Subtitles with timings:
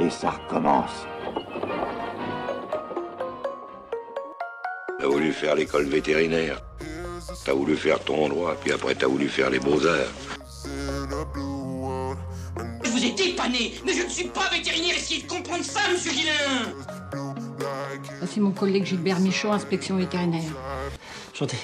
[0.00, 1.06] Et ça recommence.
[4.98, 6.60] T'as voulu faire l'école vétérinaire.
[7.44, 10.12] T'as voulu faire ton droit, puis après t'as voulu faire les beaux-arts.
[12.84, 16.12] Je vous ai dépanné, mais je ne suis pas vétérinaire, essayez de comprendre ça, monsieur
[16.12, 16.72] Guillain
[18.26, 20.52] C'est mon collègue Gilbert Michaud, inspection vétérinaire.
[21.34, 21.56] Chanté.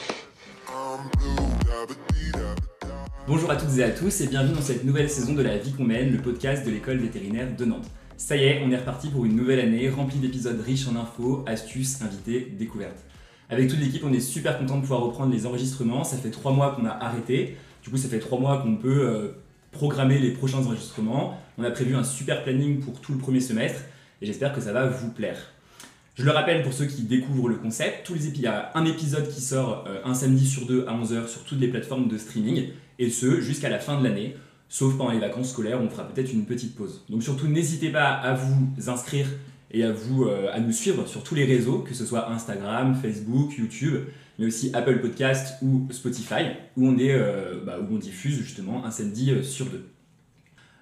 [3.26, 5.72] Bonjour à toutes et à tous et bienvenue dans cette nouvelle saison de La vie
[5.72, 7.86] qu'on mène, le podcast de l'école vétérinaire de Nantes.
[8.18, 11.44] Ça y est, on est reparti pour une nouvelle année remplie d'épisodes riches en infos,
[11.46, 13.06] astuces, invités, découvertes.
[13.48, 16.02] Avec toute l'équipe, on est super content de pouvoir reprendre les enregistrements.
[16.02, 17.56] Ça fait trois mois qu'on a arrêté.
[17.84, 19.28] Du coup, ça fait trois mois qu'on peut euh,
[19.70, 21.40] programmer les prochains enregistrements.
[21.58, 23.82] On a prévu un super planning pour tout le premier semestre
[24.20, 25.38] et j'espère que ça va vous plaire.
[26.16, 28.84] Je le rappelle pour ceux qui découvrent le concept, tous les il y a un
[28.84, 32.18] épisode qui sort euh, un samedi sur deux à 11h sur toutes les plateformes de
[32.18, 34.34] streaming, et ce jusqu'à la fin de l'année,
[34.68, 37.04] sauf pendant les vacances scolaires on fera peut-être une petite pause.
[37.08, 39.26] Donc surtout n'hésitez pas à vous inscrire
[39.70, 42.94] et à, vous, euh, à nous suivre sur tous les réseaux, que ce soit Instagram,
[43.00, 43.96] Facebook, YouTube,
[44.38, 48.84] mais aussi Apple Podcast ou Spotify, où on, est, euh, bah, où on diffuse justement
[48.84, 49.86] un samedi euh, sur deux.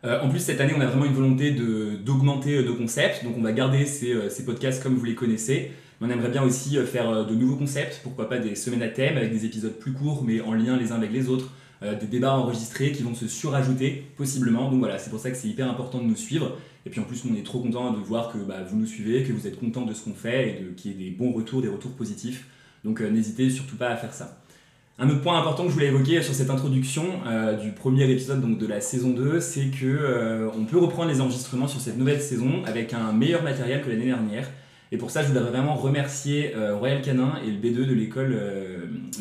[0.05, 3.50] En plus, cette année, on a vraiment une volonté d'augmenter nos concepts, donc on va
[3.50, 5.73] garder ces, ces podcasts comme vous les connaissez.
[6.00, 9.17] Mais on aimerait bien aussi faire de nouveaux concepts, pourquoi pas des semaines à thème
[9.17, 11.50] avec des épisodes plus courts mais en lien les uns avec les autres,
[11.83, 14.71] euh, des débats enregistrés qui vont se surajouter possiblement.
[14.71, 16.57] Donc voilà, c'est pour ça que c'est hyper important de nous suivre.
[16.87, 19.25] Et puis en plus, on est trop content de voir que bah, vous nous suivez,
[19.25, 21.61] que vous êtes content de ce qu'on fait et qu'il y ait des bons retours,
[21.61, 22.47] des retours positifs.
[22.83, 24.43] Donc euh, n'hésitez surtout pas à faire ça.
[24.99, 28.41] Un autre point important que je voulais évoquer sur cette introduction euh, du premier épisode
[28.41, 32.23] donc de la saison 2, c'est que on peut reprendre les enregistrements sur cette nouvelle
[32.23, 34.51] saison avec un meilleur matériel que l'année dernière.
[34.93, 38.41] Et pour ça, je voudrais vraiment remercier Royal Canin et le B2 de l'école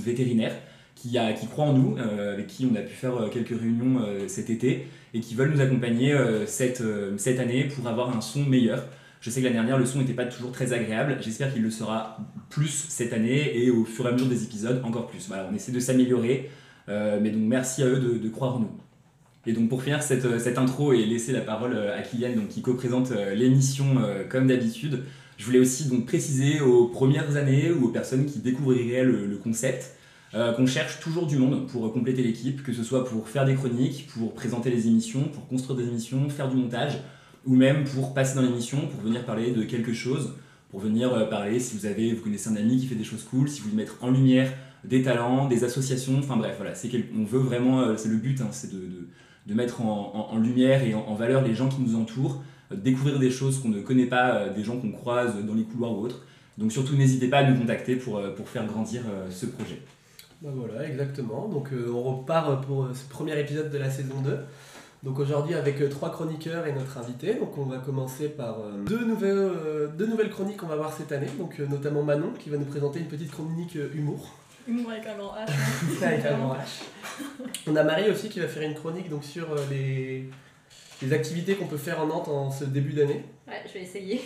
[0.02, 0.54] vétérinaire
[0.96, 3.50] qui, a, qui croient en nous, euh, avec qui on a pu faire euh, quelques
[3.60, 6.14] réunions euh, cet été et qui veulent nous accompagner
[6.46, 6.84] cette,
[7.16, 8.86] cette année pour avoir un son meilleur.
[9.22, 11.18] Je sais que l'année dernière, le son n'était pas toujours très agréable.
[11.22, 12.18] J'espère qu'il le sera
[12.50, 15.26] plus cette année et au fur et à mesure des épisodes, encore plus.
[15.30, 16.50] Voilà, on essaie de s'améliorer.
[16.90, 18.72] mais donc, merci à eux de, croire en nous.
[19.46, 22.62] Et donc, pour finir cette, cette intro et laisser la parole à Kylian, donc, qui
[22.62, 23.86] co-présente l'émission
[24.28, 25.04] comme d'habitude,
[25.38, 29.96] je voulais aussi donc préciser aux premières années ou aux personnes qui découvriraient le concept
[30.36, 33.56] euh, qu'on cherche toujours du monde pour compléter l'équipe, que ce soit pour faire des
[33.56, 37.00] chroniques, pour présenter les émissions, pour construire des émissions, faire du montage,
[37.46, 40.34] ou même pour passer dans l'émission, pour venir parler de quelque chose,
[40.72, 43.24] pour venir euh, parler si vous avez, vous connaissez un ami qui fait des choses
[43.24, 44.52] cool, si vous voulez mettre en lumière
[44.84, 48.42] des talents, des associations, enfin bref, voilà, c'est on veut vraiment, euh, c'est le but,
[48.42, 52.44] hein, c'est de, mettre en, lumière et en, valeur les gens qui nous entourent,
[52.76, 56.02] découvrir des choses qu'on ne connaît pas, des gens qu'on croise dans les couloirs ou
[56.02, 56.26] autres.
[56.58, 59.82] Donc surtout n'hésitez pas à nous contacter pour, faire grandir ce projet.
[60.42, 61.48] Bah voilà, exactement.
[61.48, 64.38] Donc euh, on repart pour euh, ce premier épisode de la saison 2.
[65.04, 67.36] Donc aujourd'hui avec euh, trois chroniqueurs et notre invité.
[67.36, 69.52] Donc on va commencer par deux, nouvelles,
[69.98, 71.30] deux nouvelles chroniques qu'on va voir cette année.
[71.38, 74.36] Donc notamment Manon qui va nous présenter une petite chronique humour.
[74.68, 76.04] Humour avec un grand H.
[76.04, 76.82] Avec un grand H.
[77.68, 80.28] On a Marie aussi qui va faire une chronique donc, sur les,
[81.04, 83.24] les activités qu'on peut faire en Nantes en ce début d'année.
[83.48, 84.22] Ouais, je vais essayer.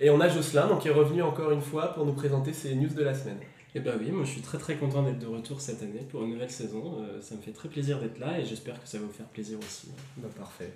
[0.00, 2.74] Et on a Jocelyn donc, qui est revenu encore une fois pour nous présenter ses
[2.76, 3.40] news de la semaine.
[3.78, 6.24] Eh ben oui, moi je suis très très content d'être de retour cette année pour
[6.24, 6.96] une nouvelle saison.
[7.00, 9.26] Euh, ça me fait très plaisir d'être là et j'espère que ça va vous faire
[9.26, 9.86] plaisir aussi.
[10.16, 10.72] Bah, parfait.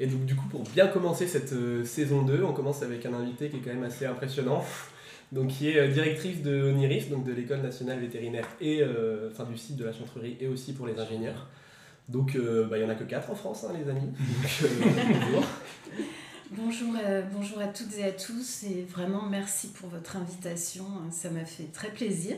[0.00, 3.14] Et donc du coup pour bien commencer cette euh, saison 2, on commence avec un
[3.14, 4.64] invité qui est quand même assez impressionnant.
[5.32, 8.82] Donc qui est euh, directrice de Oniris, donc de l'école nationale vétérinaire et
[9.30, 11.46] enfin du site de la chantrerie et aussi pour les ingénieurs.
[12.08, 14.08] Donc bah, il y en a que 4 en France hein, les amis.
[14.10, 15.44] Donc,
[16.50, 16.70] bonjour.
[16.90, 20.84] Bonjour, euh, bonjour à toutes et à tous et vraiment merci pour votre invitation.
[21.10, 22.36] Ça m'a fait très plaisir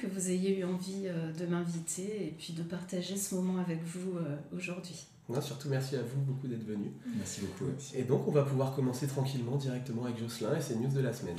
[0.00, 3.82] que vous ayez eu envie euh, de m'inviter et puis de partager ce moment avec
[3.84, 5.06] vous euh, aujourd'hui.
[5.28, 6.90] Non, surtout merci à vous beaucoup d'être venus.
[7.16, 7.70] Merci beaucoup.
[7.94, 11.12] Et donc on va pouvoir commencer tranquillement directement avec Jocelyn et ses news de la
[11.12, 11.36] semaine.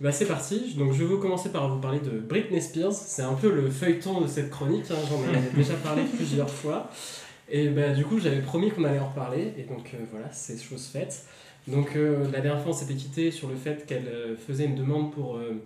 [0.00, 2.92] Bah c'est parti, donc je vais vous commencer par vous parler de Britney Spears.
[2.92, 6.90] C'est un peu le feuilleton de cette chronique, hein, j'en ai déjà parlé plusieurs fois.
[7.48, 10.60] Et bah, du coup j'avais promis qu'on allait en reparler et donc euh, voilà, c'est
[10.60, 11.24] chose faite.
[11.68, 14.74] Donc euh, la dernière fois on s'était quitté sur le fait qu'elle euh, faisait une
[14.74, 15.62] demande pour, euh,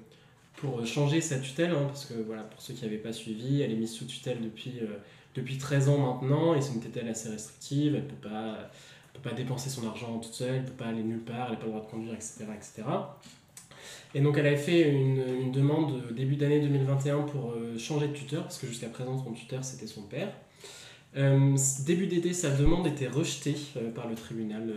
[0.56, 3.72] pour changer sa tutelle, hein, parce que voilà, pour ceux qui n'avaient pas suivi, elle
[3.72, 4.74] est mise sous tutelle depuis,
[5.34, 8.70] depuis 13 ans maintenant, et c'est une tutelle assez restrictive, elle ne peut pas,
[9.14, 11.52] peut pas dépenser son argent toute seule, elle ne peut pas aller nulle part, elle
[11.52, 12.44] n'a pas le droit de conduire, etc.
[12.54, 12.82] etc.
[14.14, 18.12] Et donc elle avait fait une, une demande au début d'année 2021 pour changer de
[18.12, 20.30] tuteur, parce que jusqu'à présent son tuteur c'était son père.
[21.14, 23.56] Début d'été, sa demande était rejetée
[23.94, 24.70] par le tribunal,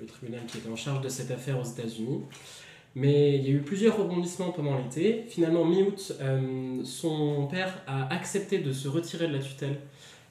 [0.00, 2.22] le tribunal qui était en charge de cette affaire aux États-Unis.
[2.94, 5.24] Mais il y a eu plusieurs rebondissements pendant l'été.
[5.28, 9.78] Finalement, mi-août, euh, son père a accepté de se retirer de la tutelle.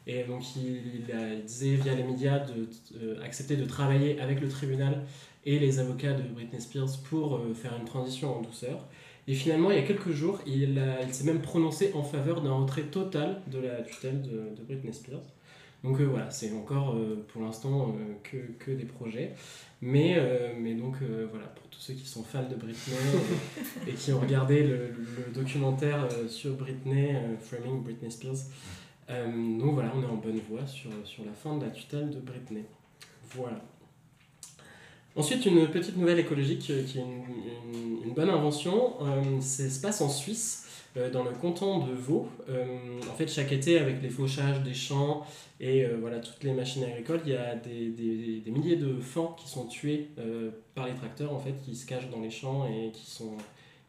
[0.08, 1.04] Et donc il,
[1.46, 2.68] disait via les médias de,
[3.02, 5.04] euh, de travailler avec le tribunal
[5.46, 8.88] et les avocats de Britney Spears pour faire une transition en douceur.
[9.28, 10.80] Et finalement, il y a quelques jours, il,
[11.12, 15.24] s'est même prononcé en faveur d'un retrait total de la tutelle de Britney Spears.
[15.86, 16.98] Donc voilà, c'est encore
[17.28, 19.36] pour l'instant que, que, des projets.
[19.82, 20.18] Mais,
[20.60, 20.96] mais donc
[21.30, 22.98] voilà, pour tous ceux qui sont fans de Britney
[23.88, 28.50] et, qui ont regardé le, le documentaire sur Britney, Framing Britney Spears,
[29.10, 32.10] euh, donc voilà, on est en bonne voie sur, sur la fin de la tutelle
[32.10, 32.64] de Britney.
[33.36, 33.62] Voilà.
[35.16, 38.96] Ensuite, une petite nouvelle écologique euh, qui est une, une, bonne invention.
[39.02, 40.65] Euh, ça se passe en Suisse,
[41.12, 42.30] dans le canton de Vaud.
[42.48, 45.26] en fait, chaque été, avec les fauchages des champs
[45.60, 49.50] et voilà, toutes les machines agricoles, il y a des, des, milliers de fans qui
[49.50, 50.10] sont tués
[50.74, 53.36] par les tracteurs, en fait, qui se cachent dans les champs et qui sont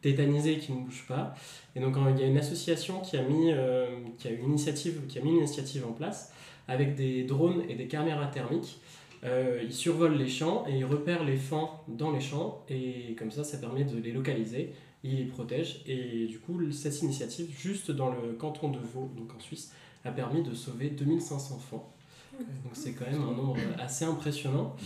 [0.07, 1.35] tétanisés qui ne bougent pas.
[1.75, 3.87] Et donc il y a une association qui a mis, euh,
[4.19, 6.33] qui a une initiative, qui a mis une initiative en place
[6.69, 8.81] avec des drones et des caméras thermiques.
[9.25, 13.31] Euh, ils survolent les champs et ils repèrent les fans dans les champs et comme
[13.31, 14.73] ça ça permet de les localiser,
[15.07, 19.35] ils les protègent et du coup cette initiative juste dans le canton de Vaud, donc
[19.35, 19.73] en Suisse,
[20.05, 21.93] a permis de sauver 2500 fans.
[22.39, 24.77] Donc c'est quand même un nombre assez impressionnant.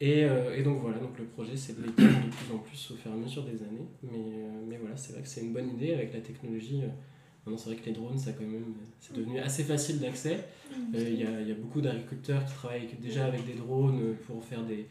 [0.00, 2.90] Et, euh, et, donc voilà, donc le projet c'est de l'étendre de plus en plus
[2.92, 3.88] au fur et à mesure des années.
[4.02, 6.82] Mais, euh, mais voilà, c'est vrai que c'est une bonne idée avec la technologie.
[6.82, 6.88] Euh,
[7.44, 10.44] maintenant c'est vrai que les drones, ça quand même, c'est devenu assez facile d'accès.
[10.94, 14.62] Il y, a, y, a, beaucoup d'agriculteurs qui travaillent déjà avec des drones pour faire
[14.62, 14.86] des,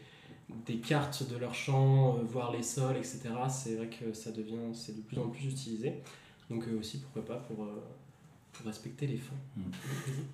[0.66, 3.20] des cartes de leurs champs, voir les sols, etc.
[3.50, 5.94] C'est vrai que ça devient, c'est de plus en plus utilisé.
[6.50, 7.66] Donc aussi, pourquoi pas, pour,
[8.52, 9.36] pour respecter les fonds.
[9.56, 9.62] Mmh.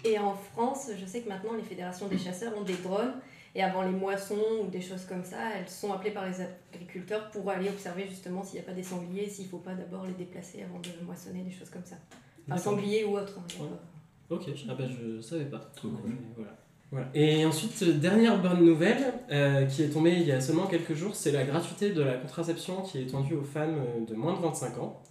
[0.04, 3.14] Et en France, je sais que maintenant les fédérations des chasseurs ont des drones
[3.56, 6.34] et avant les moissons ou des choses comme ça, elles sont appelées par les
[6.72, 9.74] agriculteurs pour aller observer justement s'il n'y a pas des sangliers, s'il ne faut pas
[9.74, 11.96] d'abord les déplacer avant de moissonner, des choses comme ça.
[12.48, 13.38] Enfin, sangliers ou autres.
[13.38, 13.64] Hein,
[14.28, 15.70] ok, ah bah, je ne savais pas.
[16.36, 16.56] Voilà.
[17.14, 21.14] Et ensuite, dernière bonne nouvelle euh, qui est tombée il y a seulement quelques jours,
[21.14, 24.40] c'est la gratuité de la contraception qui est étendue aux femmes euh, de moins de
[24.40, 25.02] 25 ans.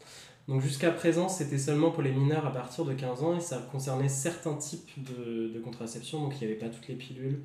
[0.47, 3.65] Donc jusqu'à présent, c'était seulement pour les mineurs à partir de 15 ans et ça
[3.71, 7.43] concernait certains types de, contraception, donc il n'y avait pas toutes les pilules,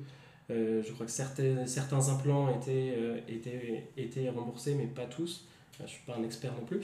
[0.51, 5.47] euh, je crois que certains, implants étaient, étaient, étaient remboursés, mais pas tous.
[5.79, 6.79] Je ne suis pas un expert non plus.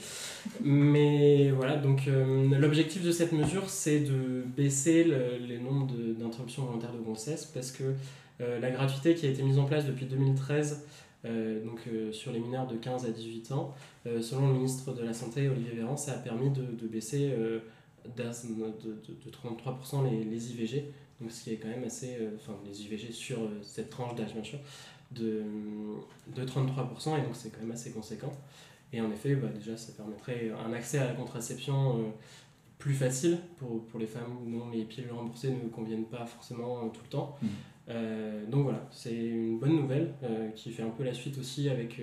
[0.62, 6.64] Mais voilà, donc euh, l'objectif de cette mesure, c'est de baisser le, les nombres d'interruptions
[6.64, 7.94] volontaires de grossesse parce que
[8.38, 10.84] la gratuité qui a été mise en place depuis 2013
[11.24, 11.80] donc,
[12.12, 15.72] sur les mineurs de 15 à 18 ans, selon le ministre de la Santé, Olivier
[15.72, 17.62] Véran, ça a permis de, baisser de,
[18.14, 18.94] de,
[19.24, 22.82] de, 33% les, les IVG donc ce qui est quand même assez, euh, enfin les
[22.82, 24.58] IVG sur euh, cette tranche d'âge bien sûr,
[25.12, 25.44] de,
[26.34, 28.32] de 33%, et donc c'est quand même assez conséquent.
[28.92, 32.02] Et en effet, bah, déjà ça permettrait un accès à la contraception euh,
[32.78, 37.00] plus facile pour, pour les femmes dont les pilules remboursées ne conviennent pas forcément tout
[37.02, 37.36] le temps.
[37.42, 38.50] Mmh.
[38.50, 40.12] donc voilà, c'est une bonne nouvelle
[40.54, 42.00] qui fait un peu la suite aussi avec,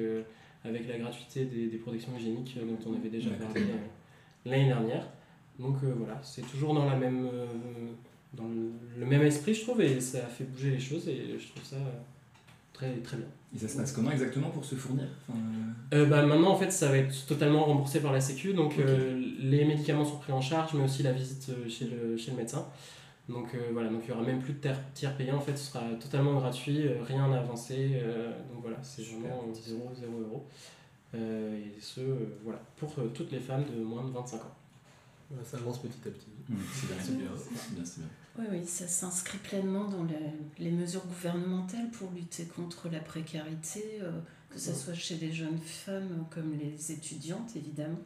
[0.64, 3.62] avec la gratuité des, des protections hygiéniques dont on avait déjà parlé
[4.46, 5.08] l'année dernière.
[5.60, 7.30] Donc voilà, c'est toujours dans la même
[8.34, 11.48] dans le, même esprit, je trouve, et ça a fait bouger les choses, et je
[11.50, 11.78] trouve ça
[12.74, 13.28] très, très bien.
[13.56, 15.40] Et ça se passe comment exactement pour se fournir enfin,
[15.94, 18.80] euh, euh, bah, Maintenant, en fait, ça va être totalement remboursé par la Sécu, donc
[18.80, 22.38] euh, les médicaments sont pris en charge, mais aussi la visite chez le, chez le
[22.38, 22.66] médecin.
[23.30, 25.82] Donc voilà, donc il n'y aura même plus de tiers payant, en fait, ce sera
[26.00, 28.02] totalement gratuit, rien à avancer,
[28.52, 30.46] donc voilà, c'est vraiment 0, 0 euros.
[31.14, 32.02] et ce,
[32.44, 34.56] voilà, pour toutes les femmes de moins de 25 ans.
[35.46, 36.28] Ça avance petit à petit.
[36.50, 38.10] Mmh, c'est bien, c'est bien, c'est bien.
[38.38, 40.06] Oui, oui, ça s'inscrit pleinement dans
[40.60, 44.12] les, mesures gouvernementales pour lutter contre la précarité, euh,
[44.50, 48.00] que ce soit chez les jeunes femmes comme les étudiantes, évidemment.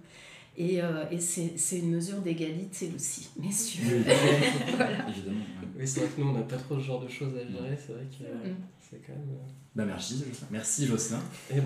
[0.58, 3.84] Et, euh, et c'est une mesure d'égalité aussi, messieurs.
[3.86, 4.04] Oui,
[4.76, 5.08] voilà.
[5.10, 5.46] évidemment.
[5.78, 7.78] Oui, c'est vrai que nous, on n'a pas trop ce genre de choses à gérer.
[7.78, 8.56] C'est vrai que mmh.
[8.80, 9.30] c'est quand même.
[9.30, 11.22] Euh, bah, merci, Merci, Jocelyn.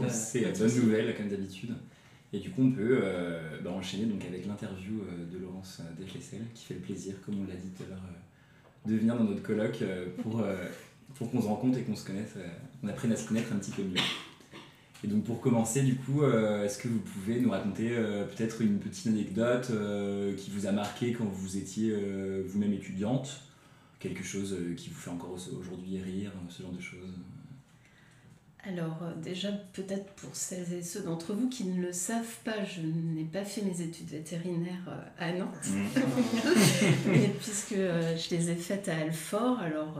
[0.09, 1.73] C'est la bonne nouvelle, comme d'habitude.
[2.33, 6.41] Et du coup, on peut euh, bah, enchaîner donc avec l'interview euh, de Laurence Desclessel,
[6.53, 8.17] qui fait le plaisir, comme on l'a dit tout à l'heure, euh,
[8.85, 9.83] de venir dans notre colloque
[10.21, 10.43] pour,
[11.15, 12.33] pour qu'on se rencontre et qu'on se connaisse,
[12.81, 13.99] qu'on apprenne à se connaître un petit peu mieux.
[15.03, 19.07] Et donc pour commencer, du coup, est-ce que vous pouvez nous raconter peut-être une petite
[19.07, 19.71] anecdote
[20.37, 21.95] qui vous a marqué quand vous étiez
[22.47, 23.41] vous-même étudiante?
[23.99, 27.13] Quelque chose qui vous fait encore aujourd'hui rire, ce genre de choses?
[28.63, 32.63] Alors euh, déjà, peut-être pour celles et ceux d'entre vous qui ne le savent pas,
[32.63, 37.11] je n'ai pas fait mes études vétérinaires euh, à Nantes, mmh.
[37.39, 39.59] puisque euh, je les ai faites à Alfort.
[39.59, 39.99] Alors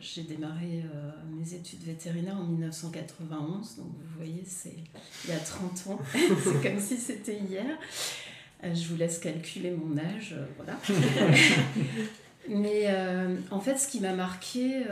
[0.00, 0.82] j'ai démarré
[1.30, 4.76] mes études vétérinaires en 1991, donc vous voyez, c'est
[5.24, 7.78] il y a 30 ans, c'est comme si c'était hier.
[8.62, 10.78] je vous laisse calculer mon âge, voilà.
[12.48, 12.88] Mais
[13.50, 14.82] en fait, ce qui m'a marqué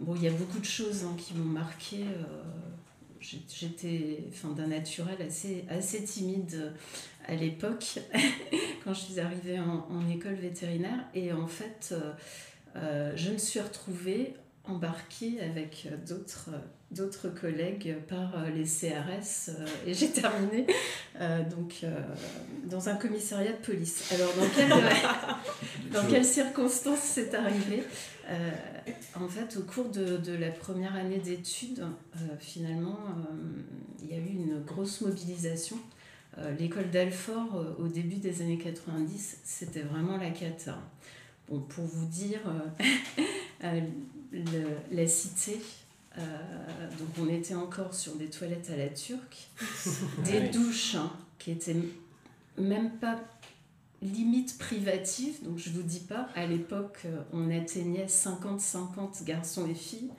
[0.00, 2.04] bon, il y a beaucoup de choses hein, qui m'ont marqué.
[3.20, 6.72] J'étais enfin, d'un naturel assez, assez timide
[7.26, 7.98] à l'époque,
[8.84, 11.06] quand je suis arrivée en, école vétérinaire.
[11.14, 11.94] Et en fait,
[12.74, 14.34] je me suis retrouvée
[14.68, 16.50] embarquée avec d'autres
[16.90, 20.66] d'autres collègues par euh, les CRS euh, et j'ai terminé
[21.20, 21.84] euh, donc,
[22.64, 24.12] dans un commissariat de police.
[24.12, 24.70] Alors, dans, quelle,
[25.92, 27.82] dans quelles circonstances c'est arrivé
[29.20, 31.84] En fait, au cours de, de la première année d'études,
[32.38, 32.98] finalement,
[34.02, 35.76] il y a eu une grosse mobilisation.
[36.58, 40.78] L'école d'Alfort, au début des années 90, c'était vraiment la cata.
[41.48, 42.40] Bon, pour vous dire,
[44.90, 45.60] la cité
[46.18, 46.22] euh,
[46.98, 49.48] donc on était encore sur des toilettes à la turque,
[50.24, 51.76] des douches hein, qui étaient
[52.56, 53.20] même pas
[54.02, 59.74] limite privatives, donc je vous dis pas, à l'époque euh, on atteignait 50-50 garçons et
[59.74, 60.10] filles,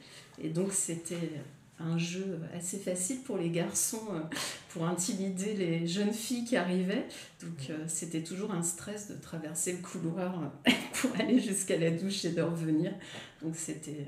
[0.41, 1.31] et donc c'était
[1.79, 4.21] un jeu assez facile pour les garçons euh,
[4.69, 7.05] pour intimider les jeunes filles qui arrivaient.
[7.41, 10.51] Donc c'était toujours un stress de traverser le couloir
[10.93, 12.93] pour aller jusqu'à la douche et de revenir.
[13.41, 14.07] Donc c'était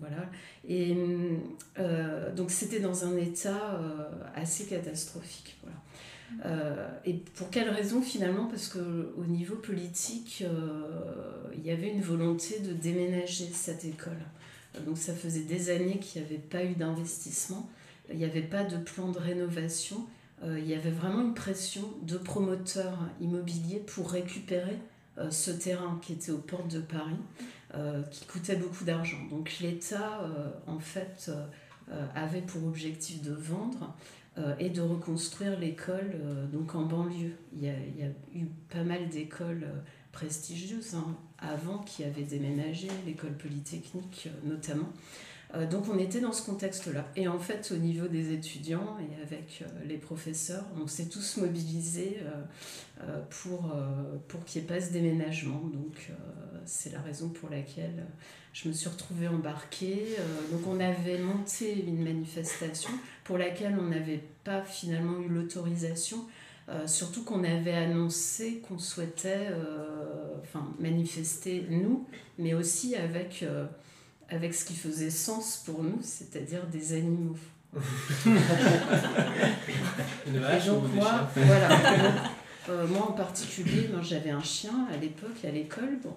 [0.00, 0.30] voilà.
[0.68, 0.96] Et
[1.78, 5.56] euh, donc c'était dans un état euh, assez catastrophique.
[5.62, 5.76] Voilà.
[6.44, 8.46] Euh, et pour quelle raison finalement?
[8.46, 10.44] Parce qu'au niveau politique,
[11.54, 14.18] il y avait une volonté de déménager cette école.
[14.86, 17.68] Donc ça faisait des années qu'il n'y avait pas eu d'investissement,
[18.10, 20.06] il n'y avait pas de plan de rénovation,
[20.46, 24.78] il y avait vraiment une pression de promoteurs immobiliers pour récupérer
[25.30, 27.16] ce terrain qui était aux portes de Paris.
[27.74, 29.18] Euh, qui coûtait beaucoup d'argent.
[29.30, 33.94] Donc l'État, euh, en fait, euh, avait pour objectif de vendre
[34.60, 36.12] et de reconstruire l'école
[36.52, 37.34] donc en banlieue.
[37.52, 39.66] Il y, a, il y, a, eu pas mal d'écoles
[40.18, 44.88] prestigieuses hein, avant qui avaient déménagé, l'école polytechnique notamment.
[45.54, 47.06] Euh, donc on était dans ce contexte-là.
[47.14, 51.36] Et en fait, au niveau des étudiants et avec euh, les professeurs, on s'est tous
[51.38, 52.18] mobilisés
[53.00, 53.72] euh, pour,
[54.26, 55.60] pour qu'il n'y ait pas ce déménagement.
[55.72, 56.10] Donc
[56.64, 58.04] c'est la raison pour laquelle
[58.52, 60.16] je me suis retrouvée embarquée.
[60.50, 62.90] donc on avait monté une manifestation
[63.22, 66.26] pour laquelle on n'avait pas finalement eu l'autorisation.
[66.86, 69.48] Surtout qu'on avait annoncé qu'on souhaitait
[70.42, 72.06] enfin, manifester nous,
[72.38, 73.44] mais aussi avec
[74.30, 77.36] avec ce qui faisait sens pour nous, c'est-à-dire des animaux.
[80.26, 81.68] Une vache et donc moi, voilà,
[82.68, 85.98] euh, moi en particulier, j'avais un chien à l'époque à l'école.
[86.02, 86.14] Bon,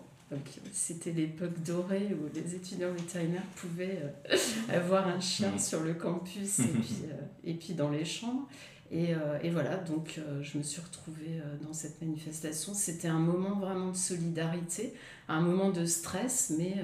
[0.71, 3.99] c'était l'époque dorée où les étudiants vétérinaires pouvaient
[4.31, 4.37] euh,
[4.73, 8.47] avoir un chien sur le campus et puis, euh, et puis dans les chambres.
[8.91, 12.73] Et, et voilà, donc je me suis retrouvée dans cette manifestation.
[12.73, 14.93] C'était un moment vraiment de solidarité,
[15.33, 16.75] un moment de stress, mais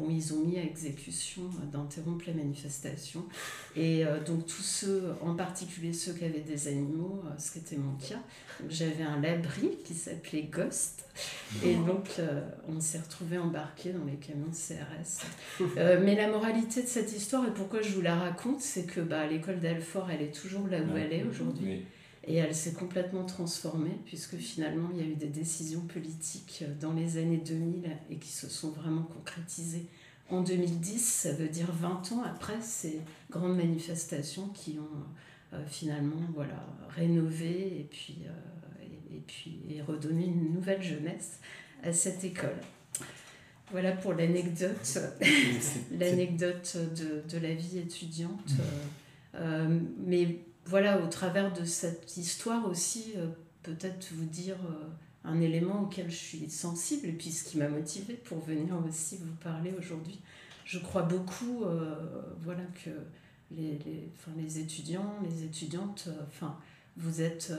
[0.00, 3.24] bon, ils ont mis à exécution d'interrompre la manifestation.
[3.76, 7.58] Et euh, donc tous ceux, en particulier ceux qui avaient des animaux, euh, ce qui
[7.58, 8.20] était mon cas,
[8.68, 11.04] j'avais un labri qui s'appelait Ghost.
[11.64, 15.26] Et donc euh, on s'est retrouvés embarqués dans les camions de CRS.
[16.02, 19.26] mais la moralité de cette histoire, et pourquoi je vous la raconte, c'est que bah,
[19.26, 21.84] l'école d'Alfort, elle est toujours là où elle est aujourd'hui.
[22.26, 26.92] Et elle s'est complètement transformée, puisque finalement, il y a eu des décisions politiques dans
[26.92, 29.86] les années 2000 et qui se sont vraiment concrétisées
[30.28, 30.98] en 2010.
[30.98, 33.00] Ça veut dire 20 ans après ces
[33.30, 40.26] grandes manifestations qui ont euh, finalement voilà, rénové et puis, euh, et, puis et redonné
[40.26, 41.40] une nouvelle jeunesse
[41.82, 42.58] à cette école.
[43.72, 44.98] Voilà pour l'anecdote,
[45.98, 48.52] l'anecdote de, de, la vie étudiante.
[49.36, 53.26] Euh, mais voilà, au travers de cette histoire aussi, euh,
[53.64, 54.88] peut-être vous dire euh,
[55.24, 59.16] un élément auquel je suis sensible et puis ce qui m'a motivée pour venir aussi
[59.16, 60.20] vous parler aujourd'hui.
[60.64, 61.96] Je crois beaucoup euh,
[62.38, 62.90] voilà, que
[63.50, 66.08] les, les, les étudiants, les étudiantes,
[66.96, 67.52] vous êtes,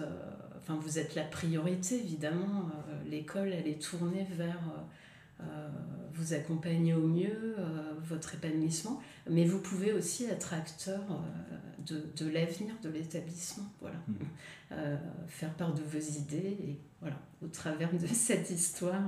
[0.57, 2.69] enfin, vous êtes la priorité évidemment.
[3.05, 4.61] L'école, elle est tournée vers
[6.13, 7.55] vous accompagner au mieux
[8.03, 11.01] votre épanouissement, mais vous pouvez aussi être acteur
[11.85, 13.65] de, de l'avenir de l'établissement.
[13.79, 13.97] Voilà.
[14.07, 14.13] Mmh.
[14.73, 14.95] Euh,
[15.27, 16.57] faire part de vos idées.
[16.63, 19.03] Et voilà, au travers de cette histoire,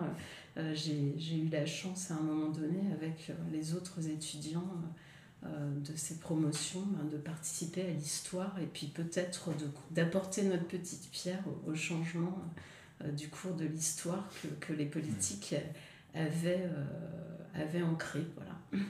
[0.58, 4.68] euh, j'ai eu la chance à un moment donné, avec euh, les autres étudiants
[5.44, 9.50] de ces promotions, hein, de participer à l'histoire et puis peut-être
[9.92, 12.42] d'apporter notre petite pierre au, changement
[13.12, 15.54] du cours de l'histoire que, que, les politiques
[16.14, 16.70] avaient,
[17.56, 18.22] avaient ancré.
[18.36, 18.86] Voilà.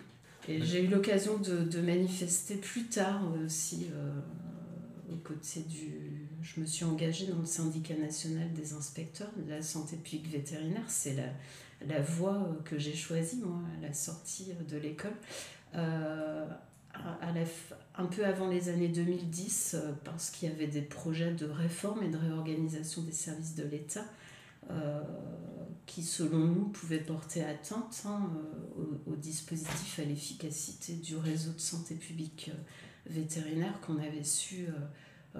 [0.47, 4.11] Et j'ai eu l'occasion de, de, manifester plus tard aussi euh,
[5.11, 6.27] aux côtés du...
[6.41, 10.83] Je me suis engagée dans le syndicat national des inspecteurs de la santé publique vétérinaire.
[10.89, 11.27] C'est la,
[11.87, 15.13] la voie que j'ai choisie, moi, à la sortie de l'école.
[15.73, 17.45] À la,
[17.95, 22.09] un peu avant les années 2010, parce qu'il y avait des projets de réforme et
[22.09, 24.03] de réorganisation des services de l'État.
[24.71, 25.01] Euh,
[25.85, 28.29] qui, selon nous, pouvait porter atteinte hein,
[28.77, 32.57] euh, au, dispositif, à l'efficacité du réseau de santé publique euh,
[33.05, 34.67] vétérinaire qu'on avait su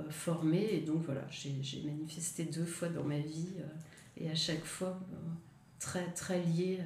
[0.09, 0.67] former.
[0.73, 3.53] Et donc voilà, j'ai manifesté deux fois dans ma vie
[4.17, 4.99] et à chaque fois
[5.79, 6.79] très, très lié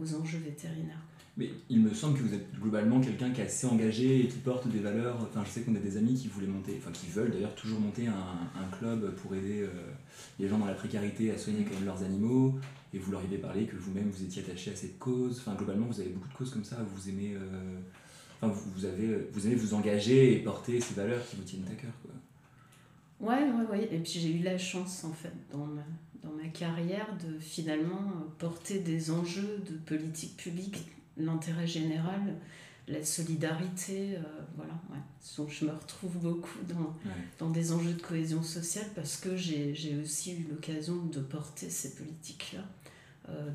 [0.00, 1.02] aux enjeux vétérinaires.
[1.36, 4.38] Mais il me semble que vous êtes globalement quelqu'un qui est assez engagé et qui
[4.38, 5.18] porte des valeurs.
[5.20, 7.80] Enfin, je sais qu'on a des amis qui voulaient monter, enfin qui veulent d'ailleurs toujours
[7.80, 9.66] monter un, club pour aider
[10.38, 12.58] les gens dans la précarité à soigner quand même leurs animaux.
[12.92, 15.38] Et vous leur avez parlé que vous-même vous étiez attaché à cette cause.
[15.40, 16.76] Enfin, globalement, vous avez beaucoup de causes comme ça.
[16.94, 17.80] Vous aimez, euh,
[18.40, 21.74] enfin, vous, avez, vous aimez vous engager et porter ces valeurs qui vous tiennent à
[21.74, 21.92] cœur.
[22.02, 22.12] Quoi.
[23.28, 23.88] Ouais, ouais, ouais.
[23.92, 25.68] Et puis j'ai eu la chance en fait dans
[26.24, 30.86] dans ma carrière de finalement porter des enjeux de politique publique
[31.16, 32.20] l'intérêt général,
[32.88, 34.22] la solidarité, euh,
[34.56, 34.74] voilà.
[34.90, 35.48] Ouais.
[35.48, 36.94] je me retrouve beaucoup dans,
[37.38, 41.94] dans des enjeux de cohésion sociale parce que j'ai aussi eu l'occasion de porter ces
[41.94, 42.64] politiques-là.
[43.30, 43.50] Euh,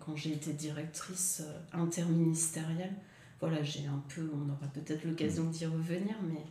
[0.00, 2.94] quand j'ai été directrice euh, interministérielle,
[3.40, 6.44] voilà, j'ai un peu, on aura peut-être l'occasion d'y revenir, mais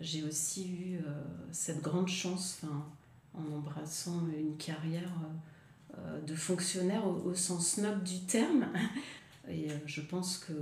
[0.00, 1.00] j'ai aussi eu
[1.50, 2.60] cette grande chance,
[3.34, 5.12] en embrassant une carrière
[6.26, 8.66] de fonctionnaire au, sens noble du terme,
[9.50, 10.52] et euh, je pense que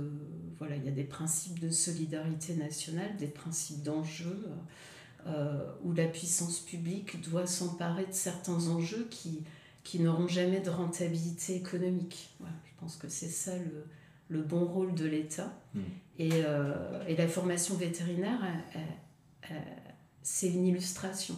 [0.57, 4.47] voilà, il y a des principes de solidarité nationale, des principes d'enjeu,
[5.25, 9.43] euh, où la puissance publique doit s'emparer de certains enjeux qui,
[9.83, 12.29] qui n'auront jamais de rentabilité économique.
[12.39, 13.85] je pense que c'est ça le,
[14.29, 15.53] le, bon rôle de l'État.
[15.73, 15.79] Mmh.
[16.19, 18.39] Et, euh, et, la formation vétérinaire,
[20.23, 21.35] c'est une illustration,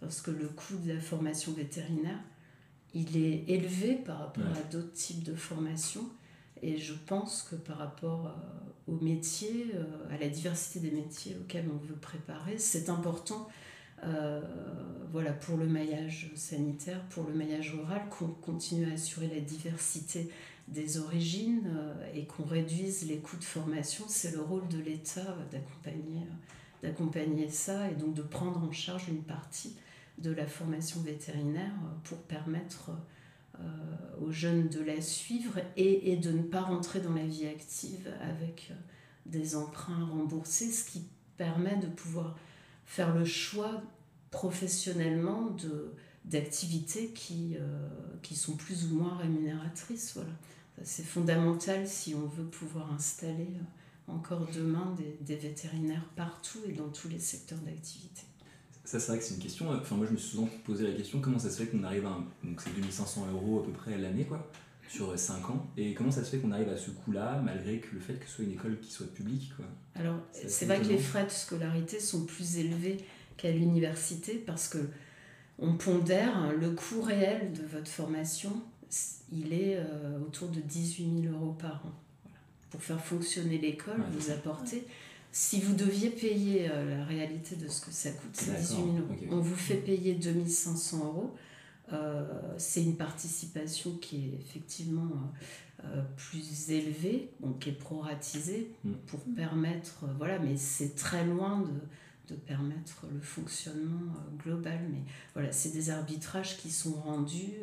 [0.00, 2.20] parce que le coût de la formation vétérinaire,
[2.94, 6.08] il est élevé par rapport à d'autres types de formations
[6.62, 11.36] et je pense que par rapport euh, au métier, euh, à la diversité des métiers
[11.40, 13.48] auxquels on veut préparer, c'est important
[14.04, 14.40] euh,
[15.12, 20.30] voilà, pour le maillage sanitaire, pour le maillage rural, qu'on continue à assurer la diversité
[20.68, 21.68] des origines
[22.14, 24.04] et qu'on réduise les coûts de formation.
[24.06, 25.36] C'est le rôle de l'État
[26.80, 29.74] d'accompagner, ça et donc de prendre en charge une partie
[30.18, 32.92] de la formation vétérinaire pour permettre
[34.20, 38.12] aux jeunes de la suivre et, et, de ne pas rentrer dans la vie active
[38.20, 38.74] avec euh,
[39.26, 41.04] des emprunts remboursés, ce qui
[41.36, 42.36] permet de pouvoir
[42.84, 43.82] faire le choix
[44.30, 45.92] professionnellement de,
[46.24, 47.88] d'activités qui, euh,
[48.22, 50.12] qui sont plus ou moins rémunératrices.
[50.14, 50.32] Voilà.
[50.82, 53.48] C'est fondamental si on veut pouvoir installer
[54.06, 58.22] encore demain des, des vétérinaires partout et dans tous les secteurs d'activité.
[58.90, 59.70] Ça, c'est vrai que c'est une question.
[59.70, 62.04] Enfin, moi, je me suis souvent posé la question comment ça se fait qu'on arrive
[62.06, 62.18] à.
[62.42, 64.50] donc, c'est 2500 euros à peu près l'année, quoi,
[64.88, 65.64] sur 5 ans.
[65.76, 68.26] Et comment ça se fait qu'on arrive à ce coût-là, malgré que le fait que
[68.26, 69.64] ce soit une école qui soit publique, quoi?
[69.94, 72.96] Alors, c'est vrai que les frais de scolarité sont plus élevés
[73.36, 74.78] qu'à l'université parce que
[75.60, 78.60] on pondère le coût réel de votre formation,
[79.30, 81.92] il est euh, autour de 18 000 euros par an.
[82.70, 84.84] Pour faire fonctionner l'école, vous apportez
[85.32, 88.86] si vous deviez payer euh, la réalité de ce que ça coûte, c'est 18 000
[88.96, 89.14] euros.
[89.30, 91.36] On vous fait payer 2500 euros.
[91.92, 92.24] Euh,
[92.58, 95.32] c'est une participation qui est effectivement
[95.84, 98.92] euh, plus élevée, donc qui est proratisée hmm.
[99.06, 104.12] pour permettre, voilà, mais c'est très loin de, de, permettre le fonctionnement
[104.44, 104.80] global.
[104.90, 105.02] Mais
[105.34, 107.54] voilà, c'est des arbitrages qui sont rendus.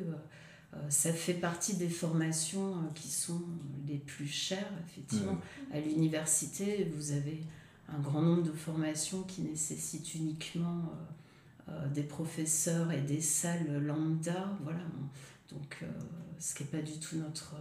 [0.90, 3.42] ça fait partie des formations qui sont
[3.88, 5.38] les plus chères, effectivement.
[5.74, 7.44] À l'université, vous avez
[7.90, 10.92] un grand nombre de formations qui nécessitent uniquement
[11.70, 14.84] euh, euh, des professeurs et des salles lambda, voilà.
[15.50, 15.86] Donc, euh,
[16.40, 17.56] ce qui n'est pas du tout notre,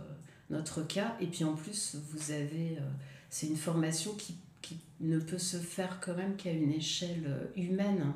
[0.51, 1.17] notre cas.
[1.21, 2.79] Et puis en plus, vous avez,
[3.31, 8.13] c'est une formation qui, qui, ne peut se faire quand même qu'à une échelle humaine.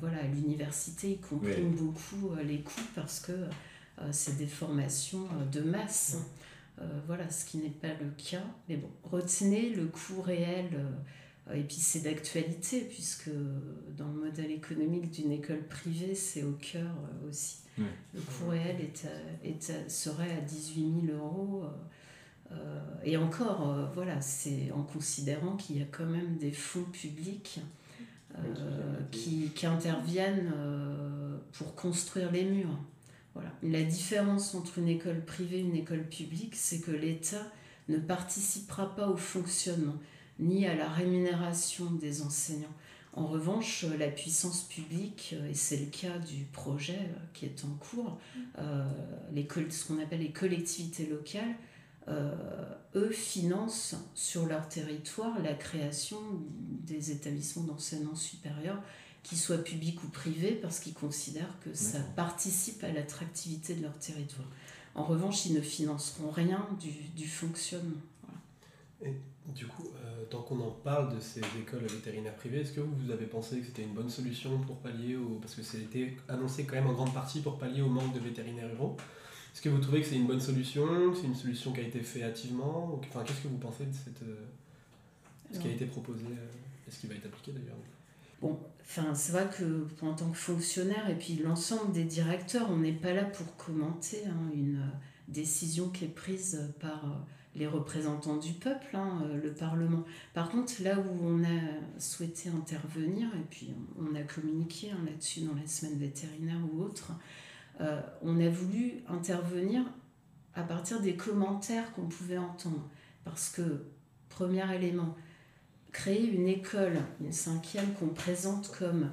[0.00, 3.32] voilà, l'université, il comprime beaucoup les coûts parce que
[4.10, 6.18] c'est des formations de masse.
[7.06, 8.44] voilà, ce qui n'est pas le cas.
[8.68, 10.70] Mais bon, retenez le coût réel
[11.52, 13.28] et puis c'est d'actualité, puisque
[13.96, 17.58] dans le modèle économique d'une école privée, c'est au cœur euh, aussi.
[17.76, 19.04] Le coût réel est,
[19.44, 21.64] est serait à 18 000 euros.
[22.52, 26.84] Euh, et encore, euh, voilà, c'est en considérant qu'il y a quand même des fonds
[26.84, 27.60] publics
[29.10, 30.52] qui, qui, interviennent
[31.52, 32.78] pour construire les murs.
[33.34, 33.50] Voilà.
[33.62, 37.46] La différence entre une école privée et une école publique, c'est que l'État
[37.88, 39.96] ne participera pas au fonctionnement
[40.38, 42.74] ni à la rémunération des enseignants.
[43.12, 46.98] En revanche, la puissance publique, et c'est le cas du projet
[47.32, 48.18] qui est en cours,
[49.32, 51.54] les, ce qu'on appelle les collectivités locales,
[52.96, 56.18] eux financent sur leur territoire la création
[56.58, 58.82] des établissements d'enseignement supérieur
[59.22, 63.96] qu'ils soient publics ou privés, parce qu'ils considèrent que ça participe à l'attractivité de leur
[63.98, 64.48] territoire.
[64.96, 68.02] En revanche, ils ne financeront rien du, du fonctionnement.
[69.02, 69.12] Et
[69.52, 73.10] du coup, euh, tant qu'on en parle de ces écoles vétérinaires privées, est-ce que vous
[73.10, 75.38] avez pensé que c'était une bonne solution pour pallier au...
[75.40, 78.70] Parce que c'était annoncé quand même en grande partie pour pallier au manque de vétérinaires
[78.70, 78.96] ruraux.
[79.52, 82.00] Est-ce que vous trouvez que c'est une bonne solution C'est une solution qui a été
[82.00, 84.22] faite hâtivement Enfin, qu'est-ce que vous pensez de cette...
[84.22, 84.46] Euh,
[85.52, 87.76] ce qui a été proposé euh, Est-ce qu'il va être appliqué d'ailleurs
[88.40, 92.78] Bon, enfin, c'est vrai que en tant que fonctionnaire et puis l'ensemble des directeurs, on
[92.78, 94.82] n'est pas là pour commenter hein, une
[95.28, 97.24] décision qui est prise par
[97.54, 100.04] les représentants du peuple, hein, euh, le Parlement.
[100.32, 105.40] Par contre, là où on a souhaité intervenir, et puis on a communiqué hein, là-dessus
[105.40, 107.12] dans la semaine vétérinaire ou autre,
[108.22, 109.82] on a voulu intervenir
[110.54, 112.88] à partir des commentaires qu'on pouvait entendre.
[113.24, 113.84] Parce que,
[114.28, 115.16] premier élément,
[115.92, 119.10] créer une école, une cinquième qu'on présente comme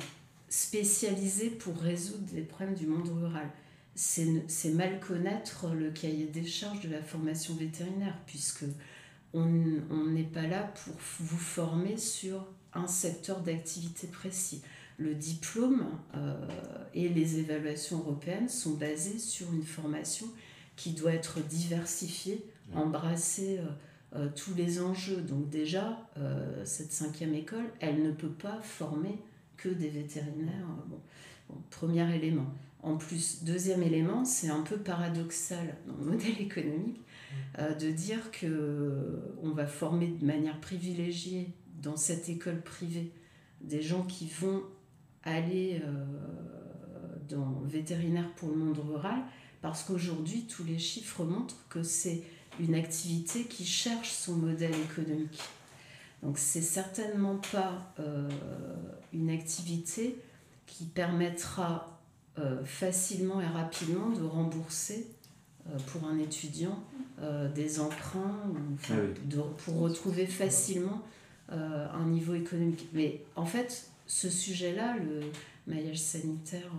[0.49, 3.49] spécialisée pour résoudre les problèmes du monde rural.
[4.03, 8.65] C'est mal connaître le cahier des charges de la formation vétérinaire, puisque
[9.31, 14.63] on n'est pas là pour vous former sur un secteur d'activité précis.
[14.97, 15.85] Le diplôme
[16.15, 16.35] euh,
[16.95, 20.25] et les évaluations européennes sont basées sur une formation
[20.75, 23.65] qui doit être diversifiée, embrasser euh,
[24.15, 25.21] euh, tous les enjeux.
[25.21, 26.09] Donc déjà,
[26.65, 29.19] cette cinquième école, elle ne peut pas former
[29.57, 30.65] que des vétérinaires.
[30.87, 30.99] Bon,
[31.69, 32.51] premier élément.
[32.83, 37.01] En plus, deuxième élément, c'est un peu paradoxal dans le modèle économique
[37.59, 41.49] euh, de dire que on va former de manière privilégiée
[41.81, 43.11] dans cette école privée
[43.61, 44.63] des gens qui vont
[45.23, 45.81] aller
[47.29, 49.19] dans vétérinaire pour le monde rural,
[49.61, 52.23] parce qu'aujourd'hui, tous les chiffres montrent que c'est
[52.59, 55.39] une activité qui cherche son modèle économique.
[56.21, 58.29] Donc c'est certainement pas euh,
[59.13, 60.17] une activité
[60.67, 61.90] qui permettra euh,
[62.65, 65.07] facilement et rapidement de rembourser
[65.67, 66.83] euh, pour un étudiant
[67.53, 68.35] des emprunts
[68.89, 68.93] ah
[69.63, 71.03] pour retrouver facilement
[71.49, 72.87] un niveau économique.
[72.93, 75.19] Mais en fait, ce sujet-là, le
[75.67, 76.71] maillage sanitaire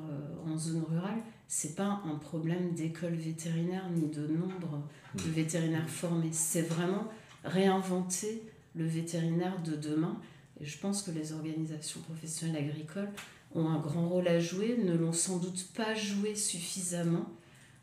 [0.45, 1.21] en zone rurale,
[1.55, 4.83] c'est pas un problème d'école vétérinaire ni de nombre
[5.15, 5.33] de mm.
[5.33, 6.31] vétérinaires formés.
[6.33, 7.07] C'est vraiment
[7.45, 8.43] réinventer
[8.75, 10.19] le vétérinaire de demain.
[10.63, 13.11] Et je pense que les organisations professionnelles agricoles
[13.55, 17.27] ont un grand rôle à jouer, ne l'ont sans doute pas joué suffisamment.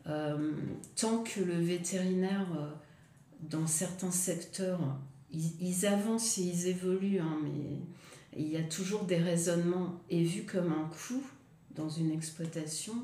[0.06, 0.52] Euh,
[0.96, 2.70] tant que le vétérinaire, euh,
[3.42, 4.80] dans certains secteurs,
[5.32, 7.80] ils, avancent et ils évoluent, hein, mais
[8.36, 11.22] il y a toujours des raisonnements et vu comme un coût,
[11.76, 12.94] dans une exploitation,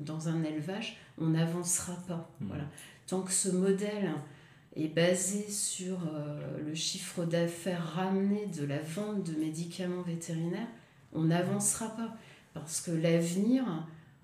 [0.00, 2.30] dans un élevage, on n'avancera pas.
[2.40, 2.46] Mmh.
[2.48, 2.64] Voilà.
[3.06, 4.12] Tant que ce modèle
[4.76, 10.68] est basé sur euh, le chiffre d'affaires ramené de la vente de médicaments vétérinaires,
[11.12, 12.16] on n'avancera pas.
[12.54, 13.64] Parce que l'avenir,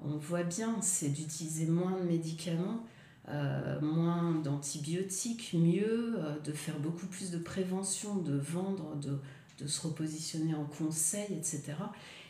[0.05, 2.85] on voit bien, c'est d'utiliser moins de médicaments,
[3.29, 9.81] euh, moins d'antibiotiques, mieux, euh, de faire beaucoup plus de prévention, de vendre, de, se
[9.81, 11.63] repositionner en conseil, etc.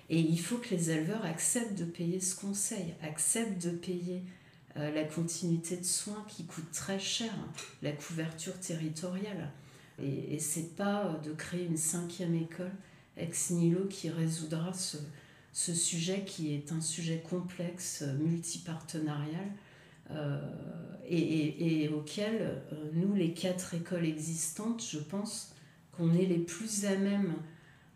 [0.08, 4.22] Et il faut que les éleveurs acceptent de payer ce conseil, acceptent de payer
[4.76, 7.32] euh, la continuité de soins qui coûte très cher,
[7.82, 9.50] la couverture territoriale.
[10.00, 12.70] Et, et c'est pas de créer une cinquième école
[13.16, 14.98] ex nihilo qui résoudra ce,
[15.52, 19.52] ce sujet qui est un sujet complexe, multipartenarial,
[20.10, 20.38] euh,
[21.08, 25.54] et, auquel euh, nous, les quatre écoles existantes, je pense
[25.92, 27.34] qu'on est les plus à même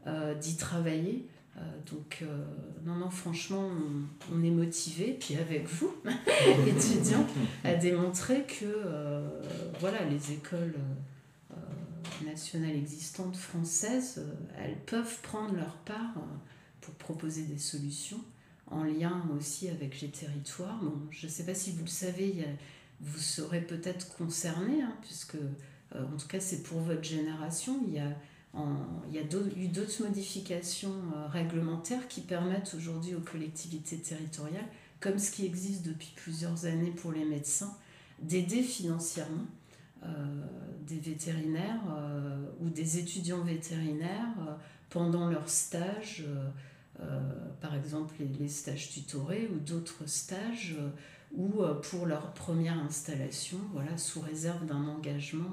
[0.06, 1.26] euh, d'y travailler.
[1.56, 2.44] Euh, donc, euh,
[2.86, 3.68] non, non, franchement,
[4.32, 5.92] on, est motivé, puis avec vous,
[6.66, 7.26] étudiants,
[7.64, 9.42] à démontrer que euh,
[9.80, 10.74] voilà, les écoles
[12.24, 14.24] nationales existantes françaises,
[14.58, 16.14] elles peuvent prendre leur part
[16.80, 18.20] pour proposer des solutions
[18.70, 20.78] en lien aussi avec les territoires.
[20.82, 22.44] Bon, je ne sais pas si vous le savez,
[23.00, 25.36] vous serez peut-être concerné, hein, puisque
[25.94, 28.16] en tout cas c'est pour votre génération, il y a
[29.56, 34.66] eu d'autres modifications euh, réglementaires qui permettent aujourd'hui aux collectivités territoriales,
[35.00, 37.76] comme ce qui existe depuis plusieurs années pour les médecins,
[38.20, 39.57] d'aider financièrement euh,
[40.86, 44.58] des vétérinaires euh, ou des étudiants vétérinaires
[44.90, 46.24] pendant leur stage,
[47.60, 50.76] par exemple les, les, stages tutorés ou d'autres stages,
[51.36, 55.52] ou pour leur première installation, voilà, sous réserve d'un engagement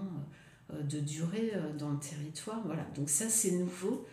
[0.74, 2.62] euh, de durée euh, dans le territoire.
[2.66, 2.84] Voilà.
[2.96, 4.08] Donc ça, c'est nouveau.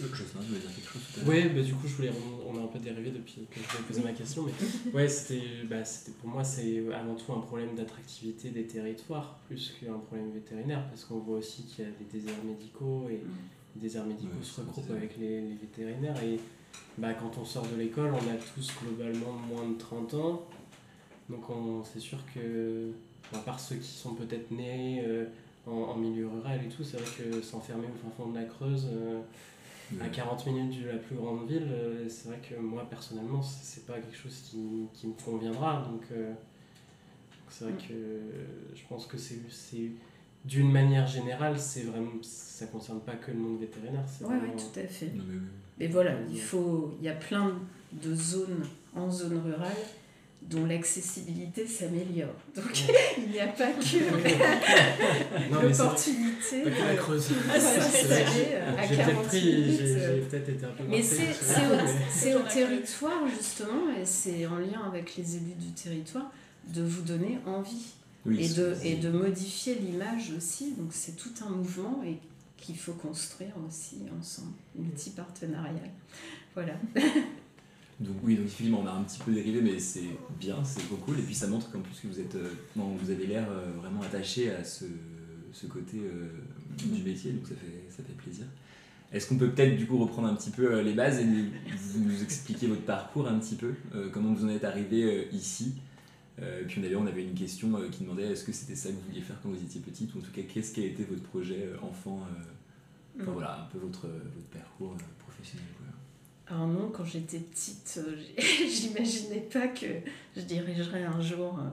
[0.00, 1.44] Jocelyn, tu voulais dire quelque chose tout à l'heure.
[1.46, 2.10] Oui, bah, du coup, je voulais,
[2.48, 4.52] on a un peu dérivé depuis que je voulais poser ma question, mais
[4.92, 9.74] ouais, c'était, bah, c'était pour moi, c'est avant tout un problème d'attractivité des territoires plus
[9.80, 13.20] qu'un problème vétérinaire, parce qu'on voit aussi qu'il y a des déserts médicaux et
[13.76, 16.20] les déserts médicaux Ouais, se regroupent avec les, les vétérinaires.
[16.24, 16.40] Et
[16.98, 20.42] bah, quand on sort de l'école, on a tous globalement moins de 30 ans,
[21.30, 22.90] donc on, c'est sûr que,
[23.32, 25.24] à part ceux qui sont peut-être nés euh,
[25.66, 28.44] en, en milieu rural et tout, c'est vrai que s'enfermer au fin fond de la
[28.44, 28.86] Creuse.
[28.92, 29.20] euh,
[30.00, 30.10] à Ouais.
[30.10, 33.94] 40 minutes de la plus grande ville, euh, c'est vrai que moi personnellement, c'est pas
[33.94, 35.86] quelque chose qui, qui me conviendra.
[35.90, 36.32] Donc, euh,
[37.50, 37.88] c'est vrai Mm.
[37.88, 37.94] que
[38.74, 39.90] je pense que c'est c'est-
[40.44, 44.04] d'une manière générale, c'est vraiment ça concerne pas que le monde vétérinaire.
[44.06, 45.06] c'est Oui, vraiment- tout à fait.
[45.14, 45.38] Non, mais.
[45.78, 47.52] Mais voilà, il faut, il y a plein
[47.92, 49.72] de zones en zone rurale
[50.50, 52.34] dont l'accessibilité s'améliore.
[52.54, 52.84] Donc
[53.18, 53.96] il n'y a pas que
[55.68, 57.28] l'opportunité de- Creuse.
[57.54, 59.78] de s'installer à peut-être 40 pris- minutes.
[59.78, 64.58] j'ai- euh, j'ai peut-être été un peu Mais c'est au, territoire justement, et c'est en
[64.58, 66.30] lien avec les élus du territoire,
[66.68, 67.86] de vous donner envie
[68.26, 70.72] Oui, et, de, et de modifier l'image aussi.
[70.72, 72.18] Donc c'est tout un mouvement et
[72.58, 75.90] qu'il faut construire aussi ensemble, multi-partenarial.
[76.54, 76.74] Voilà.
[78.00, 80.96] Donc oui, donc effectivement, on a un petit peu dérivé, mais c'est bien, c'est trop
[80.96, 81.18] cool.
[81.18, 83.72] Et puis ça montre qu'en plus que vous êtes, euh, non, vous avez l'air euh,
[83.80, 84.84] vraiment attaché à ce,
[85.52, 86.28] ce côté euh,
[86.92, 88.46] du métier, donc ça fait, ça fait plaisir.
[89.12, 92.66] Est-ce qu'on peut peut-être du coup reprendre un petit peu les bases et nous, expliquer
[92.66, 93.74] votre parcours un petit peu,
[94.12, 95.74] comment vous en êtes arrivé ici?
[96.40, 99.02] Et puis d'ailleurs, on avait une question qui demandait est-ce que c'était ça que vous
[99.06, 101.22] vouliez faire quand vous étiez petite, ou en tout cas, qu'est-ce qui a été votre
[101.22, 102.26] projet enfant
[103.20, 103.34] Enfin Mm.
[103.34, 105.66] voilà, un peu votre, votre parcours professionnel?
[106.46, 106.56] Quoi.
[106.56, 109.86] Alors non, quand j'étais petite, euh, j'imaginais pas que
[110.36, 111.68] je dirigerais un jour euh,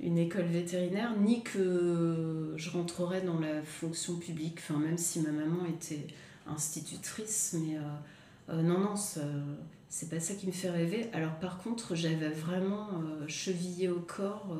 [0.00, 5.66] une école vétérinaire, ni que je rentrerais dans la fonction publique, même si ma maman
[5.66, 6.06] était
[6.46, 7.80] institutrice, mais euh,
[8.50, 11.08] euh, non, non, c'est pas ça qui me fait rêver.
[11.12, 12.88] Alors par contre, j'avais vraiment
[13.26, 14.56] chevillé au corps,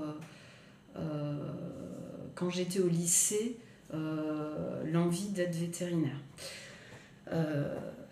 [2.35, 3.57] quand j'étais au lycée,
[3.93, 6.21] l'envie d'être vétérinaire.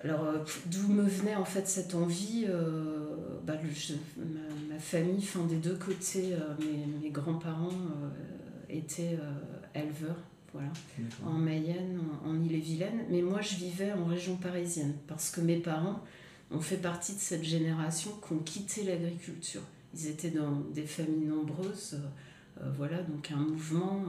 [0.04, 4.78] Alors, euh, d'où me venait en fait cette envie euh, bah, le- je- ma, ma
[4.78, 8.08] famille, enfin, des deux côtés, euh, mes, mes grands-parents euh,
[8.70, 9.18] étaient
[9.74, 10.16] éleveurs,
[10.52, 10.68] voilà,
[11.26, 13.06] en Mayenne, en, en Ille-et-Vilaine.
[13.10, 16.00] Mais moi, je vivais en région parisienne parce que mes parents
[16.52, 19.62] ont fait partie de cette génération qui ont quitté l'agriculture.
[19.94, 21.98] Ils étaient dans des familles nombreuses,
[22.76, 24.02] voilà, donc un mouvement.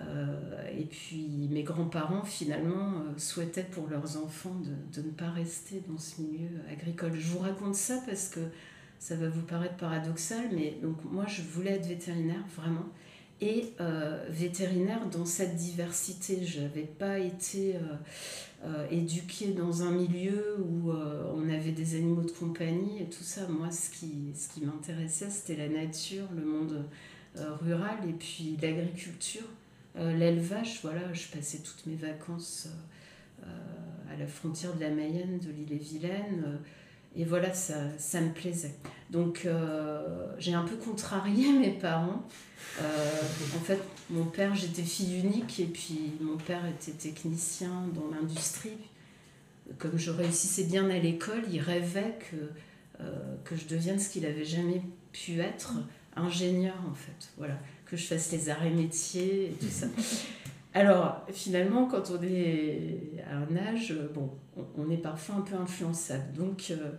[0.00, 4.54] Euh, et puis mes grands-parents finalement euh, souhaitaient pour leurs enfants
[4.94, 7.12] de, ne pas rester dans ce milieu agricole.
[7.14, 8.40] Je vous raconte ça parce que
[9.00, 12.86] ça va vous paraître paradoxal, mais donc moi je voulais être vétérinaire vraiment.
[13.40, 16.44] Et euh, vétérinaire dans cette diversité.
[16.44, 17.76] Je n'avais pas été
[18.90, 23.46] éduquée dans un milieu où on avait des animaux de compagnie et tout ça.
[23.46, 26.84] Moi, ce qui, m'intéressait, c'était la nature, le monde
[27.36, 29.46] rural et puis l'agriculture.
[29.98, 34.90] Euh, L'élevage, voilà, je passais toutes mes vacances euh, euh, à la frontière de la
[34.90, 36.44] Mayenne, de l'île-et-Vilaine.
[36.46, 36.56] euh,
[37.16, 38.74] et voilà, ça, ça me plaisait.
[39.10, 42.22] Donc euh, j'ai un peu contrarié mes parents.
[42.80, 43.20] Euh,
[43.56, 43.80] en fait,
[44.10, 48.76] mon père, j'étais fille unique et puis mon père était technicien dans l'industrie.
[49.78, 52.36] Comme je réussissais bien à l'école, il rêvait que,
[53.02, 54.82] euh, que je devienne ce qu'il avait jamais
[55.12, 55.74] pu être,
[56.16, 57.30] ingénieur en fait.
[57.36, 57.58] Voilà,
[57.88, 59.86] que je fasse les arrêts métiers et tout ça.
[60.74, 64.30] Alors, finalement, quand on est à un âge, bon,
[64.76, 66.32] on, est parfois un peu influençable.
[66.34, 66.92] Donc, euh,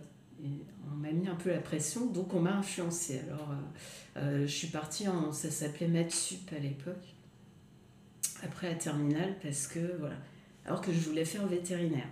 [0.92, 3.20] on m'a mis un peu la pression, donc on m'a influencé.
[3.28, 5.32] Alors, euh, euh, je suis partie en.
[5.32, 7.14] Ça s'appelait Maths Sup à l'époque,
[8.42, 10.16] après la terminale, parce que, voilà.
[10.66, 12.08] Alors que je voulais faire vétérinaire.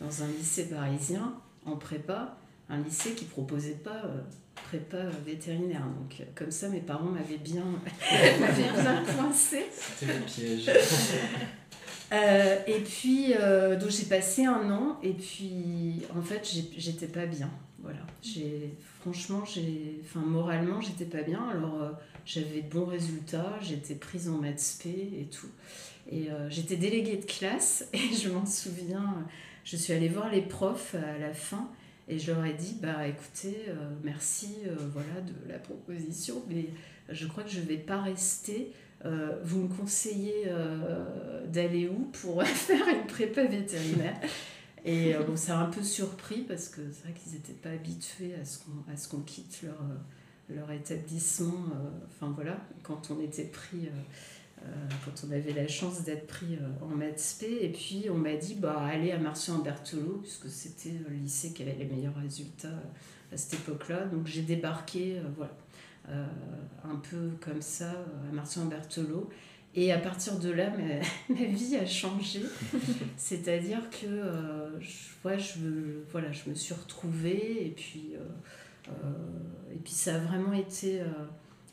[0.00, 2.36] Dans un lycée parisien, en prépa,
[2.68, 4.20] un lycée qui proposait pas euh,
[4.54, 5.84] prépa vétérinaire.
[5.84, 7.64] Donc, euh, comme ça, mes parents m'avaient bien,
[8.40, 9.66] m'avaient bien coincée.
[9.70, 10.70] C'était le piège.
[12.12, 17.26] Euh, et puis, euh, donc j'ai passé un an, et puis en fait, j'étais pas
[17.26, 17.50] bien.
[17.78, 18.00] Voilà.
[18.22, 21.42] J'ai, franchement, j'ai, enfin, moralement, j'étais pas bien.
[21.48, 21.90] Alors, euh,
[22.26, 25.48] j'avais de bons résultats, j'étais prise en maths spé et tout.
[26.10, 29.24] Et j'étais déléguée de classe, et je m'en souviens,
[29.64, 31.70] je suis allée voir les profs à la fin,
[32.08, 36.66] et je leur ai dit, bah écoutez, euh, merci euh, voilà, de la proposition, mais
[37.08, 38.72] je crois que je vais pas rester.
[39.04, 40.46] Euh, vous me conseillez
[41.48, 44.20] d'aller où pour faire une prépa vétérinaire?
[44.84, 48.34] Et bon, ça a un peu surpris parce que c'est vrai qu'ils n'étaient pas habitués
[48.40, 49.80] à ce qu'on, à quitte leur,
[50.50, 51.66] leur établissement.
[52.08, 53.88] Enfin voilà, quand on était pris
[55.04, 57.64] quand on avait la chance d'être pris en maths P.
[57.64, 61.76] Et puis on m'a dit, bah, allez à Marcian-Berthelot, puisque c'était le lycée qui avait
[61.78, 62.68] les meilleurs résultats
[63.32, 64.06] à cette époque-là.
[64.06, 65.54] Donc j'ai débarqué, voilà,
[66.84, 69.28] un peu comme ça, à Marcian-Berthelot.
[69.74, 70.70] Et à partir de là,
[71.28, 72.42] ma, ma vie a changé.
[73.16, 74.06] C'est-à-dire que
[74.80, 80.16] je, ouais, je, voilà, je me suis retrouvée et puis, euh, euh, et puis ça
[80.16, 81.06] a vraiment été, euh,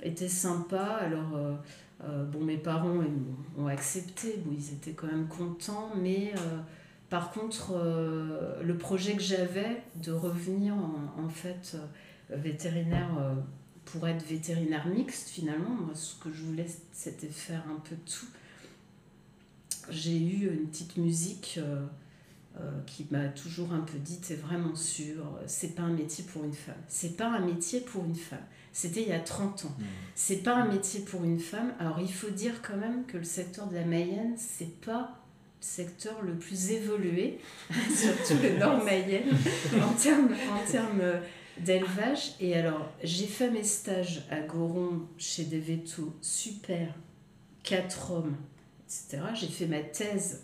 [0.01, 0.99] été sympa.
[1.01, 1.59] Alors,
[2.01, 2.99] bon, mes parents
[3.57, 6.33] ont accepté, ils étaient quand même contents, mais
[7.09, 7.73] par contre,
[8.63, 11.75] le projet que j'avais de revenir en, fait
[12.29, 13.09] vétérinaire
[13.91, 18.27] pour être vétérinaire mixte, finalement, moi, ce que je voulais, c'était faire un peu tout.
[19.89, 21.85] J'ai eu une petite musique euh,
[22.59, 26.43] euh, qui m'a toujours un peu dit T'es vraiment sûr, c'est pas un métier pour
[26.43, 26.75] une femme.
[26.87, 28.45] C'est pas un métier pour une femme.
[28.81, 29.75] C'était il y a 30 ans.
[29.77, 29.83] Mmh.
[30.15, 31.73] C'est pas un métier pour une femme.
[31.81, 35.19] Alors, il faut dire quand même que le secteur de la Mayenne, c'est pas
[35.59, 37.39] le secteur le plus évolué,
[37.93, 39.35] surtout le nord Mayenne,
[39.83, 41.01] en termes en termes
[41.57, 42.35] d'élevage.
[42.39, 46.95] Et alors, j'ai fait mes stages à Goron chez des vétos super,
[47.63, 48.37] quatre hommes,
[48.85, 49.23] etc.
[49.33, 50.43] J'ai fait ma thèse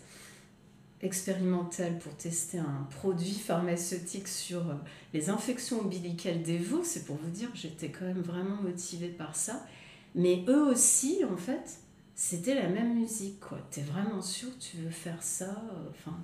[1.02, 4.74] expérimentale pour tester un produit pharmaceutique sur euh,
[5.12, 6.82] les infections ombilicales des veaux.
[6.84, 9.66] C'est pour vous dire que j'étais quand même vraiment motivée par ça.
[10.14, 11.78] Mais eux aussi, en fait,
[12.14, 13.40] c'était la même musique.
[13.70, 16.16] T'es vraiment sûr tu veux faire ça Enfin,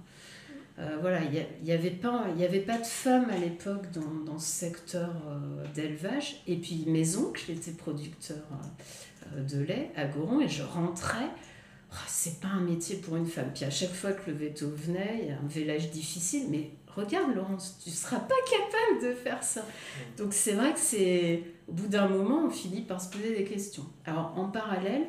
[0.79, 5.11] euh, voilà, il n'y avait, pas, avait pas de femmes à l'époque dans, ce secteur
[5.29, 6.43] euh, d'élevage.
[6.47, 8.39] Et puis mes oncles étaient producteurs
[9.37, 11.29] euh, de lait à Goron et je rentrais.
[11.93, 13.51] Oh, c'est pas un métier pour une femme.
[13.55, 16.71] Puis à chaque fois que le veto venait, il y a un village difficile, mais
[16.95, 19.63] regarde Laurence, tu seras pas capable de faire ça.
[20.17, 23.45] Donc c'est vrai que c'est au bout d'un moment, on finit par se poser des
[23.45, 23.85] questions.
[24.07, 25.07] Alors en parallèle,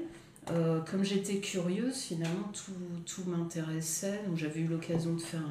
[0.52, 2.74] euh, comme j'étais curieuse, finalement, tout,
[3.06, 4.19] tout m'intéressait.
[4.28, 5.48] Donc j'avais eu l'occasion de faire,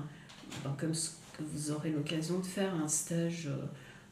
[0.64, 3.64] ben, comme ce que vous aurez l'occasion de faire, un stage euh,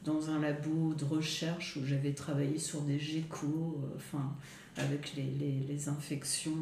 [0.04, 4.35] dans un labo de recherche où j'avais travaillé sur des gécos, euh, enfin,
[4.78, 6.56] avec les, les, les infections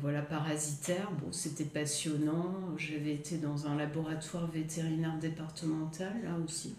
[0.00, 1.10] voilà, parasitaires.
[1.20, 2.54] Bon, c'était passionnant.
[2.76, 6.74] J'avais été dans un laboratoire vétérinaire départemental, là aussi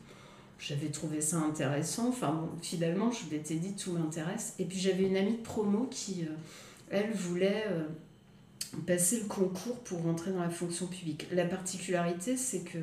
[0.60, 2.10] j'avais trouvé ça intéressant.
[2.10, 4.56] Enfin bon, finalement, je m'étais dit tout m'intéresse.
[4.60, 6.34] Et puis j'avais une amie de promo qui, euh,
[6.90, 7.84] elle, voulait euh,
[8.88, 11.28] passer le concours pour rentrer dans la fonction publique.
[11.32, 12.78] La particularité, c'est que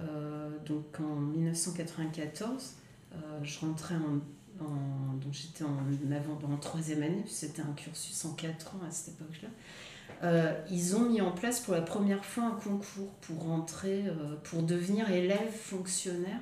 [0.00, 2.74] euh, donc en 1994,
[3.42, 4.20] je rentrais en,
[4.60, 5.76] en donc j'étais en
[6.12, 9.48] avant en troisième année, c'était un cursus en quatre ans à cette époque-là.
[10.70, 14.04] ils ont mis en place pour la première fois un concours pour rentrer,
[14.44, 16.40] pour devenir élève fonctionnaire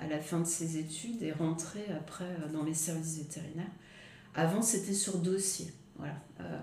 [0.00, 3.70] à la fin de ses études et rentrer après euh, dans les services vétérinaires.
[4.34, 5.72] Avant, c'était sur dossier.
[5.96, 6.14] Voilà.
[6.40, 6.58] Euh,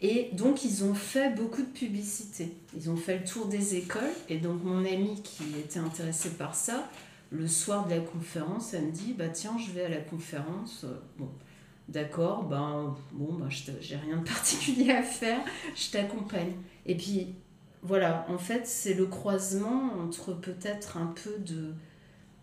[0.00, 2.56] et donc, ils ont fait beaucoup de publicité.
[2.74, 4.02] Ils ont fait le tour des écoles.
[4.28, 6.88] Et donc, mon amie qui était intéressée par ça,
[7.32, 10.84] le soir de la conférence, elle me dit Bah, tiens, je vais à la conférence.
[11.18, 11.30] Bon,
[11.88, 15.40] d'accord, ben, bon, ben, j'ai rien de particulier à faire,
[15.74, 16.52] je t'accompagne.
[16.86, 17.34] Et puis,
[17.82, 21.74] voilà, en fait, c'est le croisement entre peut-être un peu de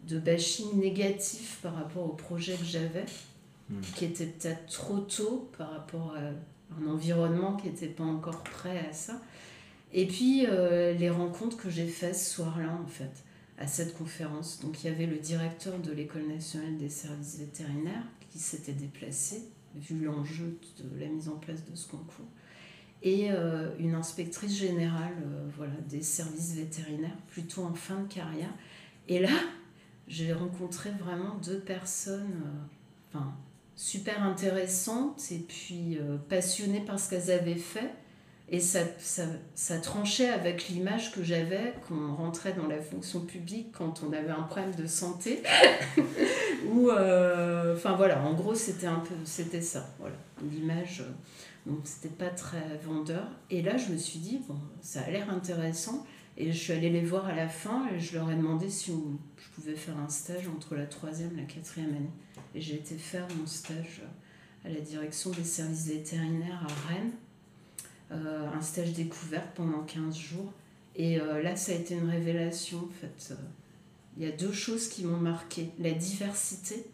[0.07, 3.05] de bashing négatif par rapport au projet que j'avais,
[3.69, 3.81] hmm.
[3.95, 8.85] qui était peut-être trop tôt par rapport à un environnement qui n'était pas encore prêt
[8.89, 9.21] à ça.
[9.91, 13.23] Et puis euh, les rencontres que j'ai faites ce soir-là, en fait,
[13.59, 14.59] à cette conférence.
[14.61, 19.43] Donc il y avait le directeur de l'École nationale des services vétérinaires qui s'était déplacé,
[19.75, 22.25] vu l'enjeu de la mise en place de ce concours,
[23.03, 28.53] et euh, une inspectrice générale euh, voilà, des services vétérinaires, plutôt en fin de carrière.
[29.07, 29.29] Et là,
[30.07, 33.35] j'ai rencontré vraiment deux personnes euh, enfin,
[33.75, 37.93] super intéressantes et puis passionnées par ce qu'elles avaient fait.
[38.51, 43.71] Et ça, ça, ça tranchait avec l'image que j'avais qu'on rentrait dans la fonction publique
[43.71, 45.43] quand on avait un problème de santé.
[46.67, 51.03] Ou, euh, enfin voilà, en gros, c'était un peu, c'était ça, voilà, l'image.
[51.67, 53.27] donc, c'était pas très vendeur.
[53.51, 56.05] Et là, je me suis dit, bon, ça a l'air intéressant.
[56.35, 58.91] Et je suis allée les voir à la fin et je leur ai demandé si
[58.91, 62.11] je pouvais faire un stage entre la troisième et la quatrième année.
[62.55, 64.01] Et j'ai été faire mon stage
[64.63, 67.28] à la direction des services vétérinaires à Rennes, euh,
[68.11, 70.53] un stage découverte pendant 15 jours.
[70.95, 73.33] Et euh, là, ça a été une révélation en fait.
[74.17, 75.69] Il y a deux choses qui m'ont marqué.
[75.79, 76.85] La diversité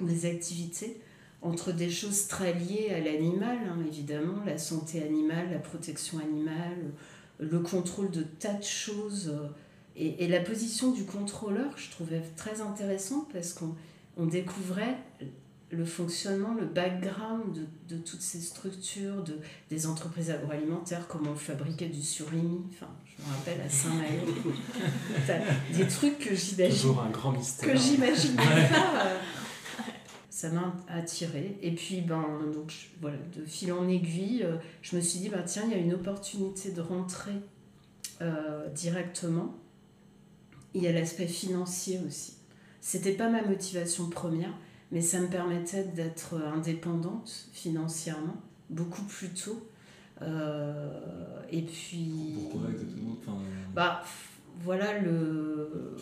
[0.00, 1.00] des activités
[1.40, 6.92] entre des choses très liées à l'animal, hein, évidemment, la santé animale, la protection animale,
[7.38, 9.28] le contrôle de tas de choses.
[9.28, 9.48] Euh,
[9.96, 13.74] et, la position du contrôleur, je trouvais très intéressante parce qu'on
[14.18, 14.98] on découvrait
[15.72, 19.38] le fonctionnement, le background de, de, toutes ces structures, de,
[19.70, 25.44] des entreprises agroalimentaires, comment on fabriquait du surimi, enfin, je me rappelle à Saint-Malo,
[25.76, 26.76] des trucs que j'imagine.
[26.76, 27.72] Toujours un grand mystère.
[27.72, 28.42] Que j'imagine pas.
[29.06, 29.18] Euh,
[30.30, 31.56] ça m'a attiré.
[31.62, 35.42] Et puis, ben, donc, voilà, de fil en aiguille, euh, je me suis dit, ben,
[35.44, 37.34] tiens, il y a une opportunité de rentrer
[38.22, 39.54] euh, directement.
[40.74, 42.34] Il y a l'aspect financier aussi.
[42.80, 44.52] C'était pas ma motivation première
[44.92, 48.36] mais ça me permettait d'être indépendante financièrement
[48.70, 49.66] beaucoup plus tôt.
[50.22, 50.90] Euh,
[51.50, 52.34] et puis.
[52.50, 53.16] Pourquoi exactement?
[53.20, 53.38] Enfin...
[53.74, 54.02] Bah,
[54.60, 55.96] voilà, le.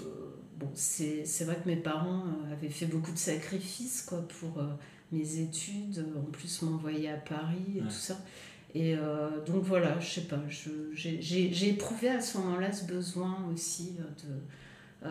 [0.59, 4.66] Bon, c'est vrai que mes parents euh, avaient fait beaucoup de sacrifices quoi, pour euh,
[5.12, 8.16] mes études, en plus m'envoyer à Paris et tout ça.
[8.74, 8.97] Et
[9.47, 10.39] donc voilà, je sais pas,
[10.93, 13.97] j'ai éprouvé à ce moment-là ce besoin aussi
[15.03, 15.09] de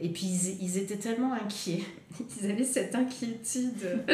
[0.00, 0.26] et puis
[0.60, 1.84] ils, étaient tellement inquiets,
[2.40, 4.04] ils avaient cette inquiétude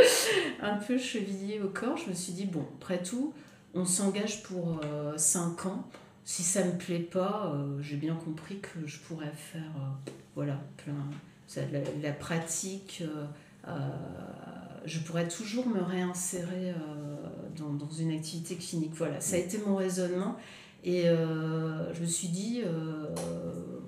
[0.61, 1.97] un peu chevillée au corps.
[1.97, 3.32] Je me suis dit, bon, après tout,
[3.74, 4.80] on s'engage pour
[5.16, 5.89] 5 euh, ans.
[6.24, 10.11] Si ça ne me plaît pas, euh, j'ai bien compris que je pourrais faire euh,
[10.34, 10.95] voilà, plein,
[11.57, 13.05] la, la pratique.
[14.84, 16.74] je pourrais toujours me réinsérer
[17.57, 18.93] dans, dans, une activité clinique.
[18.95, 20.37] Voilà, ça a été mon raisonnement.
[20.87, 22.62] Et je me suis dit,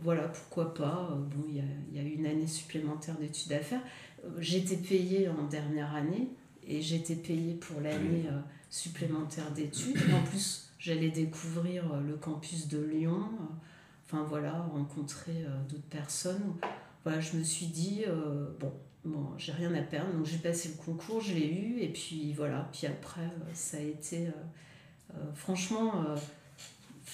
[0.03, 1.11] voilà, pourquoi pas.
[1.11, 3.81] Euh, bon, il y a, y a, une année supplémentaire d'études à faire.
[4.25, 6.29] Euh, j'étais payée en dernière année
[6.67, 8.41] et j'étais payée pour l'année euh,
[8.71, 9.99] supplémentaire d'études.
[10.15, 13.29] En plus, j'allais découvrir le campus de Lyon.
[14.07, 16.55] Enfin voilà, rencontrer d'autres personnes.
[17.05, 18.05] Voilà, je me suis dit,
[18.59, 18.73] bon,
[19.05, 20.11] bon j'ai rien à perdre.
[20.15, 21.81] Donc j'ai passé le concours, je l'ai eu.
[21.81, 24.29] Et puis voilà, puis après, ça a été...
[25.35, 26.07] franchement,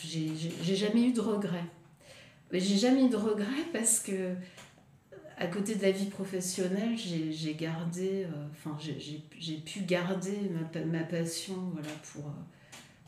[0.06, 1.64] j'ai jamais eu de regrets
[2.60, 4.34] j'ai jamais eu de regrets parce que
[5.36, 8.72] à côté de la vie professionnelle, j'ai gardé, euh,
[9.38, 12.32] j'ai pu garder ma, ma passion voilà, pour,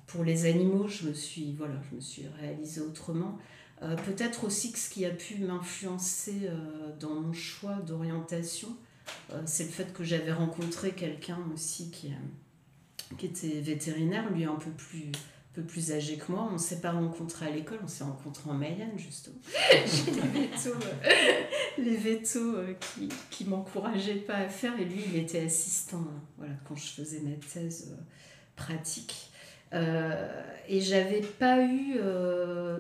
[0.09, 0.89] pour les animaux.
[0.89, 3.39] Je me suis, voilà, je me suis réalisée autrement.
[3.83, 8.77] Euh, peut-être aussi que ce qui a pu m'influencer euh, dans mon choix d'orientation,
[9.45, 12.13] c'est le fait que j'avais rencontré quelqu'un aussi qui,
[13.19, 15.13] qui était vétérinaire, lui un peu plus
[15.57, 16.47] peu plus âgé que moi.
[16.51, 19.37] On ne s'est pas rencontrés à l'école, on s'est rencontrés en Mayenne, justement.
[19.87, 21.43] J'ai les vétos, euh,
[21.79, 24.79] les vétos euh, qui, qui m'encourageaient pas à faire.
[24.79, 28.03] Et lui, il était assistant hein, voilà, quand je faisais ma thèse euh,
[28.55, 29.31] pratique.
[30.69, 31.99] et j'avais pas eu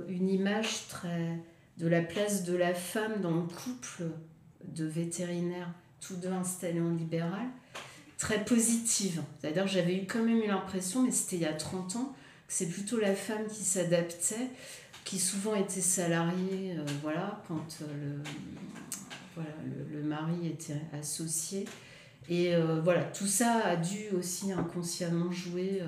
[0.08, 1.42] une image très
[1.78, 4.04] de la place de la femme dans le couple
[4.64, 5.70] de vétérinaires,
[6.00, 7.46] tous deux installés en libéral,
[8.16, 9.22] très positive.
[9.40, 12.14] C'est-à-dire j'avais eu quand même eu l'impression, mais c'était il y a 30 ans,
[12.48, 14.50] c'est plutôt la femme qui s'adaptait,
[15.04, 18.18] qui souvent était salariée, euh, voilà, quand euh,
[19.92, 21.64] le, mari était associé.
[22.28, 25.82] Et euh, voilà, tout ça a dû aussi inconsciemment jouer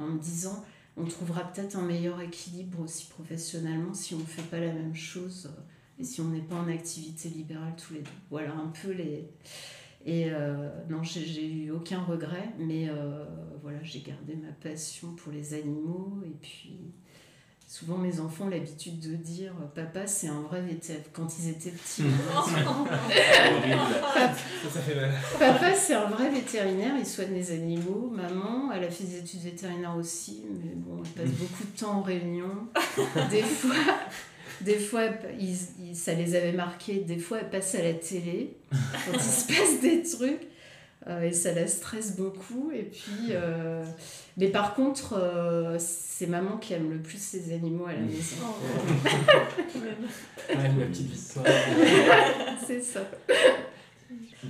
[0.00, 0.64] en me disant
[0.96, 4.94] on trouvera peut-être un meilleur équilibre aussi professionnellement si on ne fait pas la même
[4.94, 5.50] chose
[5.98, 8.10] et si on n'est pas en activité libérale tous les deux.
[8.30, 9.28] Voilà un peu les,
[10.06, 13.24] et euh, non, j'ai eu aucun regret, mais euh,
[13.60, 16.22] voilà, j'ai gardé ma passion pour les animaux.
[16.24, 16.92] Et puis,
[17.66, 21.72] souvent mes enfants ont l'habitude de dire Papa, c'est un vrai vétérinaire quand ils étaient
[21.72, 22.04] petits.
[25.40, 28.12] Papa, c'est un vrai vétérinaire, il soigne les animaux.
[28.14, 31.98] Maman, elle a fait des études vétérinaires aussi, mais bon, elle passe beaucoup de temps
[31.98, 32.68] en réunion.
[33.28, 33.74] Des fois.
[34.62, 35.02] Des fois,
[35.92, 37.00] ça les avait marqués.
[37.00, 40.48] Des fois, elle passe à la télé quand il se passe des trucs.
[41.08, 42.72] Euh, et ça la stresse beaucoup.
[42.72, 43.84] Et puis, euh,
[44.36, 48.36] mais par contre, euh, c'est maman qui aime le plus ses animaux à la maison.
[48.42, 49.78] Oh.
[50.48, 51.46] la petite histoire.
[52.66, 53.08] c'est ça.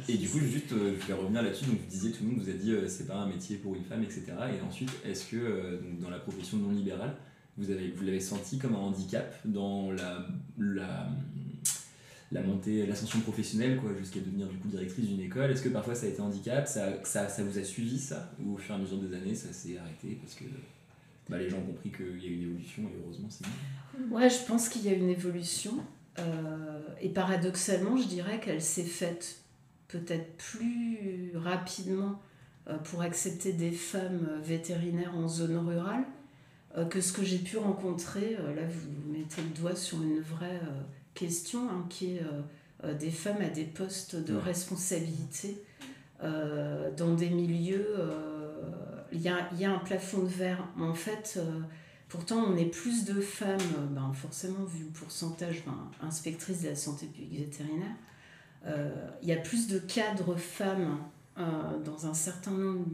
[0.09, 1.67] Et du coup, juste, je vais revenir là-dessus.
[1.67, 3.85] Donc, vous disiez, tout le monde vous a dit, c'est pas un métier pour une
[3.85, 4.25] femme, etc.
[4.57, 7.17] Et ensuite, est-ce que dans la profession non libérale,
[7.59, 10.27] vous avez vous l'avez senti comme un handicap dans la,
[10.59, 15.51] la, montée, l'ascension professionnelle, quoi, jusqu'à devenir du coup directrice d'une école?
[15.51, 16.67] Est-ce que parfois ça a été un handicap?
[16.67, 18.33] Ça, ça, vous a suivi ça?
[18.45, 20.45] Ou au fur et à mesure des années, ça s'est arrêté parce que
[21.29, 23.47] bah, les gens ont compris qu'il y a une évolution et heureusement c'est
[24.11, 25.79] Ouais, je pense qu'il y a une évolution.
[26.19, 29.39] Euh, et paradoxalement, je dirais qu'elle s'est faite
[29.89, 32.21] peut-être plus rapidement
[32.69, 36.16] euh, pour accepter des femmes vétérinaires en zone rurale euh,
[36.85, 40.61] que ce que j'ai pu rencontrer, euh, là vous mettez le doigt sur une vraie
[40.63, 40.83] euh,
[41.15, 42.23] question, hein, qui est
[43.01, 45.57] des femmes à des postes de responsabilité
[46.21, 47.97] dans des milieux,
[49.13, 50.69] il y, a, y, a, un plafond de verre.
[50.77, 51.41] Mais en fait,
[52.09, 53.59] pourtant, on est plus de femmes,
[53.93, 57.97] ben, forcément, vu le pourcentage, ben, inspectrice de la santé publique vétérinaire,
[59.23, 60.99] il y a plus de cadres femmes
[61.37, 62.85] dans un certain nombre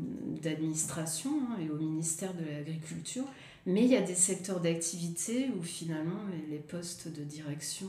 [0.41, 3.25] d'administrations hein, et au ministère de l'Agriculture,
[3.67, 7.89] mais il y a des secteurs d'activité où finalement les, postes de direction,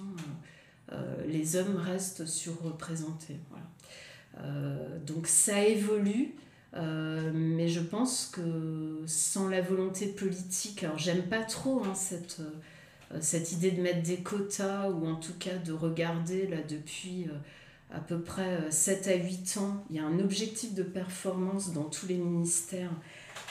[1.28, 3.38] les hommes restent surreprésentés.
[3.50, 4.78] Voilà.
[5.06, 6.36] donc ça évolue.
[6.76, 12.40] Euh, mais je pense que sans la volonté politique, alors j'aime pas trop hein, cette,
[12.40, 17.26] euh, cette idée de mettre des quotas ou en tout cas de regarder là depuis
[17.26, 21.74] euh, à peu près 7 à 8 ans, il y a un objectif de performance
[21.74, 22.90] dans tous les ministères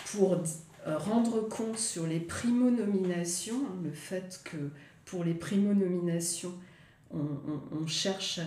[0.07, 0.43] pour
[0.87, 4.57] rendre compte sur les primo-nominations, le fait que
[5.05, 6.55] pour les primo-nominations,
[7.13, 8.41] on, cherche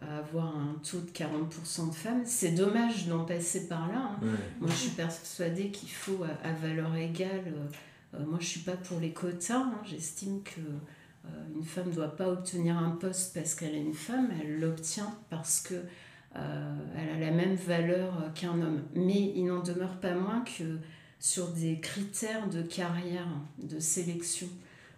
[0.00, 2.22] à, avoir un taux de 40% de femmes.
[2.24, 4.12] C'est dommage d'en passer par là.
[4.12, 4.26] Hein.
[4.60, 7.66] Moi, je suis persuadée qu'il faut, à, valeur égale, euh,
[8.14, 9.56] euh, moi, je ne suis pas pour les quotas.
[9.58, 9.80] Hein.
[9.84, 13.94] J'estime que euh, une femme ne doit pas obtenir un poste parce qu'elle est une
[13.94, 15.74] femme, elle l'obtient parce que
[16.34, 18.82] elle a la même valeur qu'un homme.
[18.94, 20.78] Mais il n'en demeure pas moins que
[21.20, 23.28] sur des critères de carrière,
[23.62, 24.48] de sélection,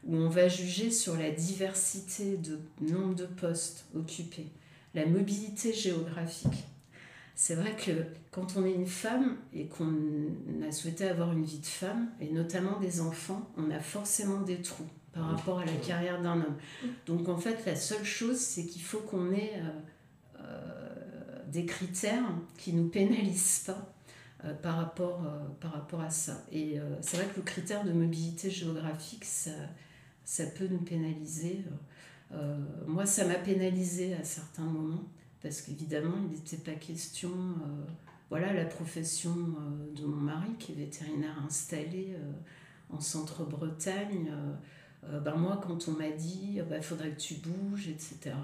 [0.05, 4.49] où on va juger sur la diversité de nombre de postes occupés,
[4.95, 6.65] la mobilité géographique.
[7.35, 9.95] C'est vrai que quand on est une femme et qu'on
[10.67, 14.61] a souhaité avoir une vie de femme, et notamment des enfants, on a forcément des
[14.61, 16.57] trous par rapport à la carrière d'un homme.
[17.07, 22.23] Donc en fait, la seule chose, c'est qu'il faut qu'on ait euh, euh, des critères
[22.59, 23.93] qui ne nous pénalisent pas
[24.45, 25.23] euh, par, rapport,
[25.61, 26.45] par rapport à ça.
[26.53, 29.51] Et c'est vrai que le critère de mobilité géographique, ça,
[30.25, 31.65] ça peut nous pénaliser.
[32.33, 35.05] Euh, moi, ça m'a pénalisé à certains moments,
[35.43, 37.31] parce qu'évidemment, il n'était pas question.
[37.31, 37.85] Euh,
[38.29, 42.17] voilà, la profession euh, de mon mari, qui est vétérinaire installé
[42.91, 44.31] en centre-Bretagne.
[45.03, 48.35] ben moi, quand on m'a dit il bah, faudrait que tu bouges, etc.,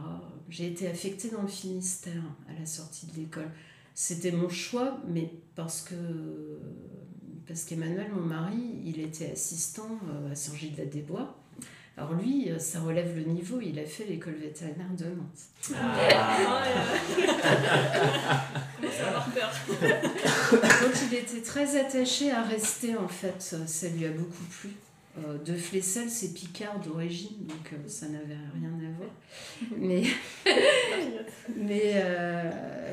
[0.48, 3.50] j'ai été affectée dans le Finistère à la sortie de l'école.
[3.98, 5.94] C'était mon choix, mais parce que
[7.48, 9.98] parce qu'Emmanuel, mon mari, il était assistant
[10.30, 11.34] à Saint-Gilles-la-des-Bois.
[11.96, 15.74] Alors lui, euh, ça relève le niveau, il a fait l'école vétérinaire de Nantes.
[15.74, 16.62] Ah.
[20.82, 24.72] Donc il était très attaché à rester en fait, ça lui a beaucoup plu.
[25.18, 29.10] Euh, de Flessel, c'est Picard d'origine, donc euh, ça n'avait rien à voir.
[29.78, 30.02] Mais,
[31.56, 32.04] mais,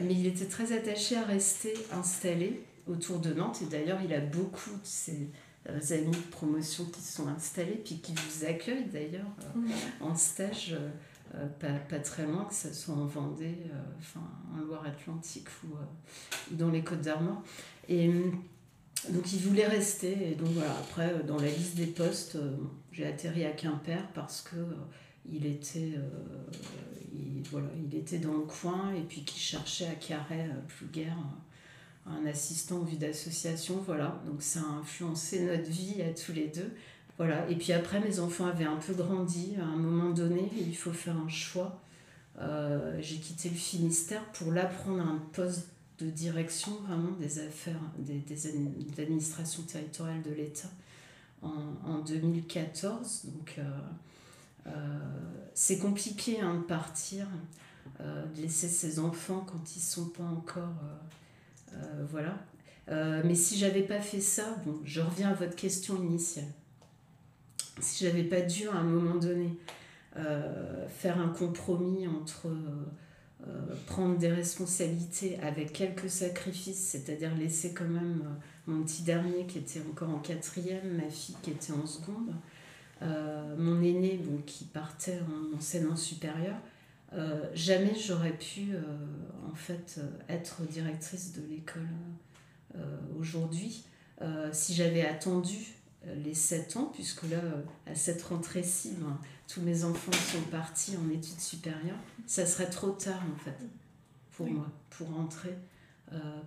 [0.01, 4.19] mais il était très attaché à rester installé autour de Nantes, et d'ailleurs il a
[4.19, 5.29] beaucoup de ses
[5.69, 9.71] euh, amis de promotion qui se sont installés, puis qui vous accueillent d'ailleurs euh,
[10.01, 10.75] en stage.
[11.35, 13.57] Euh, pas, pas, très loin, que ce soit en Vendée,
[13.97, 14.19] enfin
[14.53, 15.69] en Loire-Atlantique ou
[16.51, 17.41] dans les Côtes d'Armor.
[17.89, 18.11] Et
[19.09, 20.31] donc il voulait rester.
[20.31, 22.37] Et donc voilà, après, dans la liste des postes,
[22.91, 24.55] j'ai atterri à Quimper parce que
[25.31, 25.93] il était,
[27.13, 31.17] il, voilà, il était dans le coin et puis qui cherchait à Carré, plus guère
[32.05, 34.21] un assistant en vue d'association, voilà.
[34.25, 36.71] Donc ça a influencé notre vie à tous les deux.
[37.17, 37.47] Voilà.
[37.49, 39.55] Et puis après, mes enfants avaient un peu grandi.
[39.59, 41.79] À un moment donné, il faut faire un choix.
[42.39, 45.69] Euh, j'ai quitté le Finistère pour là prendre un poste
[45.99, 50.69] de direction vraiment des affaires, des, des administrations territoriales de l'État
[51.41, 53.25] en, en, 2014.
[53.25, 53.63] Donc euh,
[54.67, 54.71] euh,
[55.53, 57.27] c'est compliqué hein, de partir,
[57.99, 60.73] de laisser ses enfants quand ils ne sont pas encore
[61.75, 62.37] euh, voilà.
[62.89, 66.51] Euh, mais si j'avais pas fait ça, bon, je reviens à votre question initiale.
[67.79, 69.57] Si j'avais pas dû à un moment donné
[70.17, 72.49] euh, faire un compromis entre
[73.87, 78.23] prendre des responsabilités avec quelques sacrifices, c'est-à-dire laisser quand même
[78.67, 82.33] mon petit dernier qui était encore en quatrième, ma fille qui était en seconde,
[83.01, 86.55] mon aîné qui partait en enseignement supérieur,
[87.15, 88.81] euh, jamais j'aurais pu euh,
[89.51, 91.87] en fait euh, être directrice de l'école
[93.19, 93.85] aujourd'hui
[94.51, 95.59] si j'avais attendu
[96.25, 97.37] les 7 ans, puisque là,
[97.85, 102.91] à cette rentrée-ci, ben, tous mes enfants sont partis en études supérieures, ça serait trop
[102.91, 103.57] tard en fait
[104.35, 105.55] pour moi, pour rentrer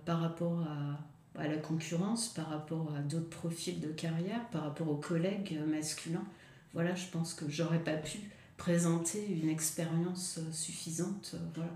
[0.05, 4.89] par rapport à, à, la concurrence, par rapport à d'autres profils de carrière, par rapport
[4.89, 6.25] aux collègues masculins.
[6.73, 8.19] Voilà, je pense que j'aurais pas pu
[8.57, 11.31] présenter une expérience euh, suffisante.
[11.35, 11.71] Euh, voilà.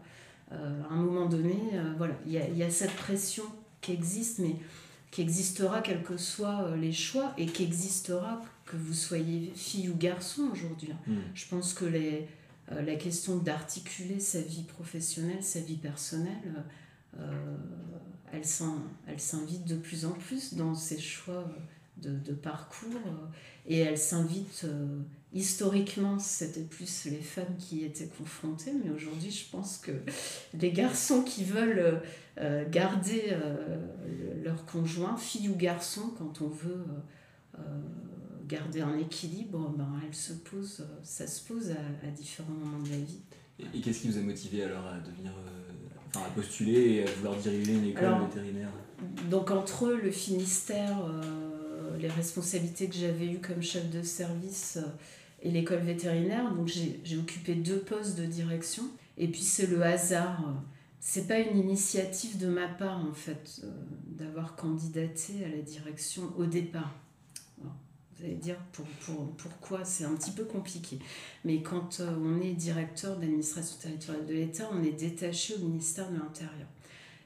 [0.52, 1.56] Euh, à un moment donné,
[1.98, 3.46] voilà, il y a, y a, cette pression
[3.80, 4.58] qui existe, mais
[5.10, 9.96] qui existera quels que soient les choix et qui existera que vous soyez fille ou
[9.96, 10.90] garçon aujourd'hui.
[11.08, 11.16] Mm.
[11.34, 12.28] Je pense que les,
[12.80, 16.64] la question d'articuler sa vie professionnelle, sa vie personnelle,
[17.20, 17.58] euh,
[18.32, 18.46] elle
[19.20, 21.46] s'invite de plus en plus dans ces choix
[21.98, 23.02] de, parcours
[23.68, 24.66] et elle s'invite
[25.34, 29.92] historiquement, c'était plus les femmes qui étaient confrontées, mais aujourd'hui, je pense que
[30.54, 32.02] les garçons qui veulent
[32.38, 33.78] euh, garder euh,
[34.44, 36.86] leur conjoint, fille ou garçon, quand on veut
[37.58, 37.62] euh,
[38.52, 42.98] garder un équilibre, ben, elle se pose, ça se pose à, différents moments de la
[42.98, 43.22] vie.
[43.60, 45.32] Et, qu'est-ce qui vous a motivé alors à devenir,
[46.08, 48.70] enfin, à postuler et à vouloir diriger une école vétérinaire?
[49.30, 50.98] Donc entre eux, le Finistère,
[52.00, 54.80] les responsabilités que j'avais eues comme chef de service
[55.42, 56.54] et l'école vétérinaire.
[56.54, 58.84] Donc j'ai occupé deux postes de direction.
[59.18, 60.64] Et puis c'est le hasard.
[61.00, 63.72] C'est pas une initiative de ma part en fait euh,
[64.06, 66.94] d'avoir candidaté à la direction au départ.
[68.24, 71.00] Allez dire pour, pour, pourquoi c'est un petit peu compliqué.
[71.46, 76.10] Mais quand euh, on est directeur d'administration territoriale de l'État, on est détaché au ministère
[76.10, 76.68] de l'Intérieur.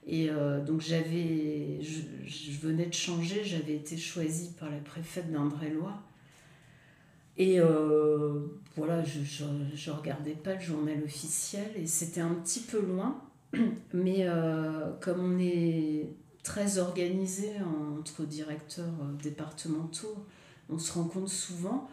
[0.08, 5.32] Et euh, donc j'avais, je, je, venais de changer, j'avais été choisie par la préfète
[5.32, 6.04] d'Indre-et-Loire
[7.38, 8.46] et euh,
[8.78, 13.22] voilà, je ne regardais pas le journal officiel et c'était un petit peu loin.
[13.94, 14.26] Mais
[15.02, 16.08] comme on est
[16.44, 17.52] très organisé
[18.00, 20.16] entre directeurs départementaux,
[20.70, 21.90] on se rend compte souvent.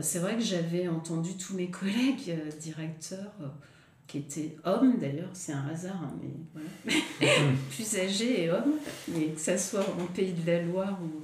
[0.00, 3.32] C'est vrai que j'avais entendu tous mes collègues directeurs,
[4.06, 8.74] qui étaient hommes d'ailleurs, c'est un hasard, hein, mais voilà, plus âgés et hommes,
[9.08, 11.22] mais que ce soit en Pays de la Loire ou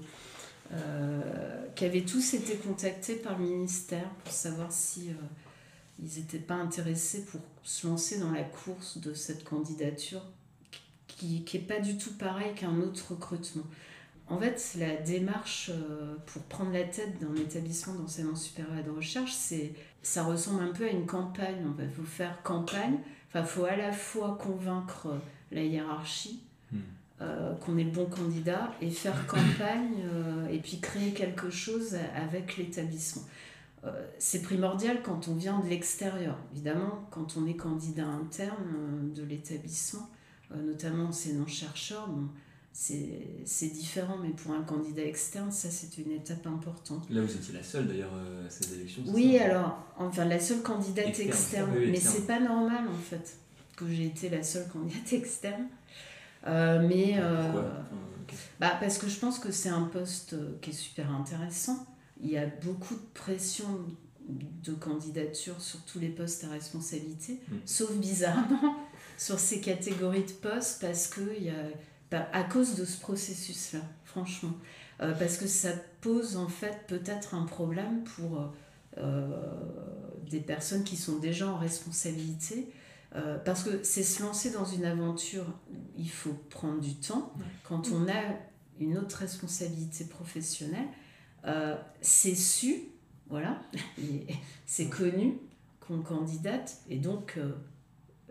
[0.75, 5.13] euh, qui avaient tous été contactés par le ministère pour savoir si euh,
[6.03, 10.23] ils n'étaient pas intéressés pour se lancer dans la course de cette candidature
[11.07, 13.65] qui n'est pas du tout pareil qu'un autre recrutement.
[14.33, 18.91] En fait, la démarche euh, pour prendre la tête d'un établissement d'enseignement supérieur et de
[18.91, 21.67] recherche, c'est, ça ressemble un peu à une campagne.
[21.79, 22.99] Il faut faire campagne,
[23.35, 25.09] il faut à la fois convaincre
[25.51, 26.79] la hiérarchie, hmm.
[27.21, 31.97] Euh, qu'on est le bon candidat et faire campagne euh, et puis créer quelque chose
[32.17, 33.23] avec l'établissement.
[33.85, 36.37] Euh, c'est primordial quand on vient de l'extérieur.
[36.53, 40.09] Évidemment, quand on est candidat interne de l'établissement,
[40.57, 42.29] notamment enseignant-chercheur, bon,
[42.73, 47.09] c'est différent, mais pour un candidat externe, ça c'est une étape importante.
[47.11, 51.19] Là, vous étiez la seule d'ailleurs à ces élections Oui, alors, enfin la seule candidate
[51.21, 53.37] externe, mais c'est pas normal en fait
[53.77, 55.67] que j'ai été la seule candidate externe.
[56.47, 57.53] Euh, mais euh,
[58.59, 61.87] bah, parce que je pense que c'est un poste euh, qui est super intéressant.
[62.21, 63.67] Il y a beaucoup de pression
[64.29, 67.57] de candidature sur tous les postes à responsabilité, mm.
[67.65, 68.77] sauf bizarrement
[69.19, 71.65] sur ces catégories de postes parce que il y a,
[72.15, 74.53] à cause de ce processus-là, franchement.
[74.99, 78.53] parce que ça pose en fait peut-être un problème pour
[80.31, 82.69] des personnes qui sont déjà en responsabilité
[83.15, 85.45] euh, parce que c'est se lancer dans une aventure,
[85.99, 87.33] il faut prendre du temps.
[87.65, 88.23] Quand on a
[88.81, 90.89] une autre responsabilité professionnelle,
[91.45, 92.85] euh, c'est su,
[93.29, 93.61] voilà,
[94.67, 95.39] c'est connu
[95.81, 97.39] qu'on candidate, et donc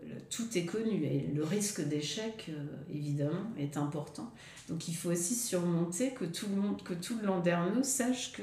[0.04, 1.04] euh, tout est connu.
[1.04, 2.50] Et le risque d'échec,
[2.92, 4.32] évidemment, est important.
[4.68, 8.42] Donc il faut aussi surmonter que tout le monde, que tout landerneau sache que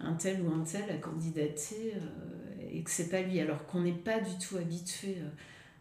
[0.00, 1.94] un tel ou un tel a candidaté
[2.72, 5.28] et que c'est pas lui, alors qu'on n'est pas du tout habitué euh,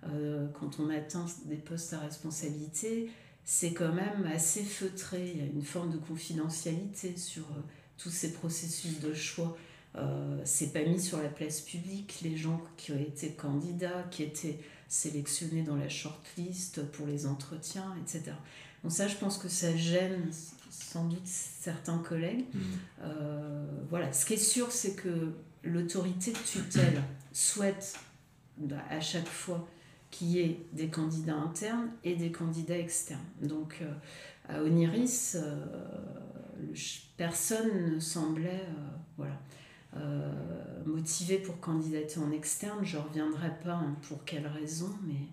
[0.10, 3.10] euh, quand on atteint des postes à responsabilité,
[3.44, 5.32] c'est quand même assez feutré.
[5.34, 7.62] Il y a une forme de confidentialité sur euh,
[7.98, 9.58] tous ces processus de choix.
[9.96, 14.24] Euh, c'est pas mis sur la place publique les gens qui ont été candidats, qui
[14.24, 14.58] étaient
[14.92, 18.34] sélectionnés dans la shortlist pour les entretiens, etc.
[18.84, 20.30] Donc ça, je pense que ça gêne
[20.70, 22.46] sans doute certains collègues.
[22.54, 23.08] Mmh.
[23.90, 24.12] voilà.
[24.12, 25.34] Ce qui est sûr, c'est que
[25.64, 27.94] l'autorité de tutelle souhaite
[28.58, 29.68] bah, à chaque fois
[30.12, 33.20] qu'il y ait des candidats internes et des candidats externes.
[33.42, 33.94] Donc euh,
[34.50, 35.66] à Oniris, euh,
[37.18, 39.40] personne ne semblait euh, voilà,
[40.86, 42.80] motivé pour candidater en externe.
[42.84, 45.28] Je ne reviendrai pas pour quelles raisons, mais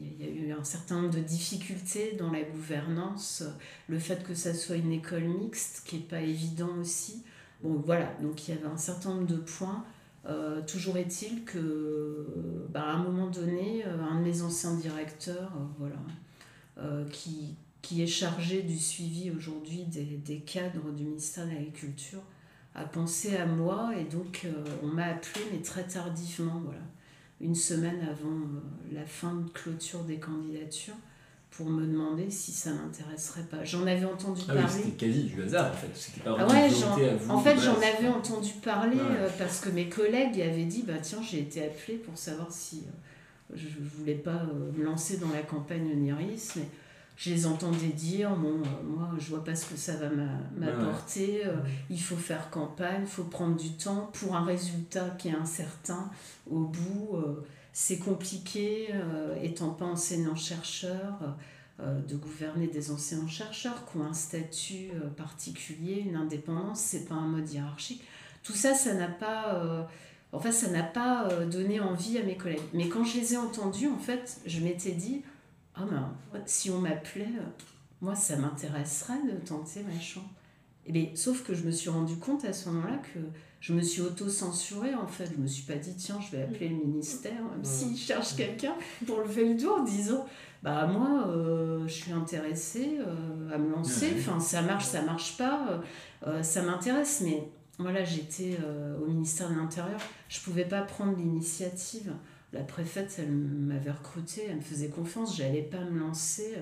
[0.00, 3.44] il y, a eu un certain nombre de difficultés dans la gouvernance.
[3.88, 7.22] Le fait que ça soit une école mixte, qui n'est pas évident aussi.
[7.62, 9.84] Bon, voilà, donc il y avait un certain nombre de points.
[10.26, 12.26] Euh, toujours est-il que,
[12.70, 15.96] bah, à un moment donné, euh, un de mes anciens directeurs, euh, voilà,
[17.10, 22.20] qui, qui est chargé du suivi aujourd'hui des, des, cadres du ministère de l'Agriculture,
[22.78, 24.46] a pensé à moi et donc
[24.82, 26.80] on m'a appelé, mais très tardivement, voilà,
[27.40, 28.38] une semaine avant
[28.92, 30.96] la fin de clôture des candidatures
[31.50, 33.64] pour me demander si ça m'intéresserait pas.
[33.64, 34.62] J'en avais entendu ah parler.
[34.62, 35.88] Oui, c'était quasi du hasard en fait.
[35.94, 36.70] C'était pas ah ouais,
[37.28, 41.18] En fait, j'en avais entendu parler euh, parce que mes collègues avaient dit bah tiens,
[41.22, 45.42] j'ai été appelée pour savoir si euh, je voulais pas euh, me lancer dans la
[45.42, 46.52] campagne Oniris.
[46.56, 46.68] Mais
[47.18, 50.08] je les entendais dire bon, moi, je vois pas ce que ça va
[50.56, 51.42] m'apporter.
[51.90, 56.10] il faut faire campagne, il faut prendre du temps pour un résultat qui est incertain
[56.48, 57.18] au bout.
[57.72, 58.94] c'est compliqué,
[59.42, 61.36] étant pas enseignant-chercheur
[61.80, 67.14] euh, de gouverner des enseignants-chercheurs qui ont un statut euh, particulier, une indépendance, c'est pas
[67.14, 68.02] un mode hiérarchique.
[68.42, 69.84] Tout ça, ça n'a pas, euh,
[70.32, 72.58] en fait, ça n'a pas donné envie à mes collègues.
[72.74, 75.22] Mais quand je les ai entendus, en fait, je m'étais dit,
[75.80, 75.84] ah
[76.32, 77.28] ben, si on m'appelait,
[78.00, 80.22] moi, ça m'intéresserait de tenter machin.
[80.86, 83.20] Et bien, sauf que je me suis rendu compte à ce moment-là que
[83.60, 85.30] je me suis auto-censurée en fait.
[85.34, 88.74] Je me suis pas dit, tiens, je vais appeler le ministère, même s'ils cherchent quelqu'un
[89.06, 90.26] pour lever le doigt en disant,
[90.62, 94.12] bah moi euh, je suis intéressée euh, à me lancer.
[94.18, 95.82] Enfin ça marche ça marche pas
[96.26, 97.22] euh, ça m'intéresse.
[97.24, 97.48] Mais
[97.78, 98.58] voilà j'étais
[99.00, 100.00] au ministère de l'intérieur.
[100.28, 102.12] Je pouvais pas prendre l'initiative
[102.52, 106.54] la préfète elle m'avait recruté elle me faisait confiance j'allais pas me lancer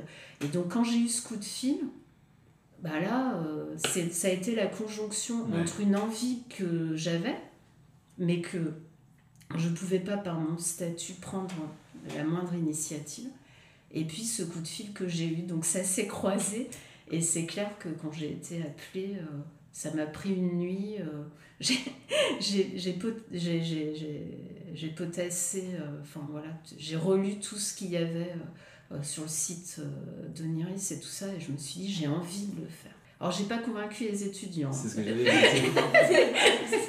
[0.43, 1.78] et donc quand j'ai eu ce coup de fil
[2.82, 3.43] bah là
[3.76, 7.37] c'est ça a été la conjonction entre une envie que j'avais
[8.18, 8.74] mais que
[9.57, 11.55] je pouvais pas par mon statut prendre
[12.16, 13.30] la moindre initiative
[13.93, 15.43] et puis ce coup de fil que j'ai eu.
[15.43, 16.68] Donc ça s'est croisé
[17.11, 19.39] et c'est clair que quand j'ai été appelée, euh,
[19.72, 20.97] ça m'a pris une nuit.
[21.01, 21.24] Euh,
[22.41, 22.93] j'ai
[24.97, 26.49] potassé, euh, enfin voilà,
[26.79, 28.35] j'ai relu tout ce qu'il y avait
[29.03, 29.81] sur le site
[30.37, 32.93] de Niris et tout ça et je me suis dit j'ai envie de le faire.
[33.19, 34.71] Alors, j'ai pas convaincu les étudiants.
[34.73, 35.25] C'est ce que j'avais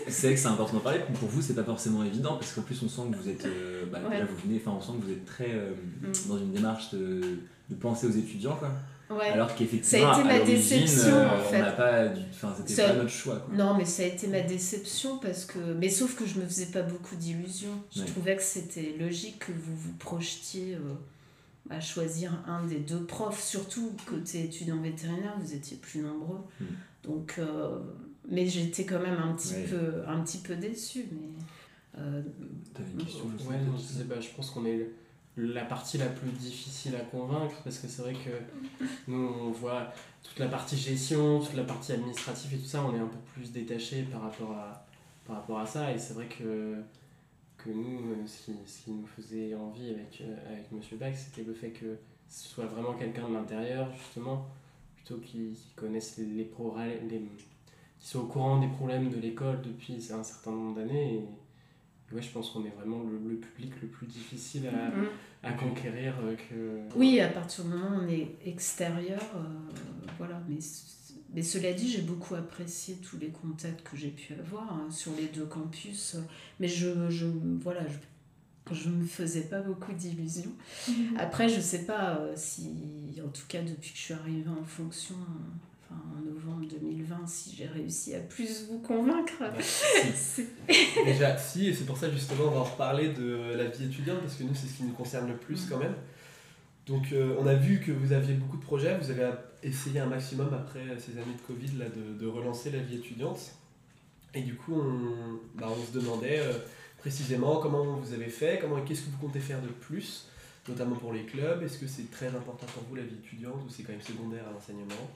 [0.10, 1.00] C'est que c'est important d'en parler.
[1.20, 3.46] Pour vous, c'est pas forcément évident parce qu'en plus, on sent que vous êtes.
[3.46, 5.72] Euh, bah, là, vous venez, enfin, on sent que vous êtes très euh,
[6.02, 6.28] mm.
[6.28, 7.22] dans une démarche de,
[7.70, 8.72] de, penser aux étudiants, quoi.
[9.10, 9.30] Ouais.
[9.30, 11.58] Alors qu'effectivement, ça a été ma déception euh, en fait.
[11.58, 13.38] On n'a pas, enfin, c'était pas notre choix.
[13.38, 13.56] Quoi.
[13.56, 16.68] Non, mais ça a été ma déception parce que, mais sauf que je me faisais
[16.68, 17.82] pas beaucoup d'illusions.
[17.96, 20.78] Je trouvais que c'était logique que vous vous projetiez
[21.70, 26.40] à choisir un des deux profs, surtout côté étudiant vétérinaire, vous étiez plus nombreux.
[26.60, 26.66] Hmm.
[27.04, 27.80] Donc, euh,
[28.30, 31.06] mais j'étais quand même un petit, peu, un petit peu déçue.
[31.12, 32.22] Mais, euh,
[32.74, 34.90] T'avais une question ouais, je, bah, je pense qu'on est
[35.38, 38.32] la partie la plus difficile à convaincre parce que c'est vrai que
[39.08, 39.92] nous on voit
[40.24, 43.20] toute la partie gestion, toute la partie administrative et tout ça, on est un peu
[43.34, 44.86] plus détaché par rapport à,
[45.26, 46.76] par rapport à ça et c'est vrai que
[47.58, 51.14] que nous, euh, ce qui, ce qui, nous faisait envie avec, euh, avec Monsieur Bach,
[51.16, 51.98] c'était le fait que
[52.30, 54.48] ce soit vraiment quelqu'un de l'intérieur, justement,
[54.96, 56.46] plutôt qui, qui connaisse les, les,
[58.00, 61.26] qui soit au courant des problèmes de l'école depuis un certain nombre d'années.
[62.12, 65.08] Ouais, je pense qu'on est vraiment le, le, public le plus difficile à, mm-hmm.
[65.44, 66.14] à conquérir.
[66.24, 66.98] Euh, que...
[66.98, 69.22] Oui, à partir du moment où on est extérieur,
[70.18, 70.60] voilà, mais
[71.34, 75.12] mais cela dit, j'ai beaucoup apprécié tous les contacts que j'ai pu avoir hein, sur
[75.16, 76.16] les deux campus.
[76.60, 77.28] Mais je, je
[77.62, 77.82] voilà,
[78.72, 80.54] je, ne me faisais pas beaucoup d'illusions.
[80.88, 81.18] Mhm.
[81.18, 84.50] Après, je ne sais pas euh, si, en tout cas depuis que je suis arrivée
[84.50, 85.16] en fonction,
[85.90, 89.34] enfin, en novembre 2020, si j'ai réussi à plus vous convaincre.
[89.40, 89.52] Bah,
[91.06, 94.20] Déjà, si, et c'est pour ça justement, on va en reparler de la vie étudiante,
[94.20, 95.70] parce que nous, c'est ce qui nous concerne le plus mhm.
[95.70, 95.96] quand même.
[96.86, 99.30] Donc, euh, on a vu que vous aviez beaucoup de projets, vous avez
[99.64, 103.52] essayer un maximum après ces années de Covid là, de, de relancer la vie étudiante.
[104.34, 106.54] Et du coup, on, bah, on se demandait euh,
[106.98, 110.30] précisément comment vous avez fait, comment qu'est-ce que vous comptez faire de plus,
[110.68, 111.64] notamment pour les clubs.
[111.64, 114.44] Est-ce que c'est très important pour vous la vie étudiante ou c'est quand même secondaire
[114.48, 115.10] à l'enseignement?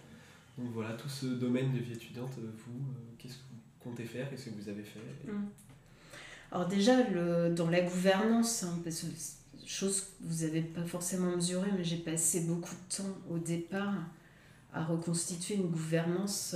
[0.57, 4.03] Donc voilà, tout ce domaine de vie étudiante, euh, vous, euh, qu'est-ce que vous comptez
[4.03, 5.49] faire, qu'est-ce que vous avez fait mmh.
[6.51, 9.05] Alors déjà, le, dans la gouvernance, hein, parce
[9.65, 13.93] chose que vous n'avez pas forcément mesuré, mais j'ai passé beaucoup de temps au départ
[14.73, 16.55] à reconstituer une gouvernance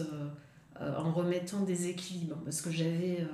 [0.81, 2.37] euh, en remettant des équilibres.
[2.43, 3.25] Parce que j'avais.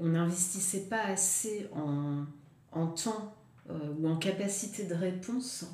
[0.00, 2.24] On n'investissait pas assez en,
[2.72, 3.36] en temps
[3.68, 5.64] ou en capacité de réponse,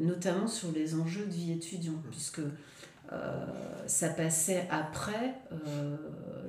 [0.00, 2.10] notamment sur les enjeux de vie étudiante, mmh.
[2.10, 2.40] puisque
[3.86, 5.34] ça passait après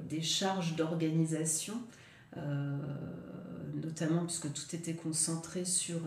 [0.09, 1.75] des charges d'organisation,
[3.75, 5.99] notamment puisque tout était concentré sur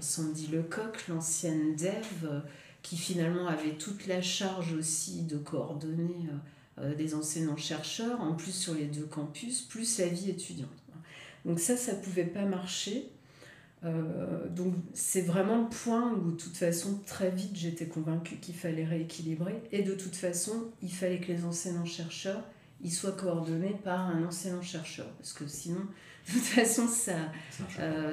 [0.00, 2.42] Sandy Lecoq, l'ancienne dev,
[2.84, 8.52] qui finalement avait toute la charge aussi de coordonner euh, euh, des enseignants-chercheurs, en plus
[8.52, 10.68] sur les deux campus, plus la vie étudiante.
[11.46, 13.10] Donc ça, ça ne pouvait pas marcher.
[13.84, 18.54] Euh, donc c'est vraiment le point où de toute façon très vite j'étais convaincue qu'il
[18.54, 19.62] fallait rééquilibrer.
[19.72, 22.42] Et de toute façon il fallait que les enseignants-chercheurs
[22.82, 25.80] ils soient coordonnés par un enseignant-chercheur parce que sinon
[26.26, 27.16] de toute façon ça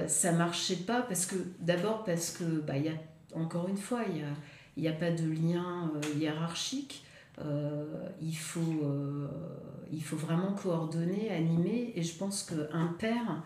[0.08, 1.02] ça, marchait pas.
[1.02, 2.94] Parce que d'abord parce que bah, y a,
[3.34, 4.34] encore une fois il y a
[4.78, 7.04] il n'y a pas de lien euh, hiérarchique.
[7.40, 9.28] Euh, il, faut, euh,
[9.92, 13.44] il faut vraiment coordonner, animer, et je pense qu'un père,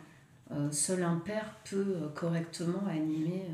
[0.72, 3.46] seul un père peut correctement animer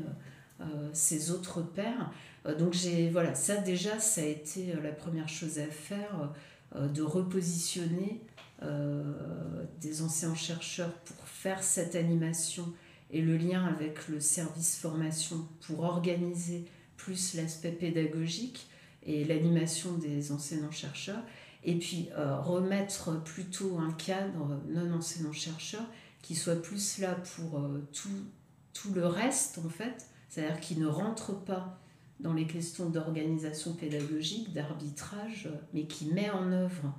[0.92, 2.12] ses autres pairs.
[2.58, 6.30] donc j'ai voilà, ça déjà, ça a été la première chose à faire,
[6.76, 8.20] de repositionner
[9.80, 12.72] des anciens chercheurs pour faire cette animation
[13.12, 16.64] et le lien avec le service formation pour organiser
[16.96, 18.66] plus l'aspect pédagogique
[19.04, 21.22] et l'animation des enseignants-chercheurs,
[21.64, 25.82] et puis euh, remettre plutôt un cadre non enseignant-chercheur
[26.22, 28.08] qui soit plus là pour euh, tout,
[28.72, 31.78] tout le reste, en fait, c'est-à-dire qui ne rentre pas
[32.20, 36.94] dans les questions d'organisation pédagogique, d'arbitrage, mais qui met en œuvre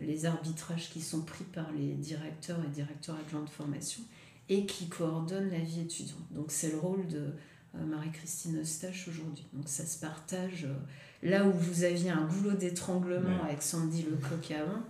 [0.00, 4.02] les arbitrages qui sont pris par les directeurs et directeurs adjoints de formation
[4.48, 6.32] et qui coordonne la vie étudiante.
[6.32, 7.32] Donc c'est le rôle de
[7.76, 9.46] euh, Marie-Christine Eustache aujourd'hui.
[9.52, 10.64] Donc ça se partage.
[10.64, 10.74] Euh,
[11.22, 14.82] là où vous aviez un goulot d'étranglement avec Sandy Lecoq avant,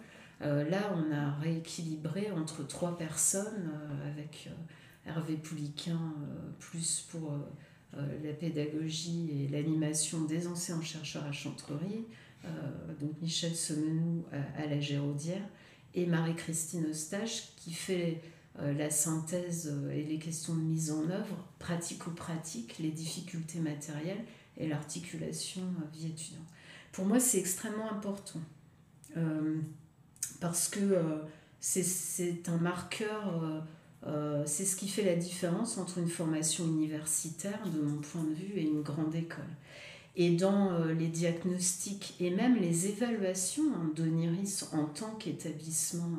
[0.42, 3.70] euh, là on a rééquilibré entre trois personnes
[4.12, 4.48] avec
[5.06, 6.14] Hervé Pouliquin
[6.58, 7.32] plus pour
[7.92, 12.06] la pédagogie et l'animation des anciens chercheurs à Chantrerie,
[13.00, 15.46] donc Michel Semenou à, la Géraudière
[15.94, 18.20] et Marie-Christine Eustache qui fait
[18.60, 24.24] euh, la synthèse euh, et les questions de mise en œuvre, pratico-pratique, les difficultés matérielles
[24.56, 26.46] et l'articulation euh, vie étudiante.
[26.92, 28.40] Pour moi, c'est extrêmement important
[30.40, 30.98] parce que
[31.60, 33.62] c'est un marqueur,
[34.46, 38.52] c'est ce qui fait la différence entre une formation universitaire, de mon point de vue,
[38.56, 39.44] et une grande école.
[40.16, 46.18] Et dans les diagnostics et même les évaluations d'Oniris en tant qu'établissement,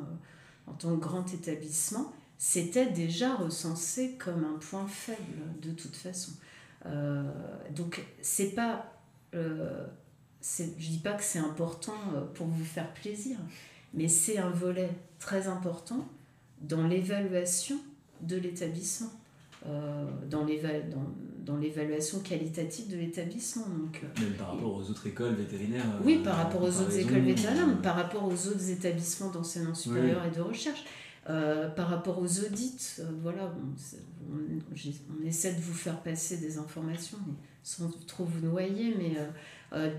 [0.66, 6.32] en tant que grand établissement, c'était déjà recensé comme un point faible de toute façon.
[6.84, 7.22] Euh,
[7.70, 8.92] donc c'est pas,
[9.34, 9.86] euh,
[10.42, 13.36] je dis pas que c'est important euh, pour vous faire plaisir,
[13.96, 16.06] mais c'est un volet très important
[16.60, 17.76] dans l'évaluation
[18.20, 19.10] de l'établissement,
[19.66, 20.44] euh, dans
[21.56, 23.66] l'évaluation qualitative de l'établissement.
[23.68, 25.84] Donc, Même par rapport aux autres écoles vétérinaires.
[26.04, 30.24] oui, par rapport aux autres écoles vétérinaires, mais par rapport aux autres établissements d'enseignement supérieur
[30.24, 30.84] et de recherche.
[31.28, 33.52] Euh, par rapport aux audits, euh, voilà,
[34.30, 37.18] on, essaie de vous faire passer des informations,
[37.64, 39.16] sans trop vous noyer, mais
[39.72, 39.90] euh,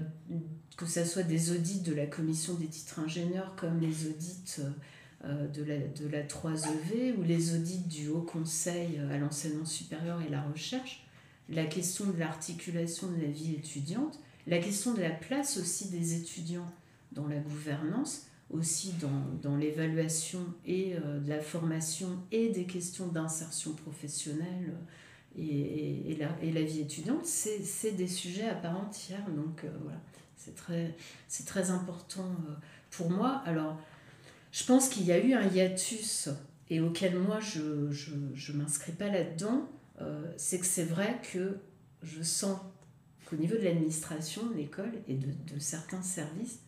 [0.78, 4.62] que ce soit des audits de la commission des titres ingénieurs comme les audits
[5.24, 10.30] de, la, de la 3EV ou les audits du Haut Conseil à l'enseignement supérieur et
[10.30, 11.04] la recherche,
[11.50, 16.16] la question de l'articulation de la vie étudiante, la question de la place aussi des
[16.16, 16.72] étudiants
[17.12, 23.08] dans la gouvernance, aussi dans, dans l'évaluation et euh, de la formation et des questions
[23.08, 24.86] d'insertion professionnelle euh,
[25.38, 29.24] et, et, la, et, la, vie étudiante, c'est des sujets à part entière.
[29.30, 30.00] Donc euh, voilà,
[30.36, 30.96] c'est très,
[31.46, 32.30] très important
[32.92, 33.42] pour moi.
[33.46, 33.80] Alors,
[34.52, 36.30] je pense qu'il y a eu un hiatus
[36.70, 39.70] et auquel moi je ne je, je m'inscris pas là-dedans.
[40.38, 41.58] c'est que c'est vrai que
[42.04, 42.60] je sens
[43.26, 46.60] qu'au niveau de l'administration de l'école et de, de certains services,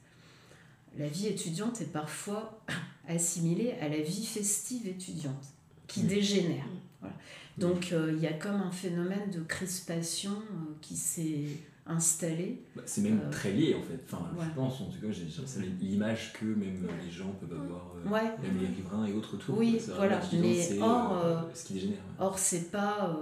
[0.97, 2.61] la vie étudiante est parfois
[3.07, 5.45] assimilée à la vie festive étudiante,
[5.87, 6.65] qui dégénère.
[7.01, 7.07] Mm.
[7.59, 11.45] Donc euh, il y a comme un phénomène de crispation euh, qui s'est
[11.85, 12.61] installé.
[12.75, 13.99] Bah, c'est même euh, très lié en fait.
[14.05, 15.13] Enfin, je pense, en tout cas,
[15.45, 17.95] c'est l'image que même les gens peuvent avoir,
[18.41, 19.57] même les riverains et autres autour.
[19.57, 20.21] Oui, voilà.
[20.33, 21.99] Mais or, ce qui dégénère.
[22.19, 23.17] Or, c'est pas,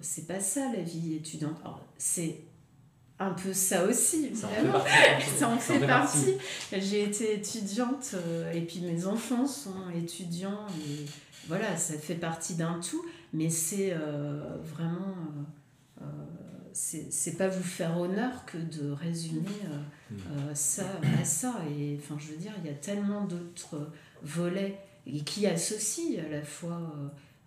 [0.00, 1.56] c'est pas ça la vie étudiante.
[1.96, 2.40] C'est
[3.22, 6.34] un peu ça aussi, Ça en fait partie.
[6.72, 11.06] J'ai été étudiante euh, et puis mes enfants sont étudiants et
[11.48, 15.16] voilà, ça fait partie d'un tout, mais c'est euh, vraiment.
[16.00, 16.04] Euh,
[16.74, 19.42] c'est pas vous faire honneur que de résumer
[20.10, 20.16] mm.
[20.54, 20.86] ça
[21.20, 21.60] à ça.
[21.78, 23.90] Et enfin, je veux dire, il y a tellement d'autres
[24.22, 26.80] volets et qui associent à la fois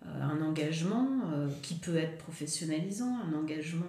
[0.04, 1.08] un engagement
[1.60, 3.88] qui peut être professionnalisant, un engagement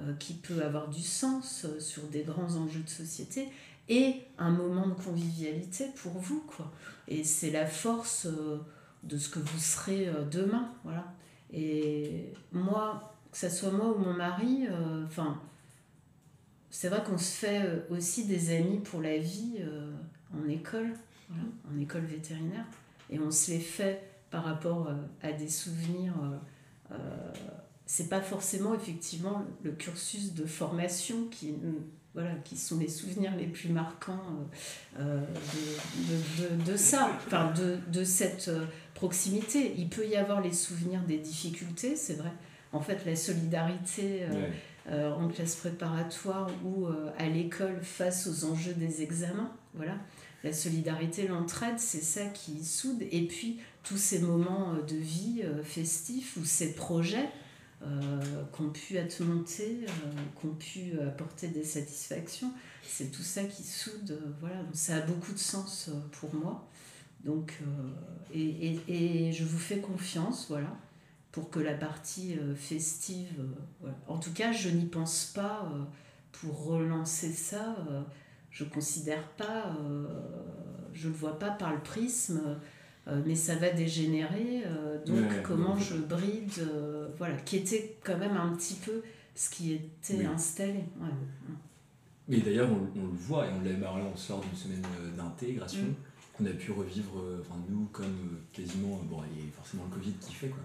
[0.00, 3.48] euh, qui peut avoir du sens euh, sur des grands enjeux de société
[3.88, 6.70] et un moment de convivialité pour vous quoi
[7.08, 8.58] et c'est la force euh,
[9.02, 11.04] de ce que vous serez demain voilà
[11.52, 14.66] et moi que ce soit moi ou mon mari
[15.06, 15.40] enfin
[16.70, 19.58] c'est vrai qu'on se fait aussi des amis pour la vie
[20.34, 20.92] en école.
[21.30, 22.64] En école vétérinaire.
[23.10, 24.90] Et on se les fait par rapport
[25.22, 26.14] à des souvenirs
[27.88, 31.54] c'est pas forcément effectivement le cursus de formation qui,
[32.12, 34.20] voilà, qui sont les souvenirs les plus marquants
[34.98, 35.24] euh,
[36.06, 38.66] de, de, de, ça, enfin de, de cette euh,
[38.98, 39.74] proximité.
[39.78, 42.32] Il peut y avoir les souvenirs des difficultés, c'est vrai.
[42.72, 44.26] En fait, la solidarité
[44.90, 46.86] euh, en classe préparatoire ou
[47.16, 49.94] à l'école face aux enjeux des examens, voilà.
[50.44, 53.02] La solidarité, l'entraide, c'est ça qui soude.
[53.10, 57.28] Et puis, tous ces moments de vie festifs ou ces projets
[57.80, 59.80] qui ont pu être montées,
[60.38, 62.52] qui ont pu apporter des satisfactions.
[62.86, 64.20] C'est tout ça qui soude.
[64.40, 66.68] voilà, donc ça a beaucoup de sens pour moi.
[67.24, 67.58] Donc,
[68.32, 68.80] et, et,
[69.28, 70.76] et, je vous fais confiance, voilà,
[71.32, 73.44] pour que la partie festive.
[74.06, 75.68] En tout cas, je n'y pense pas
[76.32, 77.76] pour relancer ça
[78.50, 80.06] je considère pas, euh,
[80.92, 82.40] je le vois pas par le prisme,
[83.06, 84.64] euh, mais ça va dégénérer.
[84.66, 86.66] Euh, donc comment je bride,
[87.16, 89.02] voilà, qui était quand même un petit peu
[89.34, 90.84] ce qui était installé.
[91.00, 91.08] Ouais.
[92.26, 94.82] Mais d'ailleurs, on, le voit, et on l'a bah, on sort d'une semaine
[95.16, 95.94] d'intégration, mm.
[96.38, 100.12] Qu'on a pu revivre, enfin nous, comme quasiment, bon, il y a forcément le Covid
[100.20, 100.62] qui fait, quoi.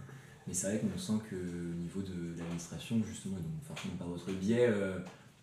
[0.47, 4.31] Mais c'est vrai qu'on sent que au niveau de l'administration, justement, donc forcément par votre
[4.31, 4.69] biais,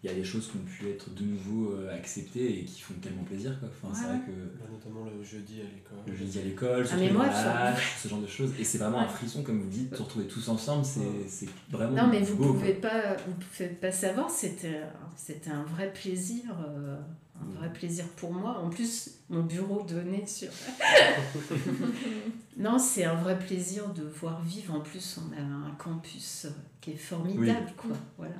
[0.02, 2.80] il y a des choses qui ont pu être de nouveau euh, acceptées et qui
[2.80, 3.58] font tellement plaisir.
[3.60, 3.68] Quoi.
[3.68, 4.30] Enfin, c'est vrai que...
[4.58, 5.98] Bah, notamment le jeudi à l'école.
[6.06, 8.52] Le jeudi à l'école, ah, ce genre de choses.
[8.58, 12.04] Et c'est vraiment un frisson, comme vous dites, de se retrouver tous ensemble, c'est vraiment
[12.04, 14.80] Non, mais vous ne pouvez, pas, vous pouvez pas savoir, c'était
[15.50, 16.44] un vrai plaisir.
[16.66, 16.96] Euh,
[17.40, 18.58] un vrai plaisir pour moi.
[18.58, 20.50] En plus, mon bureau donnait sur.
[22.56, 24.74] non, c'est un vrai plaisir de voir vivre.
[24.74, 26.46] En plus, on a un campus
[26.80, 27.96] qui est formidable, quoi.
[28.18, 28.36] Voilà.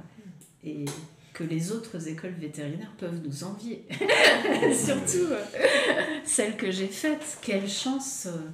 [0.62, 0.84] Et
[1.32, 3.86] que les autres écoles vétérinaires peuvent nous envier.
[4.74, 5.44] Surtout euh,
[6.24, 7.38] celle que j'ai faite.
[7.40, 8.50] Quelle chance euh,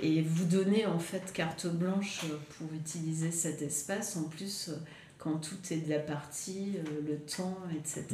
[0.00, 2.26] Et vous donner en fait carte blanche
[2.58, 4.16] pour utiliser cet espace.
[4.16, 4.76] En plus, euh,
[5.18, 6.74] quand tout est de la partie,
[7.06, 8.04] le temps, etc.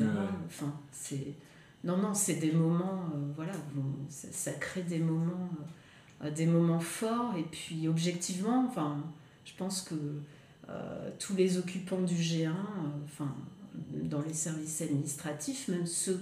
[0.47, 1.35] Enfin, c'est...
[1.85, 3.55] Non, non, c'est des moments, voilà,
[4.09, 5.51] ça, crée des moments,
[6.35, 7.35] des moments forts.
[7.37, 9.03] Et puis, objectivement, enfin,
[9.45, 9.95] je pense que
[11.19, 12.53] tous les occupants du G1,
[13.05, 13.35] enfin,
[13.93, 16.21] dans les services administratifs, même ceux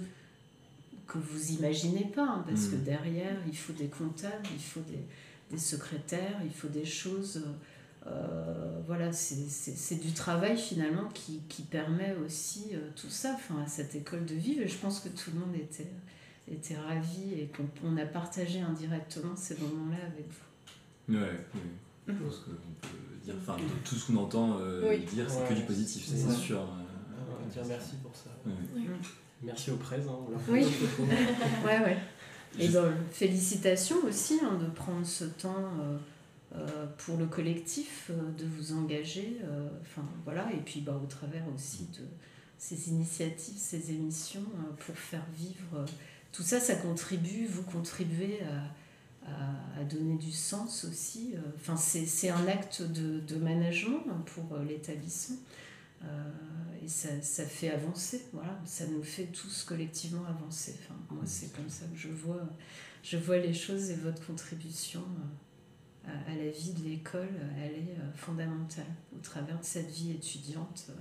[1.07, 2.83] que vous imaginez pas, hein, parce que mm.
[2.83, 5.05] derrière, il faut des comptables, il faut des,
[5.51, 7.43] des secrétaires, il faut des choses.
[8.07, 13.67] Euh, voilà, c'est du travail finalement qui, qui permet aussi euh, tout ça, enfin, à
[13.67, 14.61] cette école de vivre.
[14.61, 15.91] Et je pense que tout le monde était,
[16.51, 21.15] était ravi et qu'on a partagé indirectement ces moments-là avec vous.
[21.15, 21.61] Ouais, oui.
[22.07, 25.65] Je pense qu'on peut dire, enfin, tout ce qu'on entend euh, dire, c'est que du
[25.65, 26.59] positif, c'est sûr.
[26.59, 26.81] Hein
[27.51, 28.29] dire merci pour ça.
[29.43, 30.27] Merci au présent.
[30.47, 30.65] Oui,
[31.65, 31.97] ouais, ouais.
[32.59, 35.71] Et donc, félicitations aussi hein, de prendre ce temps
[36.97, 39.37] pour le collectif, euh, de vous engager.
[39.81, 42.05] Enfin, voilà, et puis bah, au travers aussi de
[42.57, 44.45] ces initiatives, ces émissions,
[44.79, 45.85] pour faire vivre
[46.31, 48.39] tout ça, ça contribue, vous contribuez
[49.25, 51.33] à, à, donner du sens aussi.
[51.55, 55.37] Enfin, c'est un acte de, de management pour l'établissement.
[56.03, 60.75] Euh, et ça, ça, fait avancer, voilà, ça nous fait tous collectivement avancer.
[60.81, 62.47] Enfin, moi, c'est comme ça que je vois,
[63.03, 65.25] je vois les choses et votre contribution euh,
[66.05, 68.85] à, la vie de l'école, elle est euh, fondamentale
[69.15, 70.91] au travers de cette vie étudiante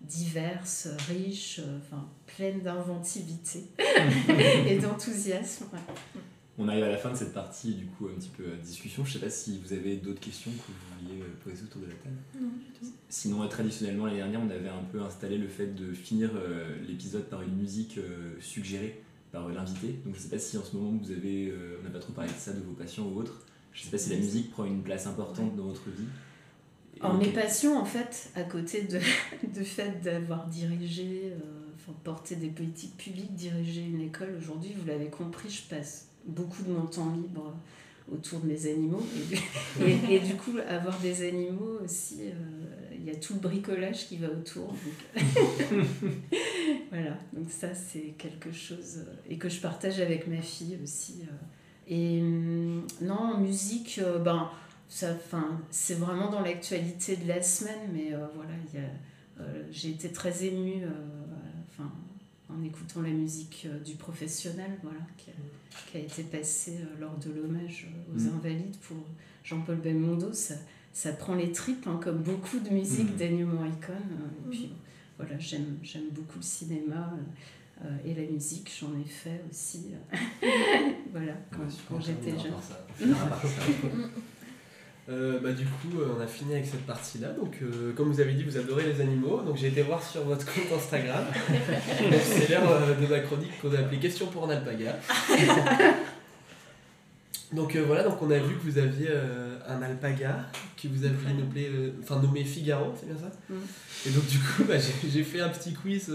[0.00, 3.64] diverse, riche, enfin, pleine d'inventivité
[4.66, 5.66] et d'enthousiasme.
[6.60, 9.04] On arrive à la fin de cette partie, du coup, un petit peu discussion.
[9.04, 11.82] Je ne sais pas si vous avez d'autres questions que vous vouliez euh, poser autour
[11.82, 12.16] de la table.
[12.34, 12.92] Non, du tout.
[13.08, 16.76] Sinon, euh, traditionnellement, l'année dernière, on avait un peu installé le fait de finir euh,
[16.88, 18.00] l'épisode par une musique
[18.40, 19.00] suggérée
[19.30, 20.00] par l'invité.
[20.04, 21.54] Donc, je ne sais pas si en ce moment, vous avez.
[21.80, 23.46] on n'a pas trop parlé de ça, de vos passions ou autres.
[23.78, 26.08] Je ne sais pas si la musique prend une place importante dans votre vie.
[27.00, 28.98] En mes passions, en fait, à côté de,
[29.54, 31.32] de fait d'avoir dirigé,
[31.76, 36.64] enfin, porté des politiques publiques, dirigé une école, aujourd'hui, vous l'avez compris, je passe beaucoup
[36.64, 37.54] de mon temps libre
[38.12, 39.04] autour de mes animaux.
[39.80, 44.08] Et, et, du coup, avoir des animaux aussi, euh, il y a tout le bricolage
[44.08, 44.74] qui va autour.
[46.90, 51.22] voilà, donc ça c'est quelque chose, euh, et que je partage avec ma fille aussi.
[51.22, 51.32] Euh.
[51.88, 54.50] Et hum, non, musique, ben,
[54.88, 55.08] ça,
[55.70, 58.54] c'est vraiment dans l'actualité de la semaine, mais voilà,
[59.70, 60.84] j'ai été très émue
[61.68, 61.90] enfin,
[62.48, 65.30] en écoutant la musique du professionnel, voilà, qui,
[65.90, 68.36] qui a été passé euh, lors de l'hommage aux mm.
[68.36, 68.96] Invalides pour
[69.44, 70.32] Jean-Paul Belmondo.
[70.32, 70.54] Ça,
[70.92, 73.16] ça prend les tripes, hein, comme beaucoup de musique mmh.
[73.16, 73.96] d'Ennio Morricone.
[73.96, 74.72] Euh, et puis
[75.16, 77.12] voilà, j'aime, j'aime beaucoup le cinéma
[77.84, 79.94] euh, et la musique, j'en ai fait aussi.
[81.12, 82.54] voilà, quand, quand j'étais jeune.
[85.10, 87.28] Euh, bah, du coup, euh, on a fini avec cette partie-là.
[87.28, 89.40] Donc, euh, comme vous avez dit, vous adorez les animaux.
[89.40, 91.24] Donc, j'ai été voir sur votre compte Instagram.
[92.22, 94.96] C'est l'heure de ma chronique qu'on a appelée Question pour un alpaga.
[97.52, 99.08] donc, voilà, donc on a vu que vous aviez
[99.66, 100.46] un alpaga
[100.80, 103.32] que vous aviez nommé, enfin, nommé Figaro, c'est bien ça?
[103.48, 103.54] Mm.
[104.06, 104.74] Et donc, du coup, bah,
[105.10, 106.12] j'ai fait un petit quiz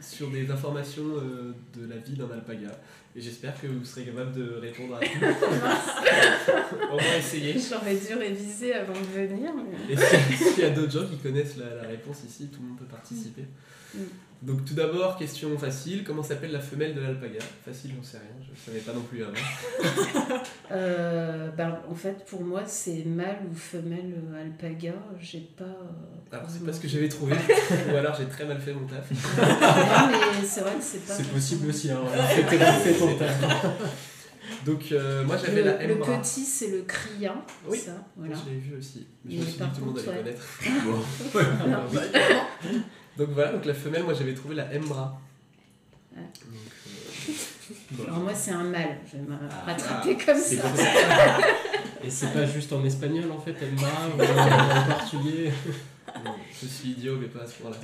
[0.00, 2.70] sur des informations euh, de la vie d'un alpaga.
[3.14, 5.08] Et j'espère que vous serez capable de répondre à tout.
[6.92, 7.54] On va essayer.
[7.58, 9.50] J'aurais dû réviser avant de venir.
[9.88, 12.78] Et s'il y a d'autres gens qui connaissent la, la, réponse ici, tout le monde
[12.78, 13.46] peut participer.
[13.94, 13.98] Mm.
[14.42, 17.40] Donc tout d'abord, question facile, comment s'appelle la femelle de l'alpaga?
[17.62, 19.34] Facile, j'en sais rien, je ne savais pas non plus avant.
[20.72, 25.64] euh, ben, en fait, pour moi, c'est mâle ou femelle alpaga, j'ai pas...
[25.64, 27.34] Euh, alors c'est pas ce que j'avais trouvé,
[27.92, 29.10] ou alors j'ai très mal fait mon taf.
[29.10, 29.16] non
[30.40, 31.12] mais c'est vrai que c'est pas...
[31.12, 32.00] C'est possible aussi, hein,
[32.34, 33.44] c'était mal fait ton taf.
[34.64, 36.18] Donc euh, moi j'avais la Le Mbra.
[36.18, 38.34] petit c'est le crian, Oui, ça, voilà.
[38.34, 39.06] je l'ai vu aussi.
[39.24, 40.58] Mais je Mais me suis dit par que tout le monde allait connaître.
[41.68, 42.00] Non.
[43.16, 45.20] Donc voilà, donc la femelle, moi j'avais trouvé la Mbra.
[46.16, 46.22] Ouais.
[46.22, 50.56] Donc, euh, Alors moi c'est un mâle, je vais me Ah, rattraper comme ça.
[50.62, 51.38] comme ça.
[52.04, 55.52] Et c'est pas juste en espagnol en fait, Emma, ou en portugais?
[56.24, 57.76] non, je suis idiot, mais pas à ce point-là.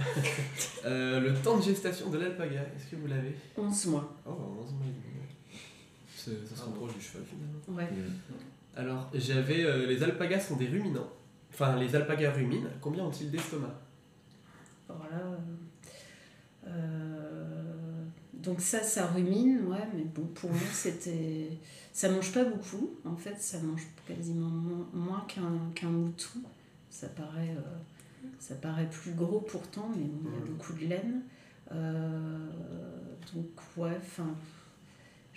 [0.87, 3.37] Euh, le temps de gestation de l'alpaga, est-ce que vous l'avez?
[3.59, 4.14] 11 mois.
[4.27, 5.61] Oh, 11 mois et demi.
[6.16, 7.81] C'est- Ça se rapproche du cheval finalement.
[7.81, 7.89] Ouais.
[8.77, 9.64] Alors, j'avais.
[9.64, 11.09] euh, les alpagas sont des ruminants.
[11.53, 12.68] Enfin, les alpagas ruminent.
[12.81, 13.74] Combien ont-ils d'estomac?
[14.89, 15.39] Alors là,
[16.66, 21.51] euh, donc ça, ça rumine, ouais, mais bon, pour nous, c'était...
[21.93, 26.41] Ça mange pas beaucoup, en fait, ça mange quasiment moins, moins qu'un qu'un mouton.
[26.91, 30.87] Ça paraît, euh, ça paraît plus gros pourtant, mais bon, il y a beaucoup de
[30.87, 31.22] laine.
[31.72, 32.51] Euh,
[33.34, 33.47] donc,
[33.78, 34.28] ouais, enfin,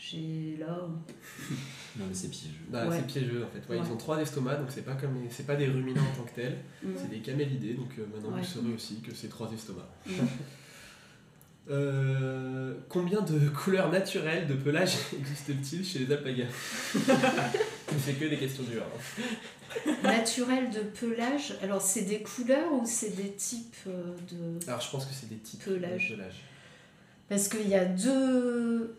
[0.01, 0.79] j'ai là...
[1.99, 2.55] Non, mais c'est piégeux.
[2.69, 2.95] Bah, Ouais.
[2.97, 3.67] C'est piégeux en fait.
[3.71, 3.85] Ouais, Ouais.
[3.85, 6.35] Ils ont trois estomacs, donc c'est pas comme c'est pas des ruminants en tant que
[6.35, 6.57] tels,
[6.95, 8.41] c'est des camélidés, donc euh, maintenant Ouais.
[8.41, 9.83] vous saurez aussi que c'est trois estomacs.
[11.69, 16.45] Euh, combien de couleurs naturelles de pelage existe-t-il chez les alpagas?
[17.99, 18.83] C'est que des questions dures.
[18.85, 19.91] hein.
[20.03, 24.65] Naturel de pelage, alors c'est des couleurs ou c'est des types euh, de...
[24.67, 26.09] Alors je pense que c'est des types Pelage?
[26.09, 26.43] de pelage.
[27.27, 28.95] Parce qu'il y a deux.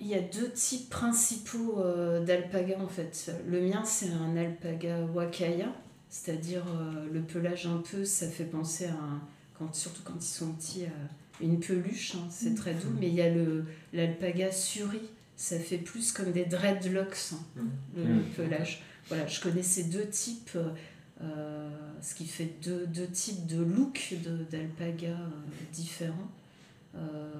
[0.00, 3.32] Il y a deux types principaux euh, d'alpaga en fait.
[3.48, 5.72] Le mien c'est un alpaga wakaya,
[6.10, 9.20] c'est-à-dire euh, le pelage un peu, ça fait penser à un,
[9.58, 12.88] quand, surtout quand ils sont petits, à une peluche, hein, c'est très doux.
[13.00, 15.00] Mais il y a le l'alpaga suri,
[15.36, 17.62] ça fait plus comme des dreadlocks, hein,
[17.96, 18.82] le, le pelage.
[19.08, 20.68] Voilà, je connais ces deux types, euh,
[21.22, 21.70] euh,
[22.02, 25.28] ce qui fait deux, deux types de look de- d'alpaga euh,
[25.72, 26.28] différents.
[26.96, 27.32] Euh,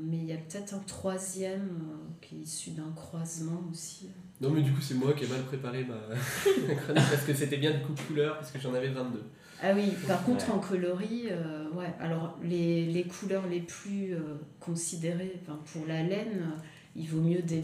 [0.00, 4.08] mais il y a peut-être un troisième euh, qui est issu d'un croisement aussi.
[4.40, 5.94] Non mais du coup c'est moi qui ai mal préparé ma,
[6.68, 9.22] ma chronique parce que c'était bien du coup couleur parce que j'en avais 22.
[9.62, 10.54] Ah oui, par contre Ouais.
[10.54, 11.92] en coloris, euh, ouais.
[12.00, 14.18] Alors les, les couleurs les plus euh,
[14.58, 15.40] considérées,
[15.72, 16.60] pour la laine, euh,
[16.96, 17.62] il vaut mieux des,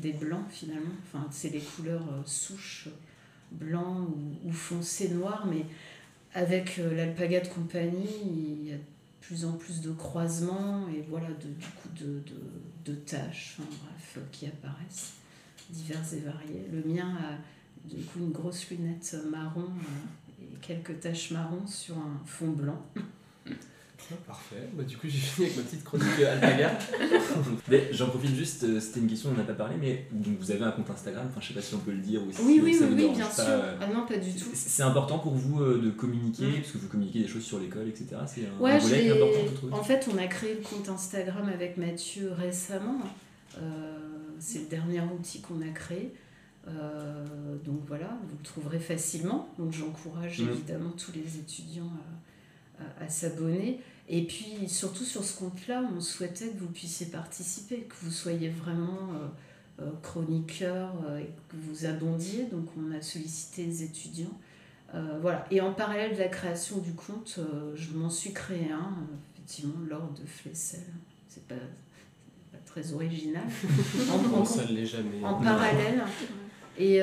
[0.00, 0.94] des blancs finalement.
[1.02, 2.88] Enfin, c'est les couleurs souches
[3.50, 4.06] blanc
[4.44, 5.66] ou, ou foncé noir, mais
[6.34, 8.76] avec l'alpaga de compagnie, il y a
[9.26, 11.88] plus en plus de croisements et voilà, de, du coup
[12.84, 15.14] de, taches, enfin, bref, euh, qui apparaissent,
[15.70, 16.66] diverses et variées.
[16.70, 21.96] Le mien a du coup une grosse lunette marron euh, et quelques taches marron sur
[21.96, 22.80] un fond blanc.
[24.26, 24.68] Parfait.
[24.74, 26.78] Bah, du coup j'ai fini avec ma petite chronique euh, alpaga.
[27.68, 30.38] Mais J'en profite juste, euh, c'était une question, on n'en a pas parlé, mais donc
[30.38, 32.30] vous avez un compte Instagram, enfin je sais pas si on peut le dire ou
[32.32, 33.44] si Oui, oui, ça oui, oui, bien pas, sûr.
[33.48, 34.48] euh, Ah non, pas du tout.
[34.54, 36.54] C'est important pour vous euh, de communiquer, Mm.
[36.60, 38.06] parce que vous communiquez des choses sur l'école, etc.
[38.26, 40.88] C'est un, Ouais, un volet important, vous trouvez En fait, on a créé le compte
[40.88, 42.98] Instagram avec Mathieu récemment.
[43.58, 43.98] Euh,
[44.38, 46.12] c'est le dernier outil qu'on a créé.
[46.66, 47.24] Euh,
[47.64, 49.48] donc voilà, vous le trouverez facilement.
[49.58, 50.48] Donc j'encourage Mhm.
[50.50, 51.90] évidemment tous les étudiants
[52.78, 53.80] à, à- à s'abonner.
[54.08, 58.50] Et puis surtout sur ce compte-là, on souhaitait que vous puissiez participer, que vous soyez
[58.50, 59.28] vraiment euh,
[59.80, 62.44] euh, chroniqueur euh, et que vous abondiez.
[62.44, 64.38] Donc on a sollicité les étudiants.
[64.94, 65.44] Euh, voilà.
[65.50, 67.40] Et en parallèle de la création du compte,
[67.74, 68.94] je m'en suis créé un,
[69.34, 70.84] effectivement, lors de Flessel.
[71.26, 71.56] C'est pas,
[72.52, 73.42] pas très original.
[74.36, 75.24] en, ça ne l'est jamais.
[75.24, 76.04] en parallèle.
[76.78, 77.00] Et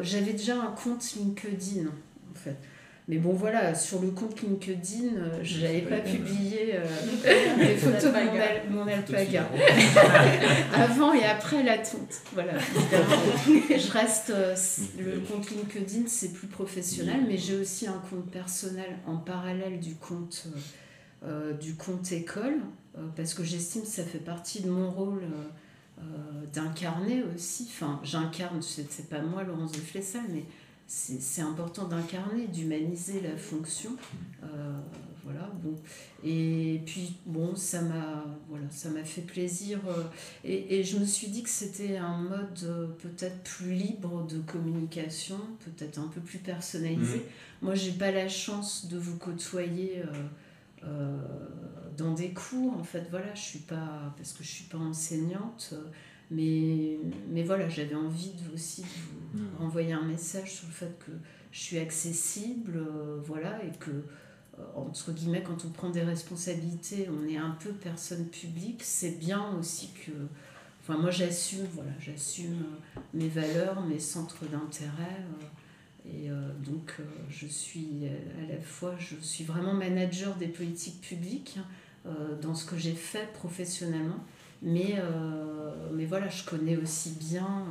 [0.00, 2.56] j'avais déjà un compte LinkedIn, en fait.
[3.06, 8.04] Mais bon, voilà, sur le compte LinkedIn, euh, j'avais pas pas publié euh, des photos
[8.04, 9.46] de mon, al- mon alpaga.
[10.74, 12.22] Avant et après la tonte.
[12.32, 13.68] Voilà, évidemment.
[13.78, 14.30] je reste.
[14.30, 14.56] euh,
[14.98, 19.96] le compte LinkedIn, c'est plus professionnel, mais j'ai aussi un compte personnel en parallèle du
[19.96, 20.46] compte,
[21.24, 22.56] euh, du compte école,
[23.16, 25.24] parce que j'estime que ça fait partie de mon rôle.
[26.54, 30.44] d'incarner aussi, enfin j'incarne, c'est pas moi Laurence de Flessal, mais
[30.94, 33.90] c'est important d'incarner, d'humaniser la fonction.
[34.44, 34.78] Euh,
[35.24, 35.74] voilà, bon.
[36.22, 39.80] Et puis, bon, ça m'a voilà, ça fait plaisir.
[39.88, 40.04] euh,
[40.44, 44.38] et, et je me suis dit que c'était un mode euh, peut-être plus libre de
[44.40, 47.16] communication, peut-être un peu plus personnalisé.
[47.16, 47.22] Mhm.
[47.62, 50.02] Moi, j'ai pas la chance de vous côtoyer
[50.84, 51.18] euh,
[51.96, 52.74] dans des cours.
[52.78, 55.74] En fait, voilà, je suis pas, parce que je suis pas enseignante,
[56.30, 56.98] mais,
[57.30, 59.13] mais voilà, j'avais envie de, aussi de vous mmh.
[59.58, 61.12] Envoyer un message sur le fait que
[61.52, 62.78] je suis accessible,
[63.24, 64.04] voilà, et que
[64.76, 69.56] entre guillemets, quand on prend des responsabilités, on est un peu personne publique, c'est bien
[69.58, 70.12] aussi que
[70.86, 75.16] Enfin, moi, j'assume, voilà, j'assume euh, mes valeurs, mes centres d'intérêt.
[75.18, 75.46] Euh,
[76.06, 76.98] et euh, donc,
[77.30, 81.58] je suis à la fois, je suis vraiment manager des politiques publiques
[82.42, 84.22] dans ce que j'ai fait professionnellement.
[84.60, 84.96] Mais,
[85.94, 87.64] mais voilà, je connais aussi bien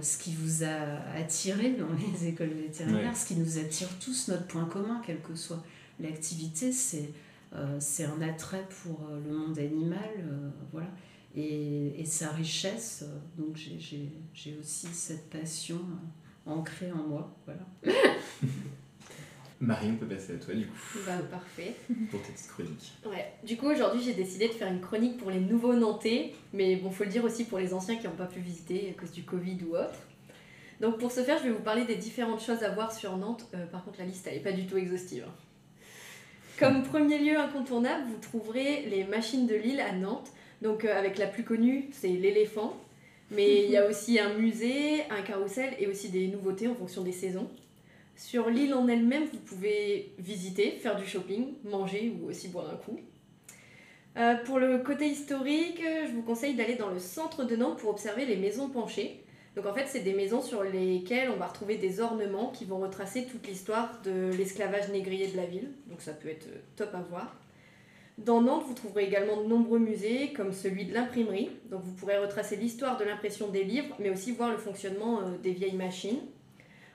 [0.00, 4.46] ce qui vous a attiré dans les écoles vétérinaires, ce qui nous attire tous, notre
[4.46, 5.62] point commun, quelle que soit
[6.00, 7.10] l'activité, c'est
[7.78, 10.10] c'est un attrait pour le monde animal.
[10.70, 10.90] voilà
[11.36, 13.04] et, sa richesse.
[13.36, 15.80] Donc j'ai aussi cette passion
[16.46, 17.36] ancrée en moi.
[17.44, 17.66] Voilà.
[19.60, 20.76] Marie, on peut passer à toi du coup.
[21.04, 21.74] Bah, parfait.
[22.10, 22.92] Pour ta petite chronique.
[23.06, 23.32] Ouais.
[23.44, 26.90] Du coup, aujourd'hui, j'ai décidé de faire une chronique pour les nouveaux Nantais, mais bon,
[26.90, 29.24] faut le dire aussi pour les anciens qui n'ont pas pu visiter à cause du
[29.24, 29.98] Covid ou autre.
[30.80, 33.46] Donc, pour ce faire, je vais vous parler des différentes choses à voir sur Nantes.
[33.54, 35.24] Euh, par contre, la liste, elle n'est pas du tout exhaustive.
[35.26, 35.32] Hein.
[36.58, 40.30] Comme premier lieu incontournable, vous trouverez les machines de Lille à Nantes,
[40.62, 42.76] donc euh, avec la plus connue, c'est l'éléphant.
[43.30, 47.02] Mais il y a aussi un musée, un carrousel et aussi des nouveautés en fonction
[47.02, 47.48] des saisons.
[48.18, 52.74] Sur l'île en elle-même, vous pouvez visiter, faire du shopping, manger ou aussi boire un
[52.74, 52.98] coup.
[54.16, 57.90] Euh, pour le côté historique, je vous conseille d'aller dans le centre de Nantes pour
[57.90, 59.22] observer les maisons penchées.
[59.54, 62.78] Donc en fait, c'est des maisons sur lesquelles on va retrouver des ornements qui vont
[62.78, 65.70] retracer toute l'histoire de l'esclavage négrier de la ville.
[65.86, 67.36] Donc ça peut être top à voir.
[68.18, 71.50] Dans Nantes, vous trouverez également de nombreux musées, comme celui de l'imprimerie.
[71.70, 75.38] Donc vous pourrez retracer l'histoire de l'impression des livres, mais aussi voir le fonctionnement euh,
[75.40, 76.18] des vieilles machines.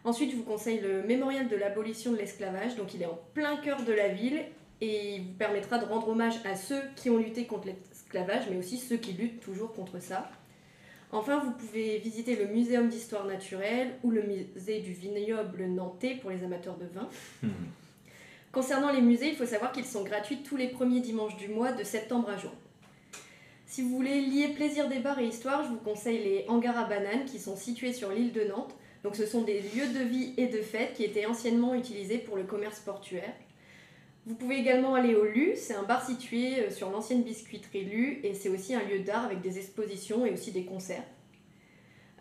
[0.06, 2.76] Ensuite, je vous conseille le mémorial de l'abolition de l'esclavage.
[2.76, 4.42] Donc il est en plein cœur de la ville
[4.82, 8.58] et il vous permettra de rendre hommage à ceux qui ont lutté contre l'esclavage, mais
[8.58, 10.30] aussi ceux qui luttent toujours contre ça.
[11.12, 16.32] Enfin, vous pouvez visiter le Muséum d'histoire naturelle ou le musée du vignoble nantais pour
[16.32, 17.08] les amateurs de vin.
[17.44, 17.50] Mmh.
[18.52, 21.72] Concernant les musées, il faut savoir qu'ils sont gratuits tous les premiers dimanches du mois
[21.72, 22.54] de septembre à juin.
[23.66, 26.86] Si vous voulez lier plaisir des bars et histoire, je vous conseille les hangars à
[26.86, 28.76] bananes qui sont situés sur l'île de Nantes.
[29.04, 32.38] Donc ce sont des lieux de vie et de fête qui étaient anciennement utilisés pour
[32.38, 33.34] le commerce portuaire.
[34.26, 38.20] Vous pouvez également aller au LU, c'est un bar situé euh, sur l'ancienne biscuiterie LU
[38.24, 41.04] et c'est aussi un lieu d'art avec des expositions et aussi des concerts.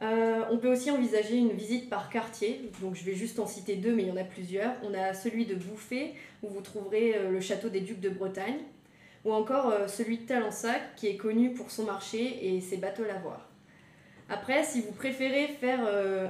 [0.03, 3.77] Euh, on peut aussi envisager une visite par quartier, donc je vais juste en citer
[3.77, 4.73] deux, mais il y en a plusieurs.
[4.83, 8.59] On a celui de Bouffé, où vous trouverez euh, le château des Ducs de Bretagne,
[9.25, 13.52] ou encore celui de Talensac, qui est connu pour son marché et ses bateaux lavoirs.
[14.33, 15.81] Après, si vous préférez faire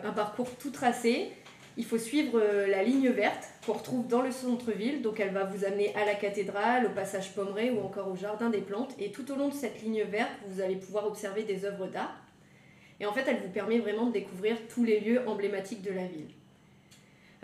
[0.03, 1.29] un parcours tout tracé,
[1.77, 5.65] il faut suivre la ligne verte qu'on retrouve dans le centre-ville, donc elle va vous
[5.65, 9.31] amener à la cathédrale, au passage Pommeret ou encore au jardin des plantes, et tout
[9.31, 12.17] au long de cette ligne verte, vous allez pouvoir observer des œuvres d'art.
[12.99, 16.07] Et en fait, elle vous permet vraiment de découvrir tous les lieux emblématiques de la
[16.09, 16.31] ville.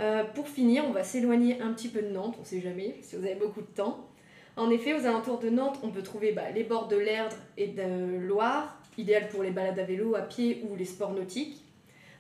[0.01, 2.97] Euh, pour finir, on va s'éloigner un petit peu de Nantes, on ne sait jamais,
[3.03, 4.09] si vous avez beaucoup de temps.
[4.57, 7.69] En effet, aux alentours de Nantes, on peut trouver bah, les bords de l'Erdre et
[7.69, 11.65] de Loire, idéal pour les balades à vélo, à pied ou les sports nautiques.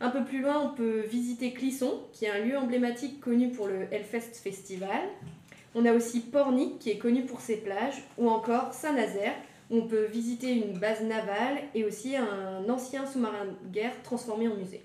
[0.00, 3.66] Un peu plus loin, on peut visiter Clisson, qui est un lieu emblématique connu pour
[3.66, 5.02] le Hellfest Festival.
[5.74, 9.34] On a aussi Pornic, qui est connu pour ses plages, ou encore Saint-Nazaire,
[9.70, 14.56] on peut visiter une base navale et aussi un ancien sous-marin de guerre transformé en
[14.56, 14.82] musée.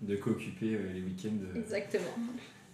[0.00, 2.04] De quoi occuper euh, les week-ends euh, Exactement.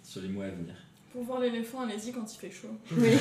[0.03, 0.75] sur les mois à venir.
[1.13, 2.69] Pour voir l'éléphant, allez-y quand il fait chaud.
[2.93, 3.11] Oui.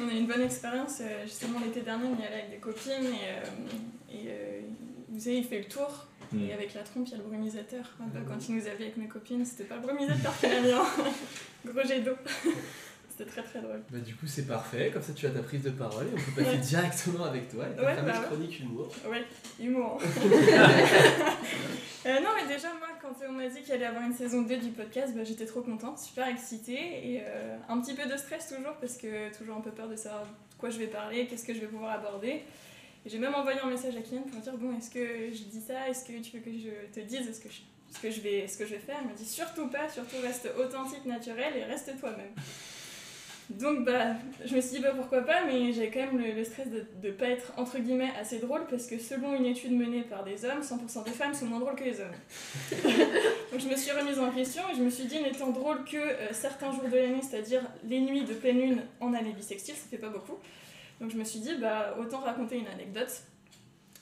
[0.00, 1.00] on a eu une bonne expérience.
[1.00, 2.92] Euh, justement, l'été dernier, on y allait avec des copines
[4.10, 4.64] et, et
[5.08, 6.06] vous savez, il fait le tour.
[6.32, 6.44] Mm.
[6.44, 7.84] Et avec la trompe, il y a le brumisateur.
[7.98, 10.70] Bah, quand il nous avait avec mes copines, c'était pas le brumisateur qui l'a mis
[11.66, 12.16] gros jet d'eau.
[13.18, 13.82] C'était très très drôle.
[13.90, 14.90] Bah, du coup, c'est parfait.
[14.92, 17.64] Comme ça, tu as ta prise de parole et on peut passer directement avec toi.
[17.64, 18.92] ta fameuse bah chronique humour.
[19.08, 19.24] Ouais,
[19.58, 19.98] humour.
[20.02, 20.06] euh,
[22.20, 24.70] non, mais déjà, moi, quand on m'a dit qu'il allait avoir une saison 2 du
[24.70, 28.74] podcast, bah, j'étais trop contente, super excitée et euh, un petit peu de stress toujours
[28.80, 31.54] parce que toujours un peu peur de savoir de quoi je vais parler, qu'est-ce que
[31.54, 32.42] je vais pouvoir aborder.
[33.04, 35.88] J'ai même envoyé un message à Kylian pour dire bon, est-ce que je dis ça?
[35.88, 37.60] Est-ce que tu veux que je te dise ce que je,
[37.94, 38.98] ce que je, vais, ce que je vais faire?
[39.02, 42.32] Il m'a dit surtout pas, surtout reste authentique, naturel et reste toi-même.
[43.50, 46.68] Donc bah, je me suis dit bah pourquoi pas, mais j'avais quand même le, stress
[46.68, 50.24] de ne pas être entre guillemets assez drôle parce que selon une étude menée par
[50.24, 52.14] des hommes, 100% des femmes sont moins drôles que les hommes.
[53.52, 55.96] Donc je me suis remise en question et je me suis dit n'étant drôle que
[55.96, 59.86] euh, certains jours de l'année, c'est-à-dire les nuits de pleine lune en année bissextile, ça
[59.88, 60.38] fait pas beaucoup.
[61.00, 63.22] Donc je me suis dit bah autant raconter une anecdote.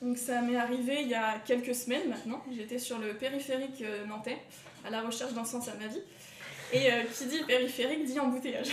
[0.00, 2.42] Donc ça m'est arrivé il y a quelques semaines maintenant.
[2.56, 4.38] J'étais sur le périphérique euh, nantais
[4.86, 6.00] à la recherche d'un sens à ma vie.
[6.72, 8.68] Et euh, qui dit périphérique dit embouteillage.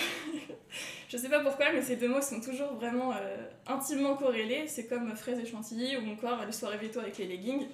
[1.09, 3.37] Je sais pas pourquoi, mais ces deux mots sont toujours vraiment euh,
[3.67, 4.65] intimement corrélés.
[4.67, 7.67] C'est comme fraise et chantilly ou encore les soirées veto avec les leggings.